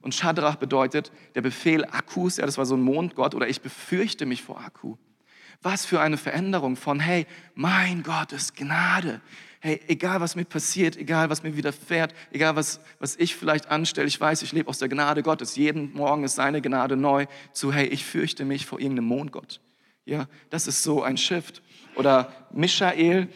Und 0.00 0.14
Shadrach 0.14 0.56
bedeutet 0.56 1.12
der 1.34 1.42
Befehl 1.42 1.84
Akkus, 1.84 2.36
ja, 2.36 2.46
das 2.46 2.58
war 2.58 2.66
so 2.66 2.76
ein 2.76 2.82
Mondgott, 2.82 3.34
oder 3.34 3.48
ich 3.48 3.60
befürchte 3.60 4.26
mich 4.26 4.42
vor 4.42 4.60
Akku. 4.60 4.96
Was 5.62 5.86
für 5.86 6.00
eine 6.00 6.16
Veränderung 6.16 6.76
von, 6.76 7.00
hey, 7.00 7.26
mein 7.54 8.02
Gott 8.02 8.32
ist 8.32 8.56
Gnade. 8.56 9.20
Hey, 9.60 9.80
egal 9.88 10.20
was 10.20 10.36
mir 10.36 10.44
passiert, 10.44 10.96
egal 10.96 11.30
was 11.30 11.42
mir 11.42 11.56
widerfährt, 11.56 12.14
egal 12.30 12.56
was, 12.56 12.80
was 12.98 13.16
ich 13.16 13.34
vielleicht 13.34 13.68
anstelle, 13.68 14.06
ich 14.06 14.20
weiß, 14.20 14.42
ich 14.42 14.52
lebe 14.52 14.68
aus 14.68 14.78
der 14.78 14.88
Gnade 14.88 15.22
Gottes. 15.22 15.56
Jeden 15.56 15.92
Morgen 15.94 16.24
ist 16.24 16.36
seine 16.36 16.60
Gnade 16.60 16.96
neu 16.96 17.26
zu, 17.52 17.72
hey, 17.72 17.86
ich 17.86 18.04
fürchte 18.04 18.44
mich 18.44 18.66
vor 18.66 18.80
irgendeinem 18.80 19.08
Mondgott. 19.08 19.60
Ja, 20.04 20.28
das 20.50 20.68
ist 20.68 20.82
so 20.82 21.02
ein 21.02 21.16
Shift. 21.16 21.62
Oder 21.96 22.32
Michael, 22.52 23.28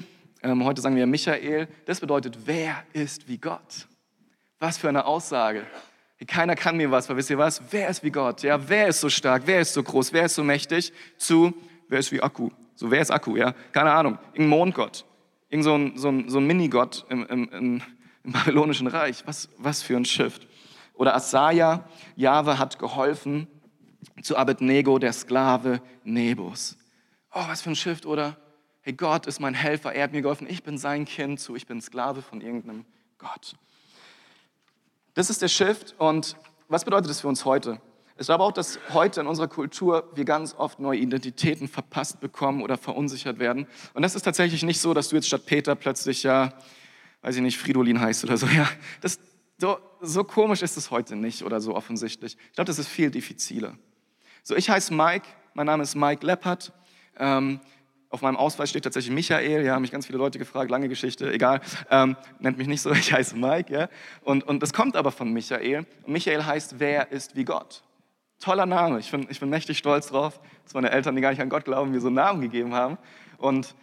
ähm, 0.42 0.64
heute 0.64 0.80
sagen 0.80 0.94
wir 0.94 1.06
Michael, 1.06 1.68
das 1.86 2.00
bedeutet, 2.00 2.38
wer 2.44 2.84
ist 2.92 3.26
wie 3.26 3.38
Gott? 3.38 3.88
Was 4.58 4.78
für 4.78 4.88
eine 4.88 5.06
Aussage. 5.06 5.66
Keiner 6.26 6.54
kann 6.54 6.76
mir 6.76 6.90
was, 6.90 7.08
weil 7.08 7.16
wisst 7.16 7.30
ihr 7.30 7.38
was? 7.38 7.62
Wer 7.70 7.88
ist 7.88 8.02
wie 8.02 8.10
Gott? 8.10 8.42
Ja, 8.42 8.68
wer 8.68 8.88
ist 8.88 9.00
so 9.00 9.08
stark? 9.08 9.42
Wer 9.46 9.60
ist 9.60 9.72
so 9.72 9.82
groß? 9.82 10.12
Wer 10.12 10.26
ist 10.26 10.34
so 10.34 10.44
mächtig? 10.44 10.92
Zu, 11.16 11.54
wer 11.88 11.98
ist 11.98 12.12
wie 12.12 12.22
Akku? 12.22 12.50
So, 12.74 12.90
wer 12.90 13.00
ist 13.00 13.10
Akku? 13.10 13.36
Ja, 13.36 13.54
keine 13.72 13.92
Ahnung. 13.92 14.18
Irgendein 14.32 14.48
Mondgott. 14.48 15.04
Irgend 15.48 15.64
so 15.64 15.74
ein, 15.74 15.96
so 15.96 16.08
ein, 16.08 16.28
so 16.28 16.38
ein 16.38 16.46
Minigott 16.46 17.06
im, 17.08 17.26
im, 17.26 17.48
im, 17.48 17.82
im 18.24 18.32
babylonischen 18.32 18.86
Reich. 18.86 19.22
Was, 19.26 19.48
was 19.56 19.82
für 19.82 19.96
ein 19.96 20.04
Shift. 20.04 20.46
Oder 20.94 21.14
Asaja, 21.14 21.88
Jahwe 22.16 22.58
hat 22.58 22.78
geholfen 22.78 23.46
zu 24.22 24.36
Abednego, 24.36 24.98
der 24.98 25.14
Sklave 25.14 25.80
Nebos. 26.04 26.76
Oh, 27.32 27.44
was 27.46 27.62
für 27.62 27.70
ein 27.70 27.76
Shift, 27.76 28.04
oder? 28.04 28.36
Hey, 28.82 28.92
Gott 28.92 29.26
ist 29.26 29.40
mein 29.40 29.54
Helfer, 29.54 29.92
er 29.92 30.04
hat 30.04 30.12
mir 30.12 30.22
geholfen, 30.22 30.46
ich 30.48 30.62
bin 30.62 30.78
sein 30.78 31.04
Kind, 31.04 31.40
zu 31.40 31.54
ich 31.54 31.66
bin 31.66 31.80
Sklave 31.80 32.22
von 32.22 32.40
irgendeinem 32.40 32.84
Gott. 33.18 33.56
Das 35.14 35.28
ist 35.28 35.42
der 35.42 35.48
Shift 35.48 35.94
und 35.98 36.36
was 36.68 36.84
bedeutet 36.84 37.10
das 37.10 37.20
für 37.20 37.28
uns 37.28 37.44
heute? 37.44 37.80
Ich 38.16 38.26
glaube 38.26 38.44
auch, 38.44 38.52
dass 38.52 38.78
heute 38.92 39.22
in 39.22 39.26
unserer 39.26 39.48
Kultur 39.48 40.08
wir 40.14 40.24
ganz 40.24 40.54
oft 40.54 40.78
neue 40.78 40.98
Identitäten 40.98 41.68
verpasst 41.68 42.20
bekommen 42.20 42.62
oder 42.62 42.76
verunsichert 42.76 43.38
werden. 43.38 43.66
Und 43.94 44.02
das 44.02 44.14
ist 44.14 44.22
tatsächlich 44.22 44.62
nicht 44.62 44.80
so, 44.80 44.94
dass 44.94 45.08
du 45.08 45.16
jetzt 45.16 45.26
statt 45.26 45.46
Peter 45.46 45.74
plötzlich 45.74 46.22
ja, 46.22 46.52
weiß 47.22 47.36
ich 47.36 47.42
nicht, 47.42 47.58
Fridolin 47.58 48.00
heißt 48.00 48.22
oder 48.24 48.36
so. 48.36 48.46
Ja, 48.46 48.68
das, 49.00 49.18
so, 49.58 49.78
so 50.00 50.22
komisch 50.22 50.62
ist 50.62 50.76
es 50.76 50.90
heute 50.90 51.16
nicht 51.16 51.42
oder 51.42 51.60
so 51.60 51.74
offensichtlich. 51.74 52.36
Ich 52.48 52.52
glaube, 52.52 52.66
das 52.66 52.78
ist 52.78 52.88
viel 52.88 53.10
diffiziler. 53.10 53.76
So, 54.42 54.54
ich 54.54 54.70
heiße 54.70 54.94
Mike, 54.94 55.26
mein 55.54 55.66
Name 55.66 55.82
ist 55.82 55.94
Mike 55.94 56.24
Leppert. 56.24 56.72
Ähm, 57.18 57.60
auf 58.10 58.22
meinem 58.22 58.36
Ausweis 58.36 58.68
steht 58.68 58.84
tatsächlich 58.84 59.14
Michael, 59.14 59.64
ja, 59.64 59.74
haben 59.74 59.82
mich 59.82 59.92
ganz 59.92 60.06
viele 60.06 60.18
Leute 60.18 60.38
gefragt, 60.38 60.70
lange 60.70 60.88
Geschichte, 60.88 61.32
egal, 61.32 61.60
ähm, 61.90 62.16
nennt 62.40 62.58
mich 62.58 62.66
nicht 62.66 62.82
so, 62.82 62.90
ich 62.92 63.12
heiße 63.12 63.36
Mike, 63.36 63.72
ja. 63.72 63.88
Und, 64.22 64.46
und 64.46 64.62
das 64.62 64.72
kommt 64.72 64.96
aber 64.96 65.12
von 65.12 65.32
Michael. 65.32 65.86
Und 66.02 66.12
Michael 66.12 66.44
heißt, 66.44 66.78
wer 66.78 67.12
ist 67.12 67.36
wie 67.36 67.44
Gott? 67.44 67.82
Toller 68.40 68.66
Name, 68.66 68.98
ich 68.98 69.10
bin, 69.10 69.26
ich 69.30 69.38
bin 69.38 69.48
mächtig 69.48 69.78
stolz 69.78 70.08
drauf, 70.08 70.40
dass 70.64 70.74
meine 70.74 70.90
Eltern, 70.90 71.14
die 71.14 71.22
gar 71.22 71.30
nicht 71.30 71.40
an 71.40 71.48
Gott 71.48 71.64
glauben, 71.64 71.90
mir 71.92 72.00
so 72.00 72.08
einen 72.08 72.16
Namen 72.16 72.40
gegeben 72.40 72.74
haben. 72.74 72.98
Und, 73.38 73.74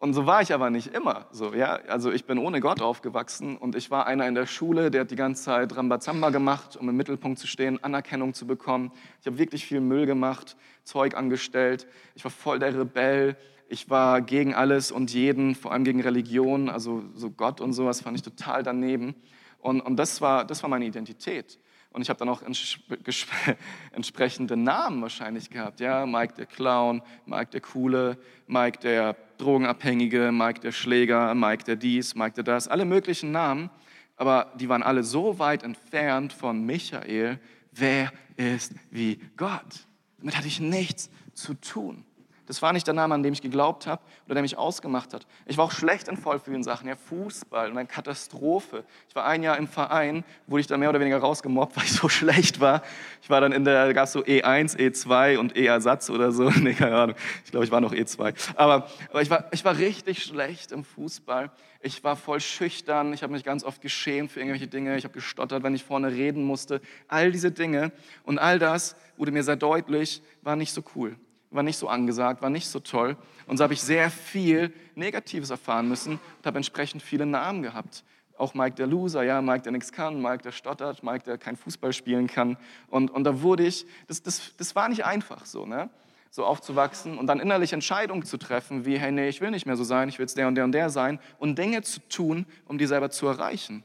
und 0.00 0.14
so 0.14 0.26
war 0.26 0.42
ich 0.42 0.52
aber 0.54 0.70
nicht 0.70 0.94
immer. 0.94 1.26
So, 1.32 1.54
ja? 1.54 1.80
Also 1.88 2.12
ich 2.12 2.24
bin 2.24 2.38
ohne 2.38 2.60
Gott 2.60 2.80
aufgewachsen 2.80 3.56
und 3.56 3.74
ich 3.74 3.90
war 3.90 4.06
einer 4.06 4.28
in 4.28 4.36
der 4.36 4.46
Schule, 4.46 4.92
der 4.92 5.00
hat 5.00 5.10
die 5.10 5.16
ganze 5.16 5.42
Zeit 5.42 5.76
Rambazamba 5.76 6.30
gemacht, 6.30 6.76
um 6.76 6.88
im 6.88 6.96
Mittelpunkt 6.96 7.40
zu 7.40 7.48
stehen, 7.48 7.82
Anerkennung 7.82 8.32
zu 8.32 8.46
bekommen. 8.46 8.92
Ich 9.20 9.26
habe 9.26 9.38
wirklich 9.38 9.66
viel 9.66 9.80
Müll 9.80 10.06
gemacht, 10.06 10.56
Zeug 10.84 11.16
angestellt. 11.16 11.88
Ich 12.14 12.22
war 12.22 12.30
voll 12.30 12.60
der 12.60 12.78
Rebell. 12.78 13.36
Ich 13.68 13.90
war 13.90 14.20
gegen 14.20 14.54
alles 14.54 14.92
und 14.92 15.12
jeden, 15.12 15.56
vor 15.56 15.72
allem 15.72 15.82
gegen 15.82 16.00
Religion, 16.00 16.68
also 16.70 17.02
so 17.14 17.30
Gott 17.30 17.60
und 17.60 17.72
sowas 17.72 18.00
fand 18.00 18.16
ich 18.16 18.22
total 18.22 18.62
daneben. 18.62 19.16
Und, 19.58 19.80
und 19.80 19.96
das, 19.96 20.20
war, 20.20 20.44
das 20.44 20.62
war 20.62 20.70
meine 20.70 20.86
Identität. 20.86 21.58
Und 21.90 22.02
ich 22.02 22.08
habe 22.08 22.18
dann 22.18 22.28
auch 22.28 22.42
entsprechende 23.92 24.56
Namen 24.56 25.02
wahrscheinlich 25.02 25.50
gehabt. 25.50 25.80
Ja, 25.80 26.06
Mike 26.06 26.34
der 26.34 26.46
Clown, 26.46 27.02
Mike 27.26 27.50
der 27.50 27.60
Coole, 27.60 28.16
Mike 28.46 28.78
der 28.78 29.16
Drogenabhängige, 29.38 30.30
Mike 30.32 30.60
der 30.60 30.72
Schläger, 30.72 31.34
Mike 31.34 31.64
der 31.64 31.76
dies, 31.76 32.14
Mike 32.14 32.34
der 32.34 32.44
das, 32.44 32.68
alle 32.68 32.84
möglichen 32.84 33.32
Namen. 33.32 33.70
Aber 34.16 34.52
die 34.58 34.68
waren 34.68 34.82
alle 34.82 35.04
so 35.04 35.38
weit 35.38 35.62
entfernt 35.62 36.32
von 36.32 36.64
Michael. 36.64 37.38
Wer 37.72 38.12
ist 38.36 38.74
wie 38.90 39.20
Gott? 39.36 39.86
Damit 40.18 40.36
hatte 40.36 40.48
ich 40.48 40.60
nichts 40.60 41.10
zu 41.34 41.54
tun. 41.54 42.04
Das 42.48 42.62
war 42.62 42.72
nicht 42.72 42.86
der 42.86 42.94
Name, 42.94 43.14
an 43.14 43.22
dem 43.22 43.34
ich 43.34 43.42
geglaubt 43.42 43.86
habe 43.86 44.00
oder 44.24 44.36
der 44.36 44.42
mich 44.42 44.56
ausgemacht 44.56 45.12
hat. 45.12 45.26
Ich 45.44 45.58
war 45.58 45.66
auch 45.66 45.70
schlecht 45.70 46.08
in 46.08 46.16
voll 46.16 46.40
vielen 46.40 46.62
Sachen. 46.62 46.88
Ja, 46.88 46.96
Fußball 46.96 47.70
und 47.70 47.76
eine 47.76 47.86
Katastrophe. 47.86 48.84
Ich 49.06 49.14
war 49.14 49.26
ein 49.26 49.42
Jahr 49.42 49.58
im 49.58 49.68
Verein, 49.68 50.24
wurde 50.46 50.62
ich 50.62 50.66
da 50.66 50.78
mehr 50.78 50.88
oder 50.88 50.98
weniger 50.98 51.18
rausgemobbt, 51.18 51.76
weil 51.76 51.84
ich 51.84 51.92
so 51.92 52.08
schlecht 52.08 52.58
war. 52.58 52.82
Ich 53.20 53.28
war 53.28 53.42
dann 53.42 53.52
in 53.52 53.66
der, 53.66 53.92
gab 53.92 54.04
es 54.04 54.12
so 54.12 54.20
E1, 54.20 54.78
E2 54.78 55.36
und 55.36 55.56
E-Ersatz 55.56 56.08
oder 56.08 56.32
so. 56.32 56.50
Nee, 56.58 56.74
keine 56.74 56.96
Ahnung. 56.96 57.16
Ich 57.44 57.50
glaube, 57.50 57.66
ich 57.66 57.70
war 57.70 57.80
noch 57.80 57.92
E2. 57.92 58.34
Aber, 58.56 58.88
aber 59.10 59.22
ich, 59.22 59.30
war, 59.30 59.44
ich 59.52 59.64
war 59.64 59.76
richtig 59.76 60.22
schlecht 60.24 60.72
im 60.72 60.84
Fußball. 60.84 61.50
Ich 61.82 62.02
war 62.02 62.16
voll 62.16 62.40
schüchtern. 62.40 63.12
Ich 63.12 63.22
habe 63.22 63.32
mich 63.32 63.44
ganz 63.44 63.62
oft 63.62 63.80
geschämt 63.80 64.32
für 64.32 64.40
irgendwelche 64.40 64.66
Dinge. 64.66 64.96
Ich 64.96 65.04
habe 65.04 65.14
gestottert, 65.14 65.62
wenn 65.62 65.74
ich 65.74 65.84
vorne 65.84 66.10
reden 66.10 66.42
musste. 66.42 66.80
All 67.06 67.30
diese 67.30 67.52
Dinge 67.52 67.92
und 68.24 68.38
all 68.38 68.58
das 68.58 68.96
wurde 69.18 69.32
mir 69.32 69.44
sehr 69.44 69.56
deutlich, 69.56 70.22
war 70.42 70.56
nicht 70.56 70.72
so 70.72 70.82
cool 70.96 71.16
war 71.50 71.62
nicht 71.62 71.76
so 71.76 71.88
angesagt, 71.88 72.42
war 72.42 72.50
nicht 72.50 72.68
so 72.68 72.80
toll. 72.80 73.16
Und 73.46 73.56
so 73.56 73.64
habe 73.64 73.74
ich 73.74 73.82
sehr 73.82 74.10
viel 74.10 74.72
Negatives 74.94 75.50
erfahren 75.50 75.88
müssen 75.88 76.12
und 76.12 76.46
habe 76.46 76.58
entsprechend 76.58 77.02
viele 77.02 77.26
Namen 77.26 77.62
gehabt. 77.62 78.04
Auch 78.36 78.54
Mike 78.54 78.76
der 78.76 78.86
Loser, 78.86 79.22
ja, 79.22 79.42
Mike 79.42 79.62
der 79.62 79.72
nichts 79.72 79.90
kann, 79.90 80.22
Mike 80.22 80.42
der 80.42 80.52
stottert, 80.52 81.02
Mike 81.02 81.24
der 81.24 81.38
kein 81.38 81.56
Fußball 81.56 81.92
spielen 81.92 82.26
kann. 82.26 82.56
Und, 82.88 83.10
und 83.10 83.24
da 83.24 83.42
wurde 83.42 83.66
ich, 83.66 83.86
das, 84.06 84.22
das, 84.22 84.54
das 84.56 84.76
war 84.76 84.88
nicht 84.88 85.04
einfach 85.04 85.44
so, 85.46 85.66
ne? 85.66 85.90
so 86.30 86.44
aufzuwachsen 86.44 87.18
und 87.18 87.26
dann 87.26 87.40
innerlich 87.40 87.72
Entscheidungen 87.72 88.22
zu 88.22 88.36
treffen, 88.36 88.84
wie, 88.84 88.98
hey, 88.98 89.10
nee, 89.10 89.28
ich 89.28 89.40
will 89.40 89.50
nicht 89.50 89.66
mehr 89.66 89.76
so 89.76 89.84
sein, 89.84 90.08
ich 90.08 90.18
will 90.18 90.24
jetzt 90.24 90.36
der 90.36 90.46
und 90.46 90.54
der 90.54 90.64
und 90.64 90.72
der 90.72 90.90
sein 90.90 91.18
und 91.38 91.58
Dinge 91.58 91.82
zu 91.82 92.00
tun, 92.08 92.46
um 92.66 92.78
die 92.78 92.86
selber 92.86 93.10
zu 93.10 93.26
erreichen. 93.26 93.82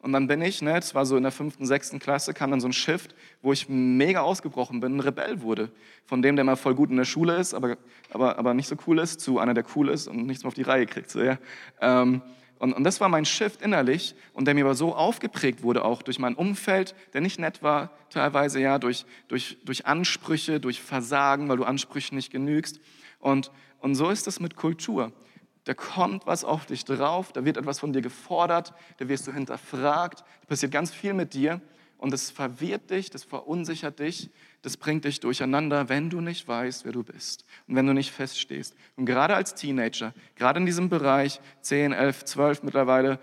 Und 0.00 0.12
dann 0.12 0.26
bin 0.26 0.42
ich, 0.42 0.62
ne, 0.62 0.74
das 0.74 0.94
war 0.94 1.06
so 1.06 1.16
in 1.16 1.22
der 1.22 1.32
fünften, 1.32 1.66
sechsten 1.66 1.98
Klasse, 1.98 2.34
kam 2.34 2.50
dann 2.50 2.60
so 2.60 2.68
ein 2.68 2.72
Shift, 2.72 3.14
wo 3.42 3.52
ich 3.52 3.68
mega 3.68 4.20
ausgebrochen 4.20 4.80
bin, 4.80 4.96
ein 4.96 5.00
Rebell 5.00 5.40
wurde. 5.42 5.70
Von 6.04 6.22
dem, 6.22 6.36
der 6.36 6.44
mal 6.44 6.56
voll 6.56 6.74
gut 6.74 6.90
in 6.90 6.96
der 6.96 7.04
Schule 7.04 7.36
ist, 7.36 7.54
aber, 7.54 7.76
aber, 8.10 8.38
aber 8.38 8.54
nicht 8.54 8.68
so 8.68 8.76
cool 8.86 8.98
ist, 8.98 9.20
zu 9.20 9.38
einer, 9.38 9.54
der 9.54 9.64
cool 9.74 9.88
ist 9.88 10.06
und 10.06 10.26
nichts 10.26 10.44
mehr 10.44 10.48
auf 10.48 10.54
die 10.54 10.62
Reihe 10.62 10.86
kriegt. 10.86 11.10
So, 11.10 11.20
ja. 11.20 11.38
Ähm, 11.80 12.22
und, 12.58 12.72
und 12.72 12.84
das 12.84 13.00
war 13.00 13.08
mein 13.08 13.24
Shift 13.24 13.62
innerlich 13.62 14.14
und 14.32 14.46
der 14.46 14.54
mir 14.54 14.64
aber 14.64 14.74
so 14.74 14.94
aufgeprägt 14.94 15.62
wurde, 15.62 15.84
auch 15.84 16.02
durch 16.02 16.18
mein 16.18 16.34
Umfeld, 16.34 16.94
der 17.12 17.20
nicht 17.20 17.38
nett 17.38 17.62
war, 17.62 17.90
teilweise 18.10 18.60
ja, 18.60 18.78
durch, 18.78 19.04
durch, 19.28 19.58
durch 19.64 19.86
Ansprüche, 19.86 20.60
durch 20.60 20.80
Versagen, 20.80 21.48
weil 21.48 21.56
du 21.56 21.64
Ansprüchen 21.64 22.16
nicht 22.16 22.30
genügst. 22.30 22.80
Und, 23.18 23.50
und 23.80 23.94
so 23.94 24.08
ist 24.08 24.26
es 24.26 24.40
mit 24.40 24.56
Kultur 24.56 25.12
da 25.66 25.74
kommt 25.74 26.26
was 26.26 26.44
auf 26.44 26.64
dich 26.64 26.84
drauf, 26.84 27.32
da 27.32 27.44
wird 27.44 27.56
etwas 27.56 27.80
von 27.80 27.92
dir 27.92 28.00
gefordert, 28.00 28.72
da 28.98 29.08
wirst 29.08 29.26
du 29.26 29.32
hinterfragt, 29.32 30.20
da 30.20 30.46
passiert 30.46 30.70
ganz 30.70 30.92
viel 30.92 31.12
mit 31.12 31.34
dir 31.34 31.60
und 31.98 32.12
das 32.12 32.30
verwirrt 32.30 32.90
dich, 32.90 33.10
das 33.10 33.24
verunsichert 33.24 33.98
dich, 33.98 34.30
das 34.62 34.76
bringt 34.76 35.04
dich 35.04 35.18
durcheinander, 35.18 35.88
wenn 35.88 36.08
du 36.08 36.20
nicht 36.20 36.46
weißt, 36.46 36.84
wer 36.84 36.92
du 36.92 37.02
bist 37.02 37.44
und 37.66 37.74
wenn 37.74 37.84
du 37.84 37.94
nicht 37.94 38.12
feststehst. 38.12 38.76
Und 38.94 39.06
gerade 39.06 39.34
als 39.34 39.56
Teenager, 39.56 40.14
gerade 40.36 40.60
in 40.60 40.66
diesem 40.66 40.88
Bereich, 40.88 41.40
10, 41.62 41.92
11, 41.92 42.24
12 42.24 42.62
mittlerweile, 42.62 43.18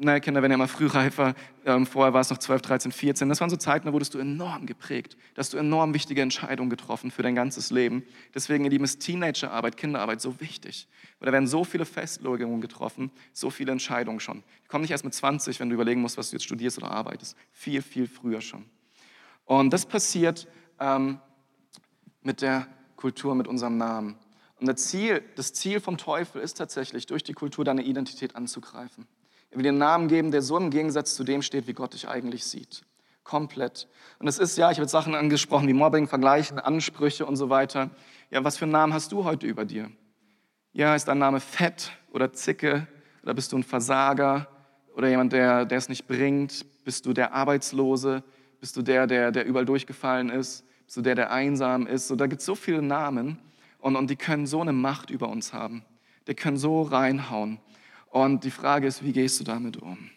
naja, 0.00 0.20
Kinder 0.20 0.42
werden 0.42 0.52
ja 0.52 0.54
immer 0.54 0.68
frühreifer, 0.68 1.34
ähm, 1.64 1.84
vorher 1.84 2.14
war 2.14 2.20
es 2.20 2.30
noch 2.30 2.38
12, 2.38 2.62
13, 2.62 2.92
14. 2.92 3.28
Das 3.28 3.40
waren 3.40 3.50
so 3.50 3.56
Zeiten, 3.56 3.86
da 3.86 3.92
wurdest 3.92 4.14
du 4.14 4.18
enorm 4.18 4.66
geprägt. 4.66 5.16
Da 5.34 5.40
hast 5.40 5.52
du 5.52 5.56
enorm 5.58 5.92
wichtige 5.92 6.22
Entscheidungen 6.22 6.70
getroffen 6.70 7.10
für 7.10 7.22
dein 7.22 7.34
ganzes 7.34 7.70
Leben. 7.70 8.04
Deswegen, 8.32 8.64
ihr 8.64 8.70
Lieben, 8.70 8.84
ist 8.84 9.00
Teenagerarbeit, 9.00 9.76
Kinderarbeit 9.76 10.20
so 10.20 10.40
wichtig. 10.40 10.88
Weil 11.18 11.26
da 11.26 11.32
werden 11.32 11.48
so 11.48 11.64
viele 11.64 11.84
Festlegungen 11.84 12.60
getroffen, 12.60 13.10
so 13.32 13.50
viele 13.50 13.72
Entscheidungen 13.72 14.20
schon. 14.20 14.44
Die 14.64 14.68
kommen 14.68 14.82
nicht 14.82 14.92
erst 14.92 15.04
mit 15.04 15.14
20, 15.14 15.58
wenn 15.58 15.68
du 15.68 15.74
überlegen 15.74 16.00
musst, 16.00 16.16
was 16.16 16.30
du 16.30 16.36
jetzt 16.36 16.44
studierst 16.44 16.78
oder 16.78 16.92
arbeitest. 16.92 17.36
Viel, 17.50 17.82
viel 17.82 18.06
früher 18.06 18.40
schon. 18.40 18.64
Und 19.46 19.72
das 19.72 19.84
passiert 19.84 20.46
ähm, 20.78 21.18
mit 22.22 22.40
der 22.40 22.68
Kultur, 22.94 23.34
mit 23.34 23.48
unserem 23.48 23.78
Namen. 23.78 24.16
Und 24.60 24.66
das 24.66 24.88
Ziel, 24.88 25.22
das 25.34 25.52
Ziel 25.54 25.80
vom 25.80 25.98
Teufel 25.98 26.40
ist 26.40 26.54
tatsächlich, 26.54 27.06
durch 27.06 27.24
die 27.24 27.32
Kultur 27.32 27.64
deine 27.64 27.82
Identität 27.82 28.36
anzugreifen. 28.36 29.06
Er 29.50 29.56
will 29.56 29.62
dir 29.62 29.70
einen 29.70 29.78
Namen 29.78 30.08
geben, 30.08 30.30
der 30.30 30.42
so 30.42 30.56
im 30.56 30.70
Gegensatz 30.70 31.14
zu 31.14 31.24
dem 31.24 31.42
steht, 31.42 31.66
wie 31.66 31.72
Gott 31.72 31.94
dich 31.94 32.08
eigentlich 32.08 32.44
sieht. 32.44 32.84
Komplett. 33.24 33.88
Und 34.18 34.28
es 34.28 34.38
ist, 34.38 34.56
ja, 34.56 34.70
ich 34.70 34.78
habe 34.78 34.88
Sachen 34.88 35.14
angesprochen 35.14 35.68
wie 35.68 35.72
Mobbing, 35.72 36.06
Vergleichen, 36.06 36.58
Ansprüche 36.58 37.26
und 37.26 37.36
so 37.36 37.50
weiter. 37.50 37.90
Ja, 38.30 38.44
was 38.44 38.56
für 38.56 38.64
einen 38.64 38.72
Namen 38.72 38.92
hast 38.92 39.12
du 39.12 39.24
heute 39.24 39.46
über 39.46 39.64
dir? 39.64 39.90
Ja, 40.72 40.94
ist 40.94 41.08
dein 41.08 41.18
Name 41.18 41.40
Fett 41.40 41.92
oder 42.10 42.32
Zicke? 42.32 42.86
Oder 43.22 43.34
bist 43.34 43.52
du 43.52 43.58
ein 43.58 43.64
Versager? 43.64 44.48
Oder 44.94 45.08
jemand, 45.08 45.32
der, 45.32 45.64
der 45.64 45.78
es 45.78 45.88
nicht 45.88 46.06
bringt? 46.06 46.64
Bist 46.84 47.06
du 47.06 47.12
der 47.12 47.32
Arbeitslose? 47.32 48.22
Bist 48.60 48.76
du 48.76 48.82
der, 48.82 49.06
der, 49.06 49.30
der 49.30 49.44
überall 49.44 49.64
durchgefallen 49.64 50.30
ist? 50.30 50.64
Bist 50.84 50.96
du 50.96 51.02
der, 51.02 51.14
der 51.14 51.30
einsam 51.30 51.86
ist? 51.86 52.08
So, 52.08 52.16
da 52.16 52.26
gibt 52.26 52.40
es 52.40 52.46
so 52.46 52.54
viele 52.54 52.82
Namen 52.82 53.38
und, 53.78 53.96
und 53.96 54.08
die 54.08 54.16
können 54.16 54.46
so 54.46 54.60
eine 54.60 54.72
Macht 54.72 55.10
über 55.10 55.28
uns 55.28 55.52
haben. 55.52 55.84
Die 56.26 56.34
können 56.34 56.56
so 56.56 56.82
reinhauen. 56.82 57.60
Und 58.10 58.44
die 58.44 58.50
Frage 58.50 58.86
ist, 58.86 59.02
wie 59.02 59.12
gehst 59.12 59.38
du 59.40 59.44
damit 59.44 59.76
um? 59.76 60.10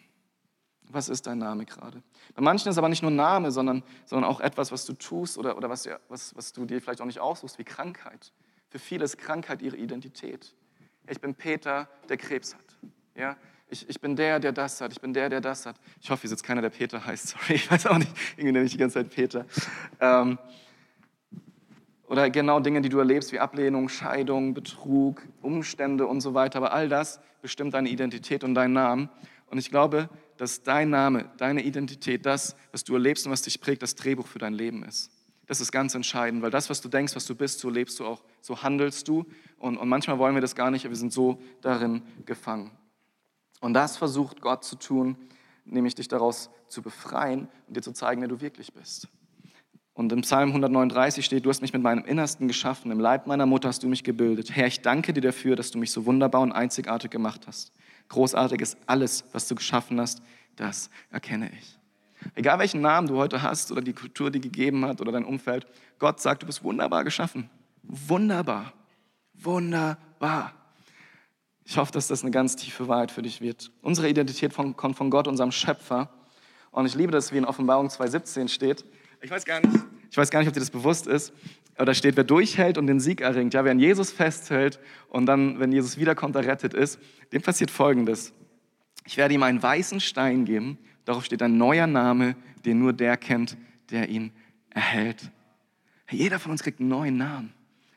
Was 0.88 1.08
ist 1.08 1.26
dein 1.26 1.38
Name 1.38 1.64
gerade? 1.64 2.02
Bei 2.34 2.42
manchen 2.42 2.68
ist 2.68 2.78
aber 2.78 2.88
nicht 2.88 3.02
nur 3.02 3.10
Name, 3.10 3.50
sondern, 3.50 3.82
sondern 4.04 4.30
auch 4.30 4.40
etwas, 4.40 4.72
was 4.72 4.84
du 4.84 4.92
tust 4.92 5.38
oder, 5.38 5.56
oder 5.56 5.70
was, 5.70 5.88
was, 6.08 6.36
was 6.36 6.52
du 6.52 6.66
dir 6.66 6.80
vielleicht 6.80 7.00
auch 7.00 7.06
nicht 7.06 7.20
aussuchst, 7.20 7.58
wie 7.58 7.64
Krankheit. 7.64 8.32
Für 8.68 8.78
viele 8.78 9.04
ist 9.04 9.18
Krankheit 9.18 9.62
ihre 9.62 9.76
Identität. 9.76 10.54
Ich 11.08 11.20
bin 11.20 11.34
Peter, 11.34 11.88
der 12.08 12.16
Krebs 12.16 12.54
hat. 12.54 12.78
Ja? 13.14 13.36
Ich, 13.68 13.88
ich 13.88 14.00
bin 14.00 14.16
der, 14.16 14.38
der 14.38 14.52
das 14.52 14.80
hat. 14.82 14.92
Ich 14.92 15.00
bin 15.00 15.14
der, 15.14 15.30
der 15.30 15.40
das 15.40 15.64
hat. 15.64 15.76
Ich 16.00 16.10
hoffe, 16.10 16.22
hier 16.22 16.30
sitzt 16.30 16.44
keiner, 16.44 16.60
der 16.60 16.70
Peter 16.70 17.04
heißt. 17.04 17.28
Sorry, 17.28 17.54
ich 17.54 17.70
weiß 17.70 17.86
auch 17.86 17.98
nicht. 17.98 18.12
Irgendwie 18.36 18.52
nenne 18.52 18.64
ich 18.66 18.72
die 18.72 18.78
ganze 18.78 18.94
Zeit 18.94 19.10
Peter. 19.10 19.46
Ähm, 19.98 20.38
oder 22.12 22.28
genau 22.28 22.60
Dinge, 22.60 22.82
die 22.82 22.90
du 22.90 22.98
erlebst, 22.98 23.32
wie 23.32 23.38
Ablehnung, 23.38 23.88
Scheidung, 23.88 24.52
Betrug, 24.52 25.26
Umstände 25.40 26.06
und 26.06 26.20
so 26.20 26.34
weiter. 26.34 26.58
Aber 26.58 26.74
all 26.74 26.90
das 26.90 27.20
bestimmt 27.40 27.72
deine 27.72 27.88
Identität 27.88 28.44
und 28.44 28.54
deinen 28.54 28.74
Namen. 28.74 29.08
Und 29.46 29.56
ich 29.56 29.70
glaube, 29.70 30.10
dass 30.36 30.62
dein 30.62 30.90
Name, 30.90 31.30
deine 31.38 31.62
Identität, 31.62 32.26
das, 32.26 32.54
was 32.70 32.84
du 32.84 32.92
erlebst 32.92 33.24
und 33.24 33.32
was 33.32 33.40
dich 33.40 33.62
prägt, 33.62 33.80
das 33.80 33.94
Drehbuch 33.94 34.26
für 34.26 34.38
dein 34.38 34.52
Leben 34.52 34.84
ist. 34.84 35.10
Das 35.46 35.62
ist 35.62 35.72
ganz 35.72 35.94
entscheidend, 35.94 36.42
weil 36.42 36.50
das, 36.50 36.68
was 36.68 36.82
du 36.82 36.90
denkst, 36.90 37.16
was 37.16 37.24
du 37.24 37.34
bist, 37.34 37.60
so 37.60 37.70
lebst 37.70 37.98
du 37.98 38.04
auch, 38.04 38.22
so 38.42 38.62
handelst 38.62 39.08
du. 39.08 39.24
Und, 39.56 39.78
und 39.78 39.88
manchmal 39.88 40.18
wollen 40.18 40.34
wir 40.34 40.42
das 40.42 40.54
gar 40.54 40.70
nicht, 40.70 40.84
aber 40.84 40.90
wir 40.90 40.98
sind 40.98 41.14
so 41.14 41.40
darin 41.62 42.02
gefangen. 42.26 42.72
Und 43.62 43.72
das 43.72 43.96
versucht 43.96 44.42
Gott 44.42 44.64
zu 44.64 44.76
tun, 44.76 45.16
nämlich 45.64 45.94
dich 45.94 46.08
daraus 46.08 46.50
zu 46.68 46.82
befreien 46.82 47.48
und 47.68 47.74
dir 47.74 47.80
zu 47.80 47.92
zeigen, 47.92 48.20
wer 48.20 48.28
du 48.28 48.42
wirklich 48.42 48.74
bist. 48.74 49.08
Und 49.94 50.10
im 50.10 50.22
Psalm 50.22 50.48
139 50.48 51.24
steht, 51.24 51.44
du 51.44 51.50
hast 51.50 51.60
mich 51.60 51.74
mit 51.74 51.82
meinem 51.82 52.04
Innersten 52.04 52.48
geschaffen, 52.48 52.90
im 52.90 53.00
Leib 53.00 53.26
meiner 53.26 53.44
Mutter 53.44 53.68
hast 53.68 53.82
du 53.82 53.88
mich 53.88 54.04
gebildet. 54.04 54.56
Herr, 54.56 54.66
ich 54.66 54.80
danke 54.80 55.12
dir 55.12 55.20
dafür, 55.20 55.54
dass 55.54 55.70
du 55.70 55.78
mich 55.78 55.90
so 55.90 56.06
wunderbar 56.06 56.40
und 56.40 56.52
einzigartig 56.52 57.10
gemacht 57.10 57.46
hast. 57.46 57.72
Großartig 58.08 58.60
ist 58.62 58.78
alles, 58.86 59.24
was 59.32 59.48
du 59.48 59.54
geschaffen 59.54 60.00
hast, 60.00 60.22
das 60.56 60.88
erkenne 61.10 61.50
ich. 61.58 61.78
Egal 62.34 62.58
welchen 62.58 62.80
Namen 62.80 63.08
du 63.08 63.16
heute 63.16 63.42
hast 63.42 63.70
oder 63.72 63.82
die 63.82 63.92
Kultur, 63.92 64.30
die 64.30 64.40
gegeben 64.40 64.84
hat 64.86 65.00
oder 65.00 65.12
dein 65.12 65.24
Umfeld, 65.24 65.66
Gott 65.98 66.20
sagt, 66.20 66.42
du 66.42 66.46
bist 66.46 66.62
wunderbar 66.64 67.04
geschaffen. 67.04 67.50
Wunderbar. 67.82 68.72
Wunderbar. 69.34 70.52
Ich 71.64 71.76
hoffe, 71.76 71.92
dass 71.92 72.08
das 72.08 72.22
eine 72.22 72.30
ganz 72.30 72.56
tiefe 72.56 72.88
Wahrheit 72.88 73.10
für 73.10 73.22
dich 73.22 73.40
wird. 73.40 73.70
Unsere 73.82 74.08
Identität 74.08 74.54
kommt 74.54 74.96
von 74.96 75.10
Gott, 75.10 75.28
unserem 75.28 75.52
Schöpfer. 75.52 76.10
Und 76.70 76.86
ich 76.86 76.94
liebe 76.94 77.12
das, 77.12 77.32
wie 77.32 77.38
in 77.38 77.44
Offenbarung 77.44 77.88
2,17 77.88 78.48
steht. 78.48 78.84
Ich 79.22 79.30
weiß 79.30 79.44
gar 79.44 79.60
nicht, 79.60 79.84
ich 80.10 80.16
weiß 80.16 80.30
gar 80.30 80.40
nicht, 80.40 80.48
ob 80.48 80.54
dir 80.54 80.60
das 80.60 80.70
bewusst 80.70 81.06
ist. 81.06 81.32
Aber 81.76 81.86
da 81.86 81.94
steht, 81.94 82.16
wer 82.16 82.24
durchhält 82.24 82.76
und 82.76 82.86
den 82.86 83.00
Sieg 83.00 83.20
erringt, 83.20 83.54
ja, 83.54 83.64
wer 83.64 83.72
an 83.72 83.78
Jesus 83.78 84.10
festhält 84.10 84.78
und 85.08 85.26
dann, 85.26 85.58
wenn 85.58 85.72
Jesus 85.72 85.96
wiederkommt, 85.96 86.36
errettet 86.36 86.74
ist, 86.74 86.98
dem 87.32 87.40
passiert 87.40 87.70
Folgendes. 87.70 88.32
Ich 89.06 89.16
werde 89.16 89.34
ihm 89.34 89.42
einen 89.42 89.62
weißen 89.62 90.00
Stein 90.00 90.44
geben, 90.44 90.76
darauf 91.04 91.24
steht 91.24 91.42
ein 91.42 91.56
neuer 91.56 91.86
Name, 91.86 92.36
den 92.64 92.78
nur 92.78 92.92
der 92.92 93.16
kennt, 93.16 93.56
der 93.90 94.08
ihn 94.08 94.32
erhält. 94.70 95.30
Jeder 96.10 96.38
von 96.38 96.52
uns 96.52 96.62
kriegt 96.62 96.80
einen 96.80 96.90
neuen 96.90 97.16
Namen. 97.16 97.54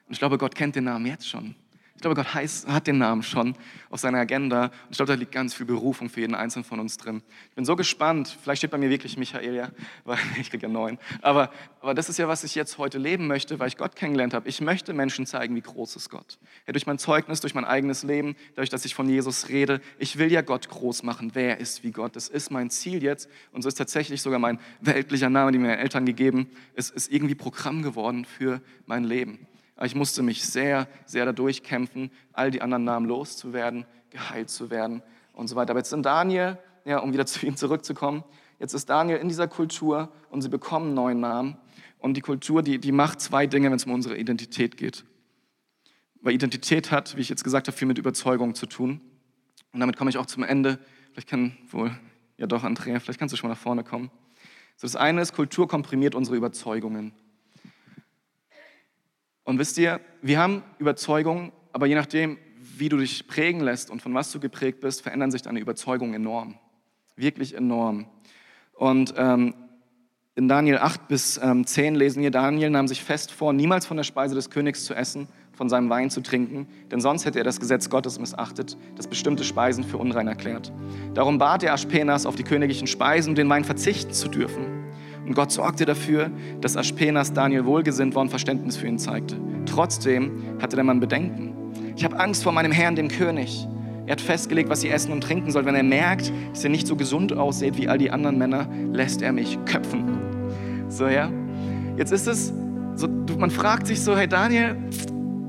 Und 0.07 0.13
ich 0.13 0.19
glaube, 0.19 0.37
Gott 0.37 0.55
kennt 0.55 0.75
den 0.75 0.85
Namen 0.85 1.05
jetzt 1.05 1.27
schon. 1.27 1.55
Ich 1.95 2.01
glaube, 2.01 2.15
Gott 2.15 2.33
heißt, 2.33 2.67
hat 2.67 2.87
den 2.87 2.97
Namen 2.97 3.23
schon 3.23 3.55
auf 3.89 4.01
seiner 4.01 4.17
Agenda. 4.17 4.65
Und 4.65 4.71
ich 4.91 4.97
glaube, 4.97 5.13
da 5.13 5.17
liegt 5.17 5.31
ganz 5.31 5.53
viel 5.53 5.65
Berufung 5.65 6.09
für 6.09 6.19
jeden 6.19 6.35
Einzelnen 6.35 6.65
von 6.65 6.81
uns 6.81 6.97
drin. 6.97 7.23
Ich 7.49 7.55
bin 7.55 7.63
so 7.63 7.77
gespannt. 7.77 8.37
Vielleicht 8.43 8.59
steht 8.59 8.71
bei 8.71 8.77
mir 8.77 8.89
wirklich 8.89 9.17
Michael, 9.17 9.55
ja, 9.55 9.69
weil 10.03 10.17
ich 10.39 10.49
kriege 10.49 10.67
ja 10.67 10.71
neun. 10.71 10.99
Aber, 11.21 11.51
aber 11.79 11.93
das 11.93 12.09
ist 12.09 12.19
ja, 12.19 12.27
was 12.27 12.43
ich 12.43 12.53
jetzt 12.53 12.77
heute 12.77 12.97
leben 12.97 13.27
möchte, 13.27 13.59
weil 13.59 13.69
ich 13.69 13.77
Gott 13.77 13.95
kennengelernt 13.95 14.33
habe. 14.33 14.49
Ich 14.49 14.59
möchte 14.59 14.93
Menschen 14.93 15.25
zeigen, 15.25 15.55
wie 15.55 15.61
groß 15.61 15.95
ist 15.95 16.09
Gott. 16.09 16.37
Ja, 16.67 16.73
durch 16.73 16.85
mein 16.85 16.99
Zeugnis, 16.99 17.39
durch 17.39 17.55
mein 17.55 17.65
eigenes 17.65 18.03
Leben, 18.03 18.35
dadurch, 18.55 18.69
dass 18.69 18.83
ich 18.83 18.93
von 18.93 19.07
Jesus 19.07 19.47
rede. 19.47 19.79
Ich 19.97 20.17
will 20.17 20.31
ja 20.31 20.41
Gott 20.41 20.67
groß 20.67 21.03
machen. 21.03 21.31
Wer 21.33 21.59
ist 21.59 21.83
wie 21.83 21.91
Gott? 21.91 22.17
Das 22.17 22.27
ist 22.27 22.51
mein 22.51 22.69
Ziel 22.69 23.03
jetzt. 23.03 23.29
Und 23.53 23.61
so 23.61 23.69
ist 23.69 23.75
tatsächlich 23.75 24.21
sogar 24.21 24.39
mein 24.39 24.59
weltlicher 24.81 25.29
Name, 25.29 25.53
den 25.53 25.61
mir 25.61 25.69
meine 25.69 25.79
Eltern 25.81 26.05
gegeben, 26.05 26.49
ist, 26.75 26.91
ist 26.93 27.09
irgendwie 27.09 27.35
Programm 27.35 27.83
geworden 27.83 28.25
für 28.25 28.61
mein 28.85 29.05
Leben. 29.05 29.47
Ich 29.83 29.95
musste 29.95 30.23
mich 30.23 30.45
sehr, 30.45 30.87
sehr 31.05 31.25
dadurch 31.25 31.63
kämpfen, 31.63 32.11
all 32.31 32.49
die 32.49 32.61
anderen 32.61 32.85
Namen 32.85 33.05
loszuwerden, 33.05 33.85
geheilt 34.09 34.49
zu 34.49 34.69
werden 34.69 35.03
und 35.33 35.47
so 35.47 35.55
weiter. 35.55 35.71
Aber 35.71 35.79
jetzt 35.79 35.89
sind 35.89 36.05
Daniel, 36.05 36.57
ja, 36.85 36.99
um 36.99 37.11
wieder 37.11 37.25
zu 37.25 37.45
ihm 37.45 37.57
zurückzukommen, 37.57 38.23
jetzt 38.59 38.73
ist 38.73 38.89
Daniel 38.89 39.17
in 39.17 39.27
dieser 39.27 39.47
Kultur 39.47 40.09
und 40.29 40.41
sie 40.41 40.49
bekommen 40.49 40.87
einen 40.87 40.95
neuen 40.95 41.19
Namen. 41.19 41.57
Und 41.99 42.15
die 42.15 42.21
Kultur, 42.21 42.61
die, 42.61 42.79
die 42.79 42.91
macht 42.91 43.19
zwei 43.19 43.47
Dinge, 43.47 43.69
wenn 43.69 43.77
es 43.77 43.85
um 43.85 43.93
unsere 43.93 44.17
Identität 44.17 44.77
geht. 44.77 45.03
Weil 46.21 46.33
Identität 46.33 46.91
hat, 46.91 47.17
wie 47.17 47.21
ich 47.21 47.29
jetzt 47.29 47.43
gesagt 47.43 47.67
habe, 47.67 47.75
viel 47.75 47.87
mit 47.87 47.97
Überzeugung 47.97 48.55
zu 48.55 48.67
tun. 48.67 49.01
Und 49.73 49.79
damit 49.79 49.97
komme 49.97 50.09
ich 50.09 50.17
auch 50.17 50.25
zum 50.25 50.43
Ende. 50.43 50.79
Vielleicht 51.11 51.27
kann 51.29 51.57
wohl, 51.69 51.91
ja 52.37 52.47
doch, 52.47 52.63
Andrea, 52.63 52.99
vielleicht 52.99 53.19
kannst 53.19 53.33
du 53.33 53.37
schon 53.37 53.49
mal 53.49 53.55
nach 53.55 53.61
vorne 53.61 53.83
kommen. 53.83 54.11
So, 54.77 54.87
das 54.87 54.95
eine 54.95 55.21
ist, 55.21 55.33
Kultur 55.33 55.67
komprimiert 55.67 56.15
unsere 56.15 56.37
Überzeugungen. 56.37 57.13
Und 59.45 59.59
wisst 59.59 59.77
ihr, 59.77 60.01
wir 60.21 60.39
haben 60.39 60.63
Überzeugungen, 60.79 61.53
aber 61.71 61.85
je 61.85 61.95
nachdem, 61.95 62.37
wie 62.77 62.89
du 62.89 62.97
dich 62.97 63.27
prägen 63.27 63.61
lässt 63.61 63.89
und 63.89 64.01
von 64.01 64.13
was 64.13 64.31
du 64.31 64.39
geprägt 64.39 64.81
bist, 64.81 65.01
verändern 65.01 65.31
sich 65.31 65.43
deine 65.43 65.59
Überzeugungen 65.59 66.15
enorm. 66.15 66.55
Wirklich 67.15 67.55
enorm. 67.55 68.07
Und 68.73 69.13
ähm, 69.17 69.53
in 70.33 70.49
Daniel 70.49 70.79
8 70.79 71.07
bis 71.07 71.39
ähm, 71.41 71.65
10 71.65 71.95
lesen 71.95 72.21
wir, 72.21 72.31
Daniel 72.31 72.69
nahm 72.69 72.89
sich 72.89 73.03
fest 73.03 73.31
vor, 73.31 73.53
niemals 73.53 73.85
von 73.85 73.95
der 73.95 74.03
Speise 74.03 74.35
des 74.35 74.49
Königs 74.49 74.83
zu 74.83 74.93
essen, 74.93 75.29
von 75.53 75.69
seinem 75.69 75.89
Wein 75.89 76.09
zu 76.09 76.21
trinken, 76.21 76.67
denn 76.91 76.99
sonst 76.99 77.23
hätte 77.23 77.37
er 77.37 77.45
das 77.45 77.61
Gesetz 77.61 77.89
Gottes 77.89 78.19
missachtet, 78.19 78.75
das 78.97 79.07
bestimmte 79.07 79.45
Speisen 79.45 79.85
für 79.85 79.97
unrein 79.97 80.27
erklärt. 80.27 80.73
Darum 81.13 81.37
bat 81.37 81.63
er 81.63 81.71
Aspenas, 81.71 82.25
auf 82.25 82.35
die 82.35 82.43
königlichen 82.43 82.87
Speisen 82.87 83.29
und 83.29 83.37
den 83.37 83.47
Wein 83.47 83.63
verzichten 83.63 84.11
zu 84.11 84.27
dürfen. 84.27 84.84
Und 85.25 85.33
Gott 85.33 85.51
sorgte 85.51 85.85
dafür, 85.85 86.29
dass 86.61 86.77
Aspenas 86.77 87.33
Daniel 87.33 87.65
wohlgesinnt 87.65 88.13
war 88.15 88.21
und 88.21 88.29
Verständnis 88.29 88.77
für 88.77 88.87
ihn 88.87 88.99
zeigte. 88.99 89.37
Trotzdem 89.65 90.43
hatte 90.61 90.75
der 90.75 90.85
Mann 90.85 90.99
Bedenken. 90.99 91.53
Ich 91.95 92.03
habe 92.03 92.19
Angst 92.19 92.43
vor 92.43 92.51
meinem 92.51 92.71
Herrn, 92.71 92.95
dem 92.95 93.07
König. 93.07 93.67
Er 94.05 94.11
hat 94.11 94.21
festgelegt, 94.21 94.69
was 94.69 94.81
sie 94.81 94.89
essen 94.89 95.11
und 95.11 95.21
trinken 95.21 95.49
soll. 95.51 95.65
Wenn 95.65 95.73
er 95.73 95.83
merkt, 95.83 96.31
dass 96.51 96.63
er 96.63 96.69
nicht 96.69 96.85
so 96.85 96.95
gesund 96.95 97.33
aussieht 97.33 97.77
wie 97.77 97.87
all 97.87 97.97
die 97.97 98.11
anderen 98.11 98.37
Männer, 98.37 98.67
lässt 98.93 99.21
er 99.21 99.31
mich 99.31 99.57
köpfen. 99.65 100.03
So, 100.89 101.07
ja. 101.07 101.31
Jetzt 101.97 102.11
ist 102.11 102.27
es, 102.27 102.53
so, 102.95 103.07
man 103.37 103.49
fragt 103.49 103.87
sich 103.87 104.01
so, 104.01 104.15
hey 104.15 104.27
Daniel, 104.27 104.75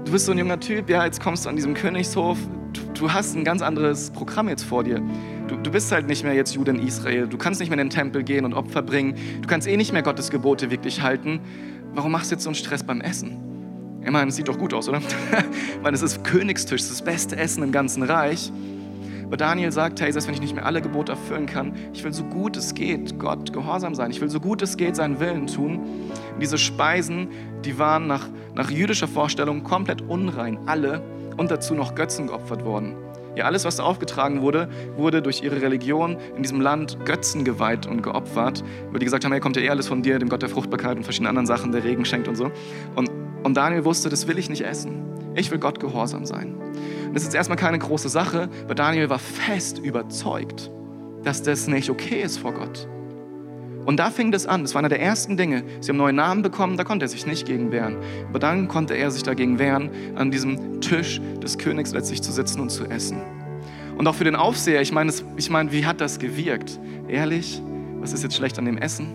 du 0.04 0.12
bist 0.12 0.26
so 0.26 0.32
ein 0.32 0.38
junger 0.38 0.58
Typ, 0.58 0.88
ja, 0.88 1.04
jetzt 1.04 1.20
kommst 1.22 1.44
du 1.44 1.50
an 1.50 1.56
diesem 1.56 1.74
Königshof, 1.74 2.38
du, 2.72 2.80
du 2.94 3.12
hast 3.12 3.36
ein 3.36 3.44
ganz 3.44 3.60
anderes 3.60 4.10
Programm 4.10 4.48
jetzt 4.48 4.62
vor 4.62 4.84
dir. 4.84 5.02
Du, 5.48 5.56
du 5.56 5.70
bist 5.70 5.92
halt 5.92 6.08
nicht 6.08 6.24
mehr 6.24 6.34
jetzt 6.34 6.54
Jude 6.54 6.72
in 6.72 6.80
Israel. 6.80 7.28
Du 7.28 7.38
kannst 7.38 7.60
nicht 7.60 7.70
mehr 7.70 7.78
in 7.78 7.88
den 7.88 7.94
Tempel 7.94 8.24
gehen 8.24 8.44
und 8.44 8.52
Opfer 8.52 8.82
bringen. 8.82 9.14
Du 9.42 9.48
kannst 9.48 9.68
eh 9.68 9.76
nicht 9.76 9.92
mehr 9.92 10.02
Gottes 10.02 10.30
Gebote 10.30 10.70
wirklich 10.70 11.02
halten. 11.02 11.40
Warum 11.94 12.12
machst 12.12 12.30
du 12.30 12.34
jetzt 12.34 12.42
so 12.42 12.50
einen 12.50 12.56
Stress 12.56 12.82
beim 12.82 13.00
Essen? 13.00 13.36
Ich 14.04 14.10
meine, 14.10 14.28
es 14.28 14.36
sieht 14.36 14.48
doch 14.48 14.58
gut 14.58 14.74
aus, 14.74 14.88
oder? 14.88 14.98
ich 14.98 15.82
meine, 15.82 15.94
es 15.94 16.02
ist 16.02 16.24
Königstisch, 16.24 16.82
das 16.82 17.02
beste 17.02 17.36
Essen 17.36 17.62
im 17.62 17.70
ganzen 17.70 18.02
Reich. 18.02 18.52
Aber 19.24 19.36
Daniel 19.36 19.72
sagt, 19.72 20.00
hey, 20.00 20.12
selbst 20.12 20.26
wenn 20.28 20.34
ich 20.34 20.40
nicht 20.40 20.54
mehr 20.54 20.66
alle 20.66 20.80
Gebote 20.80 21.12
erfüllen 21.12 21.46
kann, 21.46 21.74
ich 21.92 22.04
will 22.04 22.12
so 22.12 22.22
gut 22.24 22.56
es 22.56 22.74
geht 22.74 23.18
Gott 23.18 23.52
gehorsam 23.52 23.94
sein. 23.94 24.10
Ich 24.10 24.20
will 24.20 24.28
so 24.28 24.38
gut 24.38 24.62
es 24.62 24.76
geht 24.76 24.94
seinen 24.94 25.18
Willen 25.18 25.46
tun. 25.46 25.78
Und 26.34 26.40
diese 26.40 26.58
Speisen, 26.58 27.28
die 27.64 27.78
waren 27.78 28.06
nach, 28.06 28.28
nach 28.54 28.70
jüdischer 28.70 29.08
Vorstellung 29.08 29.64
komplett 29.64 30.02
unrein, 30.02 30.58
alle, 30.66 31.02
und 31.36 31.50
dazu 31.50 31.74
noch 31.74 31.94
Götzen 31.94 32.28
geopfert 32.28 32.64
worden. 32.64 32.94
Ja, 33.36 33.44
alles, 33.44 33.66
was 33.66 33.76
da 33.76 33.82
aufgetragen 33.82 34.40
wurde, 34.40 34.68
wurde 34.96 35.20
durch 35.20 35.42
ihre 35.42 35.60
Religion 35.60 36.16
in 36.36 36.42
diesem 36.42 36.60
Land 36.60 37.04
Götzen 37.04 37.44
geweiht 37.44 37.86
und 37.86 38.02
geopfert, 38.02 38.64
weil 38.90 38.98
die 38.98 39.04
gesagt 39.04 39.24
haben, 39.24 39.32
hey, 39.32 39.40
kommt 39.40 39.56
ja 39.56 39.62
eh 39.62 39.68
alles 39.68 39.86
von 39.86 40.02
dir, 40.02 40.18
dem 40.18 40.30
Gott 40.30 40.40
der 40.40 40.48
Fruchtbarkeit 40.48 40.96
und 40.96 41.04
verschiedene 41.04 41.28
anderen 41.28 41.46
Sachen, 41.46 41.70
der 41.70 41.84
Regen 41.84 42.06
schenkt 42.06 42.28
und 42.28 42.36
so. 42.36 42.50
Und, 42.94 43.10
und 43.42 43.54
Daniel 43.54 43.84
wusste, 43.84 44.08
das 44.08 44.26
will 44.26 44.38
ich 44.38 44.48
nicht 44.48 44.62
essen. 44.62 45.04
Ich 45.34 45.50
will 45.50 45.58
Gott 45.58 45.80
gehorsam 45.80 46.24
sein. 46.24 46.54
Und 47.06 47.14
das 47.14 47.24
ist 47.24 47.34
erstmal 47.34 47.58
keine 47.58 47.78
große 47.78 48.08
Sache, 48.08 48.48
weil 48.66 48.74
Daniel 48.74 49.10
war 49.10 49.18
fest 49.18 49.78
überzeugt, 49.78 50.70
dass 51.22 51.42
das 51.42 51.66
nicht 51.66 51.90
okay 51.90 52.22
ist 52.22 52.38
vor 52.38 52.54
Gott. 52.54 52.88
Und 53.86 53.98
da 53.98 54.10
fing 54.10 54.32
das 54.32 54.46
an. 54.46 54.62
Das 54.62 54.74
war 54.74 54.80
einer 54.80 54.88
der 54.88 55.00
ersten 55.00 55.36
Dinge. 55.36 55.62
Sie 55.80 55.90
haben 55.90 55.96
neue 55.96 56.12
Namen 56.12 56.42
bekommen, 56.42 56.76
da 56.76 56.82
konnte 56.82 57.04
er 57.04 57.08
sich 57.08 57.24
nicht 57.24 57.46
gegen 57.46 57.70
wehren. 57.70 57.96
Aber 58.28 58.40
dann 58.40 58.66
konnte 58.66 58.94
er 58.94 59.12
sich 59.12 59.22
dagegen 59.22 59.60
wehren, 59.60 59.90
an 60.16 60.32
diesem 60.32 60.80
Tisch 60.80 61.20
des 61.40 61.56
Königs 61.56 61.92
letztlich 61.92 62.20
zu 62.20 62.32
sitzen 62.32 62.60
und 62.60 62.70
zu 62.70 62.84
essen. 62.86 63.22
Und 63.96 64.06
auch 64.08 64.14
für 64.16 64.24
den 64.24 64.34
Aufseher, 64.34 64.82
ich 64.82 64.92
meine, 64.92 65.12
ich 65.36 65.50
meine, 65.50 65.70
wie 65.70 65.86
hat 65.86 66.00
das 66.00 66.18
gewirkt? 66.18 66.80
Ehrlich, 67.08 67.62
was 68.00 68.12
ist 68.12 68.24
jetzt 68.24 68.34
schlecht 68.34 68.58
an 68.58 68.64
dem 68.64 68.76
Essen? 68.76 69.14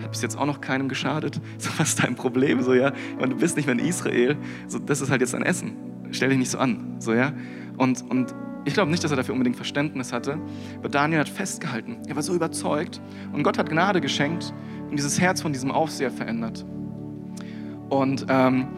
Hat 0.00 0.12
bis 0.12 0.22
jetzt 0.22 0.38
auch 0.38 0.46
noch 0.46 0.60
keinem 0.60 0.88
geschadet? 0.88 1.40
So, 1.58 1.70
was 1.76 1.90
ist 1.90 2.02
dein 2.02 2.14
Problem? 2.14 2.62
So, 2.62 2.74
ja? 2.74 2.92
Meine, 3.18 3.34
du 3.34 3.40
bist 3.40 3.56
nicht 3.56 3.66
mehr 3.66 3.76
in 3.76 3.84
Israel. 3.84 4.36
So, 4.68 4.78
das 4.78 5.00
ist 5.00 5.10
halt 5.10 5.20
jetzt 5.20 5.34
dein 5.34 5.42
Essen. 5.42 5.72
Stell 6.12 6.28
dich 6.28 6.38
nicht 6.38 6.50
so 6.50 6.58
an. 6.58 6.96
So, 7.00 7.12
ja? 7.12 7.32
Und, 7.76 8.08
und 8.08 8.32
ich 8.64 8.74
glaube 8.74 8.90
nicht, 8.90 9.02
dass 9.02 9.10
er 9.10 9.16
dafür 9.16 9.32
unbedingt 9.32 9.56
Verständnis 9.56 10.12
hatte, 10.12 10.38
aber 10.78 10.88
Daniel 10.88 11.20
hat 11.20 11.28
festgehalten. 11.28 11.98
Er 12.06 12.16
war 12.16 12.22
so 12.22 12.34
überzeugt 12.34 13.00
und 13.32 13.42
Gott 13.42 13.58
hat 13.58 13.68
Gnade 13.68 14.00
geschenkt 14.00 14.54
und 14.88 14.96
dieses 14.96 15.20
Herz 15.20 15.42
von 15.42 15.52
diesem 15.52 15.70
Aufseher 15.70 16.10
verändert. 16.10 16.64
Und 17.88 18.26
ähm, 18.28 18.68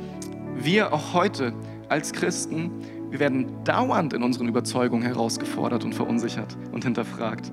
wir 0.57 0.93
auch 0.93 1.12
heute 1.12 1.53
als 1.89 2.12
Christen, 2.12 2.70
wir 3.11 3.20
werden 3.20 3.47
dauernd 3.64 4.12
in 4.12 4.22
unseren 4.22 4.49
Überzeugungen 4.49 5.05
herausgefordert 5.05 5.85
und 5.85 5.95
verunsichert 5.95 6.57
und 6.72 6.85
hinterfragt. 6.85 7.53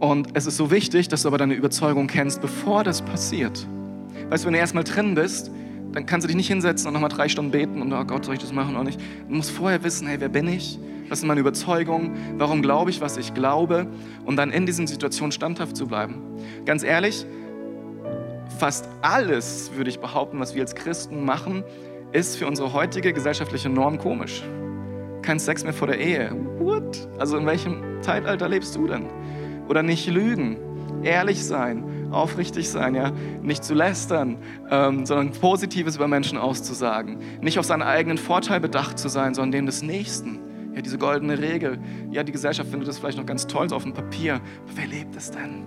Und 0.00 0.28
es 0.34 0.46
ist 0.46 0.56
so 0.56 0.70
wichtig, 0.70 1.08
dass 1.08 1.22
du 1.22 1.28
aber 1.28 1.38
deine 1.38 1.54
Überzeugung 1.54 2.06
kennst, 2.06 2.40
bevor 2.40 2.84
das 2.84 3.02
passiert. 3.02 3.66
Weißt 4.28 4.44
du, 4.44 4.46
wenn 4.46 4.54
du 4.54 4.58
erstmal 4.58 4.84
drin 4.84 5.14
bist, 5.14 5.50
dann 5.92 6.06
kannst 6.06 6.24
du 6.24 6.28
dich 6.28 6.36
nicht 6.36 6.48
hinsetzen 6.48 6.86
und 6.86 6.94
nochmal 6.94 7.10
drei 7.10 7.28
Stunden 7.28 7.50
beten 7.50 7.82
und, 7.82 7.92
oh 7.92 8.04
Gott, 8.04 8.24
soll 8.24 8.34
ich 8.34 8.40
das 8.40 8.52
machen 8.52 8.74
oder 8.74 8.84
nicht? 8.84 9.00
Du 9.28 9.34
musst 9.34 9.50
vorher 9.50 9.82
wissen, 9.82 10.06
hey, 10.06 10.20
wer 10.20 10.28
bin 10.28 10.48
ich? 10.48 10.78
Was 11.10 11.18
sind 11.18 11.28
meine 11.28 11.40
Überzeugungen? 11.40 12.36
Warum 12.38 12.62
glaube 12.62 12.90
ich, 12.90 13.00
was 13.00 13.16
ich 13.16 13.34
glaube? 13.34 13.88
Und 14.24 14.36
dann 14.36 14.52
in 14.52 14.64
diesen 14.64 14.86
Situationen 14.86 15.32
standhaft 15.32 15.76
zu 15.76 15.88
bleiben. 15.88 16.22
Ganz 16.64 16.84
ehrlich, 16.84 17.26
fast 18.60 18.88
alles, 19.02 19.72
würde 19.74 19.90
ich 19.90 19.98
behaupten, 19.98 20.38
was 20.38 20.54
wir 20.54 20.62
als 20.62 20.76
Christen 20.76 21.24
machen, 21.24 21.64
ist 22.12 22.36
für 22.36 22.46
unsere 22.46 22.72
heutige 22.72 23.12
gesellschaftliche 23.12 23.68
Norm 23.68 23.98
komisch. 23.98 24.44
Kein 25.22 25.40
Sex 25.40 25.64
mehr 25.64 25.72
vor 25.72 25.88
der 25.88 25.98
Ehe. 25.98 26.30
What? 26.60 27.08
Also 27.18 27.36
in 27.38 27.44
welchem 27.44 27.82
Zeitalter 28.02 28.48
lebst 28.48 28.76
du 28.76 28.86
denn? 28.86 29.06
Oder 29.68 29.82
nicht 29.82 30.08
lügen, 30.08 30.58
ehrlich 31.02 31.44
sein, 31.44 32.08
aufrichtig 32.12 32.70
sein, 32.70 32.94
ja, 32.94 33.10
nicht 33.42 33.64
zu 33.64 33.74
lästern, 33.74 34.38
ähm, 34.70 35.04
sondern 35.06 35.32
Positives 35.32 35.96
über 35.96 36.06
Menschen 36.06 36.38
auszusagen, 36.38 37.18
nicht 37.40 37.58
auf 37.58 37.66
seinen 37.66 37.82
eigenen 37.82 38.18
Vorteil 38.18 38.60
bedacht 38.60 38.96
zu 38.96 39.08
sein, 39.08 39.34
sondern 39.34 39.52
dem 39.52 39.66
des 39.66 39.82
Nächsten. 39.82 40.49
Ja, 40.80 40.82
diese 40.82 40.96
goldene 40.96 41.38
Regel. 41.38 41.78
Ja, 42.10 42.22
die 42.22 42.32
Gesellschaft 42.32 42.70
findet 42.70 42.88
das 42.88 42.98
vielleicht 42.98 43.18
noch 43.18 43.26
ganz 43.26 43.46
toll 43.46 43.68
so 43.68 43.76
auf 43.76 43.82
dem 43.82 43.92
Papier. 43.92 44.36
Aber 44.36 44.76
wer 44.76 44.86
lebt 44.86 45.14
es 45.14 45.30
denn? 45.30 45.66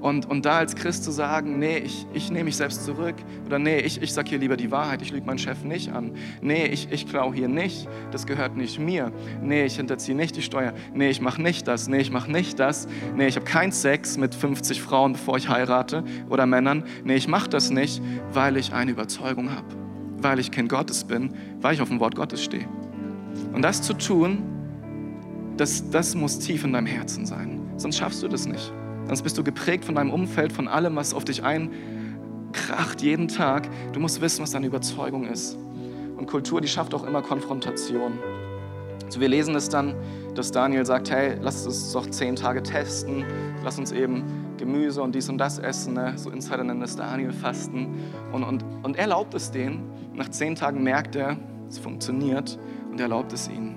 Und, 0.00 0.30
und 0.30 0.46
da 0.46 0.58
als 0.58 0.76
Christ 0.76 1.02
zu 1.02 1.10
sagen, 1.10 1.58
nee, 1.58 1.78
ich, 1.78 2.06
ich 2.12 2.30
nehme 2.30 2.44
mich 2.44 2.56
selbst 2.56 2.84
zurück. 2.84 3.16
Oder 3.44 3.58
nee, 3.58 3.80
ich, 3.80 4.00
ich 4.00 4.12
sage 4.12 4.28
hier 4.28 4.38
lieber 4.38 4.56
die 4.56 4.70
Wahrheit, 4.70 5.02
ich 5.02 5.10
lüge 5.10 5.26
meinen 5.26 5.38
Chef 5.38 5.64
nicht 5.64 5.90
an. 5.90 6.12
Nee, 6.40 6.66
ich, 6.66 6.92
ich 6.92 7.08
klaue 7.08 7.34
hier 7.34 7.48
nicht, 7.48 7.88
das 8.12 8.24
gehört 8.24 8.56
nicht 8.56 8.78
mir. 8.78 9.10
Nee, 9.42 9.64
ich 9.64 9.74
hinterziehe 9.74 10.16
nicht 10.16 10.36
die 10.36 10.42
Steuer. 10.42 10.74
Nee, 10.94 11.10
ich 11.10 11.20
mache 11.20 11.42
nicht 11.42 11.66
das. 11.66 11.88
Nee, 11.88 11.98
ich 11.98 12.12
mache 12.12 12.30
nicht 12.30 12.60
das. 12.60 12.86
Nee, 13.16 13.26
ich 13.26 13.34
habe 13.34 13.46
keinen 13.46 13.72
Sex 13.72 14.16
mit 14.16 14.32
50 14.32 14.80
Frauen, 14.80 15.14
bevor 15.14 15.38
ich 15.38 15.48
heirate 15.48 16.04
oder 16.28 16.46
Männern. 16.46 16.84
Nee, 17.02 17.16
ich 17.16 17.26
mache 17.26 17.50
das 17.50 17.70
nicht, 17.70 18.00
weil 18.32 18.56
ich 18.56 18.72
eine 18.72 18.92
Überzeugung 18.92 19.50
habe. 19.50 19.66
Weil 20.18 20.38
ich 20.38 20.52
Kind 20.52 20.68
Gottes 20.68 21.02
bin, 21.02 21.34
weil 21.60 21.74
ich 21.74 21.80
auf 21.80 21.88
dem 21.88 21.98
Wort 21.98 22.14
Gottes 22.14 22.44
stehe. 22.44 22.68
Und 23.52 23.62
das 23.62 23.82
zu 23.82 23.94
tun, 23.94 24.42
das, 25.56 25.90
das 25.90 26.14
muss 26.14 26.38
tief 26.38 26.64
in 26.64 26.72
deinem 26.72 26.86
Herzen 26.86 27.26
sein. 27.26 27.60
Sonst 27.76 27.98
schaffst 27.98 28.22
du 28.22 28.28
das 28.28 28.46
nicht. 28.46 28.72
Sonst 29.06 29.22
bist 29.22 29.36
du 29.36 29.44
geprägt 29.44 29.84
von 29.84 29.94
deinem 29.94 30.10
Umfeld, 30.10 30.52
von 30.52 30.68
allem, 30.68 30.96
was 30.96 31.14
auf 31.14 31.24
dich 31.24 31.42
einkracht 31.42 33.02
jeden 33.02 33.28
Tag. 33.28 33.68
Du 33.92 34.00
musst 34.00 34.20
wissen, 34.20 34.42
was 34.42 34.52
deine 34.52 34.66
Überzeugung 34.66 35.26
ist. 35.26 35.56
Und 36.16 36.26
Kultur, 36.26 36.60
die 36.60 36.68
schafft 36.68 36.94
auch 36.94 37.04
immer 37.04 37.20
Konfrontation. 37.20 38.12
So, 39.08 39.20
wir 39.20 39.28
lesen 39.28 39.54
es 39.56 39.68
dann, 39.68 39.94
dass 40.34 40.52
Daniel 40.52 40.86
sagt, 40.86 41.10
hey, 41.10 41.36
lass 41.40 41.66
uns 41.66 41.92
doch 41.92 42.08
zehn 42.08 42.36
Tage 42.36 42.62
testen, 42.62 43.24
lass 43.64 43.78
uns 43.78 43.90
eben 43.90 44.22
Gemüse 44.56 45.02
und 45.02 45.14
dies 45.14 45.28
und 45.28 45.38
das 45.38 45.58
essen. 45.58 45.94
Ne? 45.94 46.12
So 46.16 46.30
Insider 46.30 46.62
nennen 46.62 46.80
das 46.80 46.94
Daniel 46.94 47.32
Fasten. 47.32 47.88
Und, 48.32 48.44
und, 48.44 48.64
und 48.82 48.96
er 48.96 49.02
erlaubt 49.02 49.34
es 49.34 49.50
denen. 49.50 49.82
Nach 50.14 50.28
zehn 50.28 50.54
Tagen 50.54 50.82
merkt 50.82 51.16
er, 51.16 51.36
Es 51.68 51.78
funktioniert 51.78 52.58
und 52.90 52.98
er 53.00 53.04
erlaubt 53.04 53.32
es 53.32 53.48
ihnen. 53.48 53.76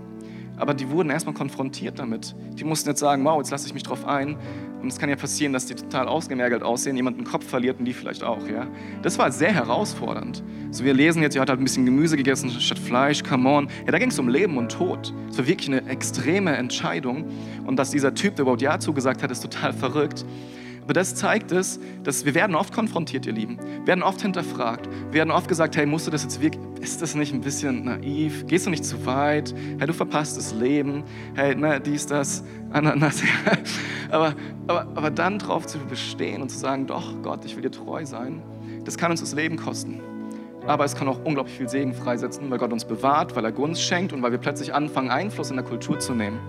Aber 0.57 0.73
die 0.73 0.89
wurden 0.89 1.09
erstmal 1.09 1.33
konfrontiert 1.33 1.97
damit. 1.97 2.35
Die 2.53 2.63
mussten 2.63 2.89
jetzt 2.89 2.99
sagen, 2.99 3.25
wow, 3.25 3.39
jetzt 3.39 3.49
lasse 3.49 3.67
ich 3.67 3.73
mich 3.73 3.83
drauf 3.83 4.05
ein. 4.05 4.37
Und 4.81 4.89
es 4.89 4.99
kann 4.99 5.09
ja 5.09 5.15
passieren, 5.15 5.53
dass 5.53 5.65
die 5.65 5.75
total 5.75 6.07
ausgemergelt 6.07 6.61
aussehen, 6.61 6.95
jemand 6.95 7.17
einen 7.17 7.25
Kopf 7.25 7.47
verliert 7.47 7.79
und 7.79 7.85
die 7.85 7.93
vielleicht 7.93 8.23
auch. 8.23 8.47
Ja? 8.47 8.67
Das 9.01 9.17
war 9.17 9.31
sehr 9.31 9.53
herausfordernd. 9.53 10.43
So, 10.71 10.83
wir 10.83 10.93
lesen 10.93 11.21
jetzt, 11.21 11.35
ihr 11.35 11.41
habt 11.41 11.49
halt 11.49 11.59
ein 11.59 11.63
bisschen 11.63 11.85
Gemüse 11.85 12.17
gegessen 12.17 12.49
statt 12.49 12.77
Fleisch, 12.77 13.23
come 13.23 13.49
on. 13.49 13.69
Ja, 13.85 13.91
da 13.93 13.97
ging 13.97 14.09
es 14.09 14.19
um 14.19 14.27
Leben 14.27 14.57
und 14.57 14.71
Tod. 14.71 15.13
Es 15.29 15.37
war 15.37 15.47
wirklich 15.47 15.69
eine 15.69 15.89
extreme 15.89 16.55
Entscheidung. 16.55 17.25
Und 17.65 17.77
dass 17.77 17.91
dieser 17.91 18.13
Typ, 18.13 18.35
der 18.35 18.43
überhaupt 18.43 18.61
Ja 18.61 18.77
zugesagt 18.77 19.23
hat, 19.23 19.31
ist 19.31 19.41
total 19.41 19.73
verrückt. 19.73 20.25
Aber 20.83 20.93
das 20.93 21.15
zeigt 21.15 21.53
es, 21.53 21.79
dass 22.03 22.25
wir 22.25 22.35
werden 22.35 22.55
oft 22.57 22.73
konfrontiert, 22.73 23.25
ihr 23.25 23.31
Lieben. 23.31 23.57
Werden 23.85 24.03
oft 24.03 24.21
hinterfragt. 24.21 24.89
Werden 25.11 25.31
oft 25.31 25.47
gesagt, 25.47 25.77
hey, 25.77 25.85
musst 25.85 26.07
du 26.07 26.11
das 26.11 26.23
jetzt 26.23 26.41
wirklich, 26.41 26.61
ist 26.81 27.01
das 27.01 27.15
nicht 27.15 27.33
ein 27.33 27.39
bisschen 27.39 27.85
naiv? 27.85 28.45
Gehst 28.47 28.65
du 28.65 28.69
nicht 28.69 28.83
zu 28.83 29.05
weit? 29.05 29.55
Hey, 29.77 29.87
du 29.87 29.93
verpasst 29.93 30.35
das 30.35 30.53
Leben. 30.53 31.05
Hey, 31.35 31.55
ne, 31.55 31.79
dies, 31.79 32.05
das, 32.05 32.43
Ananas. 32.71 33.23
aber, 34.11 34.35
aber, 34.67 34.87
aber 34.93 35.09
dann 35.09 35.39
drauf 35.39 35.65
zu 35.67 35.77
bestehen 35.79 36.41
und 36.41 36.49
zu 36.49 36.57
sagen, 36.57 36.85
doch, 36.85 37.13
Gott, 37.23 37.45
ich 37.45 37.55
will 37.55 37.63
dir 37.63 37.71
treu 37.71 38.05
sein, 38.05 38.41
das 38.83 38.97
kann 38.97 39.09
uns 39.09 39.21
das 39.21 39.33
Leben 39.33 39.55
kosten. 39.55 40.01
Aber 40.67 40.83
es 40.83 40.95
kann 40.95 41.07
auch 41.07 41.23
unglaublich 41.23 41.57
viel 41.57 41.69
Segen 41.69 41.93
freisetzen, 41.93 42.49
weil 42.51 42.57
Gott 42.57 42.73
uns 42.73 42.83
bewahrt, 42.83 43.37
weil 43.37 43.45
er 43.45 43.53
Gunst 43.53 43.81
schenkt 43.81 44.11
und 44.11 44.21
weil 44.21 44.31
wir 44.31 44.37
plötzlich 44.37 44.73
anfangen, 44.73 45.09
Einfluss 45.09 45.49
in 45.49 45.55
der 45.55 45.65
Kultur 45.65 45.99
zu 45.99 46.13
nehmen. 46.13 46.39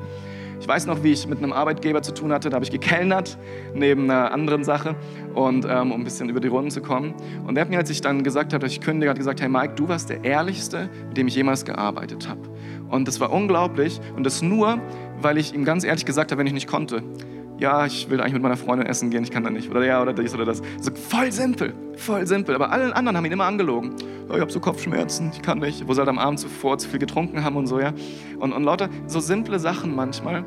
Ich 0.65 0.69
weiß 0.69 0.87
noch, 0.87 1.03
wie 1.03 1.13
ich 1.13 1.27
mit 1.27 1.37
einem 1.37 1.53
Arbeitgeber 1.53 2.01
zu 2.01 2.15
tun 2.15 2.33
hatte. 2.33 2.49
Da 2.49 2.55
habe 2.55 2.65
ich 2.65 2.71
gekellnert 2.71 3.37
neben 3.75 4.05
einer 4.05 4.33
anderen 4.33 4.65
Sache, 4.65 4.97
und, 5.35 5.67
ähm, 5.69 5.93
um 5.93 6.01
ein 6.01 6.05
bisschen 6.05 6.31
über 6.31 6.41
die 6.41 6.49
Runden 6.49 6.71
zu 6.71 6.81
kommen. 6.81 7.13
Und 7.47 7.59
er 7.59 7.61
hat 7.61 7.69
mir, 7.69 7.77
als 7.77 7.91
ich 7.91 8.01
dann 8.01 8.25
gesagt 8.25 8.55
habe, 8.55 8.65
dass 8.65 8.73
ich 8.73 8.81
kündige, 8.81 9.11
hat 9.11 9.19
gesagt, 9.19 9.43
hey 9.43 9.49
Mike, 9.51 9.75
du 9.77 9.89
warst 9.89 10.09
der 10.09 10.25
Ehrlichste, 10.25 10.89
mit 11.09 11.19
dem 11.19 11.29
ich 11.29 11.35
jemals 11.35 11.67
gearbeitet 11.67 12.31
habe. 12.31 12.41
Und 12.89 13.07
das 13.07 13.21
war 13.21 13.31
unglaublich. 13.31 14.01
Und 14.17 14.25
das 14.25 14.41
nur, 14.41 14.79
weil 15.21 15.37
ich 15.37 15.55
ihm 15.55 15.67
ganz 15.67 15.85
ehrlich 15.85 16.07
gesagt 16.07 16.33
habe, 16.33 16.39
wenn 16.39 16.47
ich 16.47 16.55
nicht 16.55 16.67
konnte 16.67 17.03
ja, 17.59 17.87
ich 17.87 18.11
will 18.11 18.21
eigentlich 18.21 18.33
mit 18.33 18.43
meiner 18.43 18.57
Freundin 18.57 18.87
essen 18.87 19.11
gehen, 19.11 19.23
ich 19.23 19.31
kann 19.31 19.45
da 19.45 19.51
nicht. 19.51 19.71
Oder 19.71 19.85
ja, 19.85 20.03
oder 20.03 20.13
dies 20.13 20.35
oder 20.35 20.45
das. 20.45 20.61
So 20.81 20.91
voll 20.93 21.31
simpel, 21.31 21.73
voll 21.97 22.27
simpel. 22.27 22.55
Aber 22.55 22.71
alle 22.71 22.95
anderen 22.95 23.17
haben 23.17 23.25
ihn 23.25 23.33
immer 23.33 23.45
angelogen. 23.45 23.95
Ja, 24.29 24.35
ich 24.35 24.41
habe 24.41 24.51
so 24.51 24.61
Kopfschmerzen, 24.61 25.31
ich 25.33 25.43
kann 25.43 25.59
nicht. 25.59 25.87
Wo 25.87 25.95
sie 25.95 26.01
halt 26.01 26.09
am 26.09 26.19
Abend 26.19 26.41
zuvor 26.41 26.79
zu 26.79 26.89
viel 26.89 26.99
getrunken 26.99 27.45
haben 27.45 27.57
und 27.57 27.67
so, 27.67 27.79
ja. 27.79 27.93
Und, 28.39 28.53
und 28.53 28.65
lauter 28.65 28.89
so 29.07 29.21
simple 29.21 29.59
Sachen 29.59 29.95
manchmal. 29.95 30.45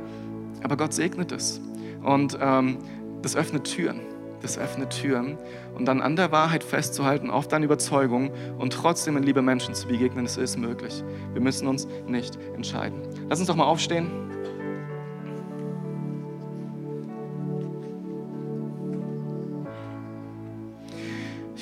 Aber 0.63 0.75
Gott 0.75 0.93
segnet 0.93 1.31
es. 1.31 1.61
Und 2.03 2.37
ähm, 2.41 2.77
das 3.21 3.35
öffnet 3.35 3.63
Türen. 3.63 4.01
Das 4.41 4.57
öffnet 4.57 4.89
Türen. 4.89 5.37
Und 5.75 5.85
dann 5.85 6.01
an 6.01 6.15
der 6.15 6.31
Wahrheit 6.31 6.63
festzuhalten, 6.63 7.29
auf 7.29 7.47
deine 7.47 7.65
Überzeugung 7.65 8.31
und 8.57 8.73
trotzdem 8.73 9.17
in 9.17 9.23
Liebe 9.23 9.41
Menschen 9.41 9.73
zu 9.73 9.87
begegnen, 9.87 10.25
das 10.25 10.37
ist 10.37 10.57
möglich. 10.57 11.03
Wir 11.33 11.41
müssen 11.41 11.67
uns 11.67 11.87
nicht 12.07 12.37
entscheiden. 12.55 13.01
Lass 13.29 13.39
uns 13.39 13.47
doch 13.47 13.55
mal 13.55 13.65
aufstehen. 13.65 14.27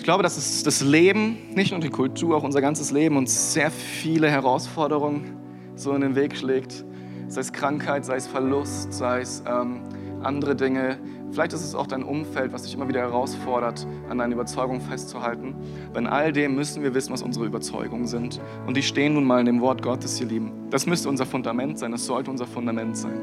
Glaube, 0.05 0.21
dass 0.21 0.37
es 0.37 0.61
das 0.61 0.81
Leben, 0.81 1.37
nicht 1.55 1.71
nur 1.71 1.79
die 1.81 1.89
Kultur, 1.89 2.37
auch 2.37 2.43
unser 2.43 2.61
ganzes 2.61 2.91
Leben 2.91 3.17
uns 3.17 3.53
sehr 3.53 3.71
viele 3.71 4.29
Herausforderungen 4.29 5.35
so 5.75 5.93
in 5.93 6.01
den 6.01 6.15
Weg 6.15 6.37
schlägt. 6.37 6.85
Sei 7.27 7.41
es 7.41 7.51
Krankheit, 7.51 8.05
sei 8.05 8.17
es 8.17 8.27
Verlust, 8.27 8.93
sei 8.93 9.21
es 9.21 9.43
ähm, 9.47 9.81
andere 10.21 10.55
Dinge. 10.55 10.99
Vielleicht 11.31 11.53
ist 11.53 11.63
es 11.63 11.73
auch 11.73 11.87
dein 11.87 12.03
Umfeld, 12.03 12.53
was 12.53 12.63
dich 12.63 12.75
immer 12.75 12.87
wieder 12.87 12.99
herausfordert, 13.01 13.87
an 14.07 14.19
deinen 14.19 14.31
Überzeugungen 14.31 14.79
festzuhalten. 14.79 15.55
Aber 15.89 15.99
in 15.99 16.07
all 16.07 16.31
dem 16.31 16.53
müssen 16.53 16.83
wir 16.83 16.93
wissen, 16.93 17.11
was 17.11 17.23
unsere 17.23 17.47
Überzeugungen 17.47 18.05
sind. 18.05 18.39
Und 18.67 18.77
die 18.77 18.83
stehen 18.83 19.15
nun 19.15 19.25
mal 19.25 19.39
in 19.39 19.47
dem 19.47 19.59
Wort 19.59 19.81
Gottes, 19.81 20.21
ihr 20.21 20.27
Lieben. 20.27 20.69
Das 20.69 20.85
müsste 20.85 21.09
unser 21.09 21.25
Fundament 21.25 21.79
sein, 21.79 21.91
das 21.91 22.05
sollte 22.05 22.29
unser 22.29 22.45
Fundament 22.45 22.95
sein. 22.95 23.21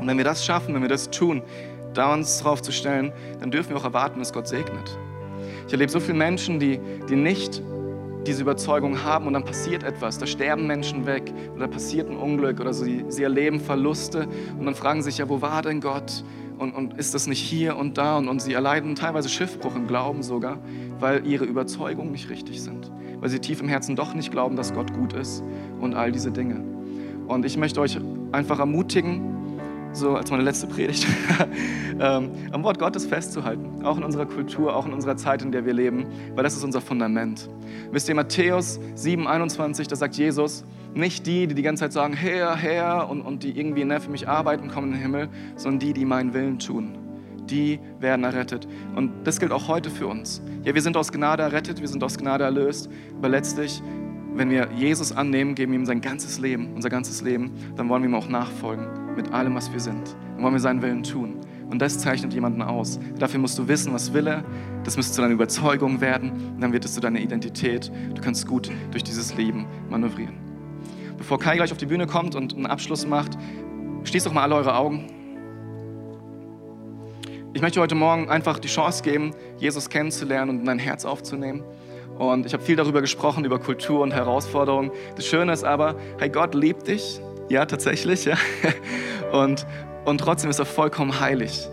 Und 0.00 0.08
wenn 0.08 0.16
wir 0.16 0.24
das 0.24 0.44
schaffen, 0.44 0.74
wenn 0.74 0.82
wir 0.82 0.88
das 0.88 1.08
tun, 1.08 1.42
da 1.94 2.12
uns 2.12 2.40
drauf 2.40 2.62
zu 2.62 2.72
stellen, 2.72 3.12
dann 3.38 3.52
dürfen 3.52 3.70
wir 3.70 3.76
auch 3.76 3.84
erwarten, 3.84 4.18
dass 4.18 4.32
Gott 4.32 4.48
segnet. 4.48 4.98
Ich 5.70 5.72
erlebe 5.72 5.92
so 5.92 6.00
viele 6.00 6.18
Menschen, 6.18 6.58
die, 6.58 6.80
die 7.08 7.14
nicht 7.14 7.62
diese 8.26 8.42
Überzeugung 8.42 9.04
haben 9.04 9.28
und 9.28 9.34
dann 9.34 9.44
passiert 9.44 9.84
etwas, 9.84 10.18
da 10.18 10.26
sterben 10.26 10.66
Menschen 10.66 11.06
weg 11.06 11.32
oder 11.54 11.68
passiert 11.68 12.10
ein 12.10 12.16
Unglück 12.16 12.58
oder 12.58 12.74
sie, 12.74 13.04
sie 13.06 13.22
erleben 13.22 13.60
Verluste 13.60 14.26
und 14.58 14.66
dann 14.66 14.74
fragen 14.74 15.00
sich 15.00 15.18
ja, 15.18 15.28
wo 15.28 15.42
war 15.42 15.62
denn 15.62 15.80
Gott? 15.80 16.24
Und, 16.58 16.74
und 16.74 16.98
ist 16.98 17.14
das 17.14 17.28
nicht 17.28 17.38
hier 17.38 17.76
und 17.76 17.98
da? 17.98 18.18
Und, 18.18 18.26
und 18.26 18.42
sie 18.42 18.52
erleiden 18.52 18.96
teilweise 18.96 19.28
Schiffbruch 19.28 19.76
im 19.76 19.86
Glauben 19.86 20.24
sogar, 20.24 20.58
weil 20.98 21.24
ihre 21.24 21.44
Überzeugungen 21.44 22.10
nicht 22.10 22.30
richtig 22.30 22.60
sind, 22.60 22.90
weil 23.20 23.28
sie 23.28 23.38
tief 23.38 23.60
im 23.60 23.68
Herzen 23.68 23.94
doch 23.94 24.12
nicht 24.12 24.32
glauben, 24.32 24.56
dass 24.56 24.74
Gott 24.74 24.92
gut 24.92 25.12
ist 25.12 25.44
und 25.80 25.94
all 25.94 26.10
diese 26.10 26.32
Dinge. 26.32 26.64
Und 27.28 27.44
ich 27.44 27.56
möchte 27.56 27.80
euch 27.80 27.96
einfach 28.32 28.58
ermutigen, 28.58 29.39
so 29.92 30.16
als 30.16 30.30
meine 30.30 30.42
letzte 30.42 30.66
Predigt, 30.66 31.06
ähm, 32.00 32.30
am 32.52 32.62
Wort 32.62 32.78
Gottes 32.78 33.06
festzuhalten, 33.06 33.84
auch 33.84 33.96
in 33.96 34.04
unserer 34.04 34.26
Kultur, 34.26 34.74
auch 34.74 34.86
in 34.86 34.92
unserer 34.92 35.16
Zeit, 35.16 35.42
in 35.42 35.52
der 35.52 35.64
wir 35.66 35.74
leben, 35.74 36.06
weil 36.34 36.44
das 36.44 36.56
ist 36.56 36.64
unser 36.64 36.80
Fundament. 36.80 37.48
Wisst 37.90 38.08
ihr, 38.08 38.14
Matthäus 38.14 38.78
7, 38.94 39.26
21, 39.26 39.88
da 39.88 39.96
sagt 39.96 40.14
Jesus, 40.16 40.64
nicht 40.94 41.26
die, 41.26 41.46
die 41.46 41.54
die 41.54 41.62
ganze 41.62 41.84
Zeit 41.84 41.92
sagen, 41.92 42.14
Herr, 42.14 42.56
Herr, 42.56 43.08
und, 43.08 43.22
und 43.22 43.42
die 43.42 43.58
irgendwie 43.58 43.84
ne, 43.84 44.00
für 44.00 44.10
mich 44.10 44.28
arbeiten, 44.28 44.68
kommen 44.68 44.88
in 44.88 44.94
den 44.94 45.02
Himmel, 45.02 45.28
sondern 45.56 45.80
die, 45.80 45.92
die 45.92 46.04
meinen 46.04 46.34
Willen 46.34 46.58
tun. 46.58 46.96
Die 47.48 47.80
werden 47.98 48.24
errettet. 48.24 48.68
Und 48.94 49.10
das 49.24 49.40
gilt 49.40 49.50
auch 49.50 49.66
heute 49.66 49.90
für 49.90 50.06
uns. 50.06 50.40
Ja, 50.62 50.74
wir 50.74 50.82
sind 50.82 50.96
aus 50.96 51.10
Gnade 51.10 51.42
errettet, 51.42 51.80
wir 51.80 51.88
sind 51.88 52.02
aus 52.04 52.16
Gnade 52.16 52.44
erlöst, 52.44 52.88
aber 53.18 53.28
letztlich 53.28 53.82
wenn 54.32 54.48
wir 54.48 54.68
Jesus 54.76 55.10
annehmen, 55.10 55.56
geben 55.56 55.72
ihm 55.72 55.84
sein 55.84 56.00
ganzes 56.00 56.38
Leben, 56.38 56.72
unser 56.74 56.88
ganzes 56.88 57.20
Leben, 57.20 57.50
dann 57.74 57.88
wollen 57.88 58.04
wir 58.04 58.08
ihm 58.08 58.14
auch 58.14 58.28
nachfolgen 58.28 58.99
mit 59.16 59.32
allem, 59.32 59.54
was 59.54 59.72
wir 59.72 59.80
sind. 59.80 60.16
Dann 60.34 60.44
wollen 60.44 60.54
wir 60.54 60.60
seinen 60.60 60.82
Willen 60.82 61.02
tun. 61.02 61.36
Und 61.70 61.80
das 61.80 61.98
zeichnet 61.98 62.34
jemanden 62.34 62.62
aus. 62.62 62.98
Dafür 63.18 63.38
musst 63.38 63.58
du 63.58 63.68
wissen, 63.68 63.92
was 63.92 64.12
will 64.12 64.26
er. 64.26 64.44
Das 64.84 64.96
müsste 64.96 65.14
zu 65.14 65.20
deiner 65.22 65.34
Überzeugung 65.34 66.00
werden. 66.00 66.32
Und 66.54 66.60
dann 66.60 66.72
wird 66.72 66.84
es 66.84 66.94
zu 66.94 67.00
deiner 67.00 67.20
Identität. 67.20 67.92
Du 68.14 68.20
kannst 68.20 68.46
gut 68.46 68.70
durch 68.90 69.04
dieses 69.04 69.36
Leben 69.36 69.66
manövrieren. 69.88 70.34
Bevor 71.16 71.38
Kai 71.38 71.56
gleich 71.56 71.70
auf 71.70 71.78
die 71.78 71.86
Bühne 71.86 72.06
kommt 72.06 72.34
und 72.34 72.54
einen 72.54 72.66
Abschluss 72.66 73.06
macht, 73.06 73.38
schließt 74.04 74.26
doch 74.26 74.32
mal 74.32 74.42
alle 74.42 74.56
eure 74.56 74.74
Augen. 74.74 75.06
Ich 77.52 77.62
möchte 77.62 77.80
heute 77.80 77.94
Morgen 77.94 78.28
einfach 78.28 78.58
die 78.58 78.68
Chance 78.68 79.02
geben, 79.02 79.32
Jesus 79.58 79.90
kennenzulernen 79.90 80.50
und 80.50 80.58
in 80.60 80.64
dein 80.64 80.78
Herz 80.78 81.04
aufzunehmen. 81.04 81.62
Und 82.18 82.46
ich 82.46 82.52
habe 82.52 82.62
viel 82.62 82.76
darüber 82.76 83.00
gesprochen, 83.00 83.44
über 83.44 83.58
Kultur 83.58 84.00
und 84.02 84.12
Herausforderungen. 84.12 84.90
Das 85.16 85.26
Schöne 85.26 85.52
ist 85.52 85.64
aber, 85.64 85.96
hey, 86.18 86.28
Gott 86.28 86.54
liebt 86.54 86.88
dich 86.88 87.20
ja, 87.50 87.66
tatsächlich. 87.66 88.24
Ja. 88.24 88.36
Und, 89.32 89.66
und 90.06 90.18
trotzdem 90.18 90.50
ist 90.50 90.58
er 90.58 90.64
vollkommen 90.64 91.20
heilig. 91.20 91.68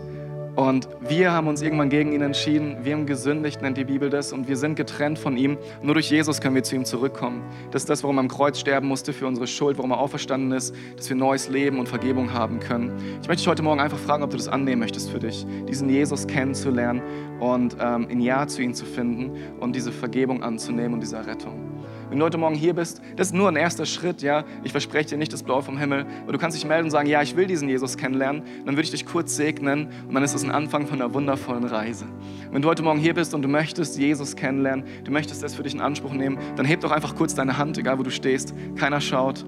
Und 0.54 0.88
wir 1.08 1.30
haben 1.30 1.46
uns 1.46 1.62
irgendwann 1.62 1.88
gegen 1.88 2.12
ihn 2.12 2.20
entschieden. 2.20 2.78
Wir 2.82 2.94
haben 2.94 3.06
gesündigt, 3.06 3.62
nennt 3.62 3.78
die 3.78 3.84
Bibel 3.84 4.10
das. 4.10 4.32
Und 4.32 4.48
wir 4.48 4.56
sind 4.56 4.74
getrennt 4.74 5.16
von 5.16 5.36
ihm. 5.36 5.56
Nur 5.82 5.94
durch 5.94 6.10
Jesus 6.10 6.40
können 6.40 6.56
wir 6.56 6.64
zu 6.64 6.74
ihm 6.74 6.84
zurückkommen. 6.84 7.44
Das 7.70 7.82
ist 7.82 7.88
das, 7.88 8.02
warum 8.02 8.18
er 8.18 8.22
am 8.22 8.28
Kreuz 8.28 8.58
sterben 8.58 8.88
musste 8.88 9.12
für 9.12 9.28
unsere 9.28 9.46
Schuld, 9.46 9.78
warum 9.78 9.92
er 9.92 9.98
auferstanden 9.98 10.50
ist, 10.50 10.74
dass 10.96 11.08
wir 11.08 11.16
neues 11.16 11.48
Leben 11.48 11.78
und 11.78 11.88
Vergebung 11.88 12.32
haben 12.32 12.58
können. 12.58 12.92
Ich 13.22 13.28
möchte 13.28 13.42
dich 13.42 13.46
heute 13.48 13.62
Morgen 13.62 13.80
einfach 13.80 13.98
fragen, 13.98 14.24
ob 14.24 14.30
du 14.30 14.36
das 14.36 14.48
annehmen 14.48 14.80
möchtest 14.80 15.10
für 15.10 15.20
dich, 15.20 15.46
diesen 15.68 15.88
Jesus 15.88 16.26
kennenzulernen 16.26 17.02
und 17.38 17.76
ähm, 17.80 18.08
ein 18.10 18.20
Ja 18.20 18.48
zu 18.48 18.60
ihm 18.60 18.74
zu 18.74 18.84
finden 18.84 19.36
und 19.60 19.76
diese 19.76 19.92
Vergebung 19.92 20.42
anzunehmen 20.42 20.94
und 20.94 21.00
diese 21.00 21.24
Rettung. 21.24 21.67
Wenn 22.10 22.18
du 22.18 22.24
heute 22.24 22.38
Morgen 22.38 22.54
hier 22.54 22.74
bist, 22.74 23.02
das 23.16 23.28
ist 23.28 23.34
nur 23.34 23.48
ein 23.48 23.56
erster 23.56 23.84
Schritt, 23.84 24.22
ja. 24.22 24.44
Ich 24.64 24.72
verspreche 24.72 25.10
dir 25.10 25.18
nicht 25.18 25.32
das 25.32 25.42
Blaue 25.42 25.62
vom 25.62 25.76
Himmel, 25.76 26.06
aber 26.22 26.32
du 26.32 26.38
kannst 26.38 26.56
dich 26.56 26.66
melden 26.66 26.84
und 26.84 26.90
sagen, 26.90 27.08
ja, 27.08 27.20
ich 27.20 27.36
will 27.36 27.46
diesen 27.46 27.68
Jesus 27.68 27.96
kennenlernen. 27.96 28.42
Dann 28.64 28.76
würde 28.76 28.82
ich 28.82 28.90
dich 28.90 29.04
kurz 29.04 29.36
segnen 29.36 29.88
und 30.08 30.14
dann 30.14 30.22
ist 30.22 30.34
es 30.34 30.42
ein 30.42 30.50
Anfang 30.50 30.86
von 30.86 31.00
einer 31.00 31.12
wundervollen 31.12 31.64
Reise. 31.64 32.06
Wenn 32.50 32.62
du 32.62 32.68
heute 32.68 32.82
Morgen 32.82 32.98
hier 32.98 33.14
bist 33.14 33.34
und 33.34 33.42
du 33.42 33.48
möchtest 33.48 33.98
Jesus 33.98 34.36
kennenlernen, 34.36 34.84
du 35.04 35.10
möchtest 35.10 35.42
das 35.42 35.54
für 35.54 35.62
dich 35.62 35.74
in 35.74 35.80
Anspruch 35.80 36.12
nehmen, 36.12 36.38
dann 36.56 36.64
heb 36.64 36.80
doch 36.80 36.92
einfach 36.92 37.14
kurz 37.14 37.34
deine 37.34 37.58
Hand, 37.58 37.76
egal 37.76 37.98
wo 37.98 38.02
du 38.02 38.10
stehst. 38.10 38.54
Keiner 38.76 39.00
schaut. 39.00 39.44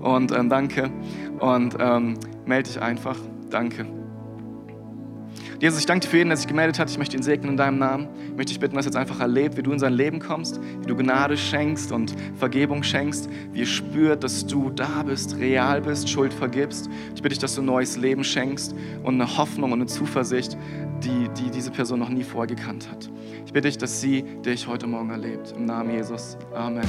Und 0.00 0.32
ähm, 0.32 0.48
danke. 0.50 0.90
Und 1.38 1.76
ähm, 1.78 2.18
melde 2.44 2.68
dich 2.68 2.82
einfach. 2.82 3.16
Danke. 3.50 4.01
Jesus, 5.62 5.78
ich 5.78 5.86
danke 5.86 6.04
dir 6.04 6.10
für 6.10 6.16
jeden, 6.16 6.30
der 6.30 6.36
sich 6.36 6.48
gemeldet 6.48 6.80
hat. 6.80 6.90
Ich 6.90 6.98
möchte 6.98 7.16
ihn 7.16 7.22
segnen 7.22 7.50
in 7.50 7.56
deinem 7.56 7.78
Namen. 7.78 8.08
Ich 8.30 8.36
möchte 8.36 8.52
dich 8.52 8.58
bitten, 8.58 8.74
dass 8.74 8.84
er 8.84 8.88
jetzt 8.90 8.96
einfach 8.96 9.20
erlebt, 9.20 9.56
wie 9.56 9.62
du 9.62 9.70
in 9.70 9.78
sein 9.78 9.92
Leben 9.92 10.18
kommst, 10.18 10.60
wie 10.80 10.86
du 10.86 10.96
Gnade 10.96 11.36
schenkst 11.36 11.92
und 11.92 12.16
Vergebung 12.34 12.82
schenkst, 12.82 13.30
wie 13.52 13.62
er 13.62 13.66
spürt, 13.66 14.24
dass 14.24 14.44
du 14.44 14.70
da 14.70 15.04
bist, 15.04 15.36
real 15.36 15.80
bist, 15.80 16.10
Schuld 16.10 16.34
vergibst. 16.34 16.90
Ich 17.14 17.22
bitte 17.22 17.28
dich, 17.28 17.38
dass 17.38 17.54
du 17.54 17.62
ein 17.62 17.66
neues 17.66 17.96
Leben 17.96 18.24
schenkst 18.24 18.74
und 19.04 19.14
eine 19.14 19.36
Hoffnung 19.38 19.70
und 19.70 19.78
eine 19.78 19.86
Zuversicht, 19.86 20.56
die, 21.04 21.28
die 21.40 21.48
diese 21.48 21.70
Person 21.70 22.00
noch 22.00 22.08
nie 22.08 22.24
vorher 22.24 22.52
gekannt 22.52 22.90
hat. 22.90 23.08
Ich 23.46 23.52
bitte 23.52 23.68
dich, 23.68 23.78
dass 23.78 24.00
sie 24.00 24.24
dich 24.44 24.66
heute 24.66 24.88
Morgen 24.88 25.10
erlebt. 25.10 25.54
Im 25.56 25.66
Namen 25.66 25.94
Jesus. 25.94 26.36
Amen. 26.52 26.88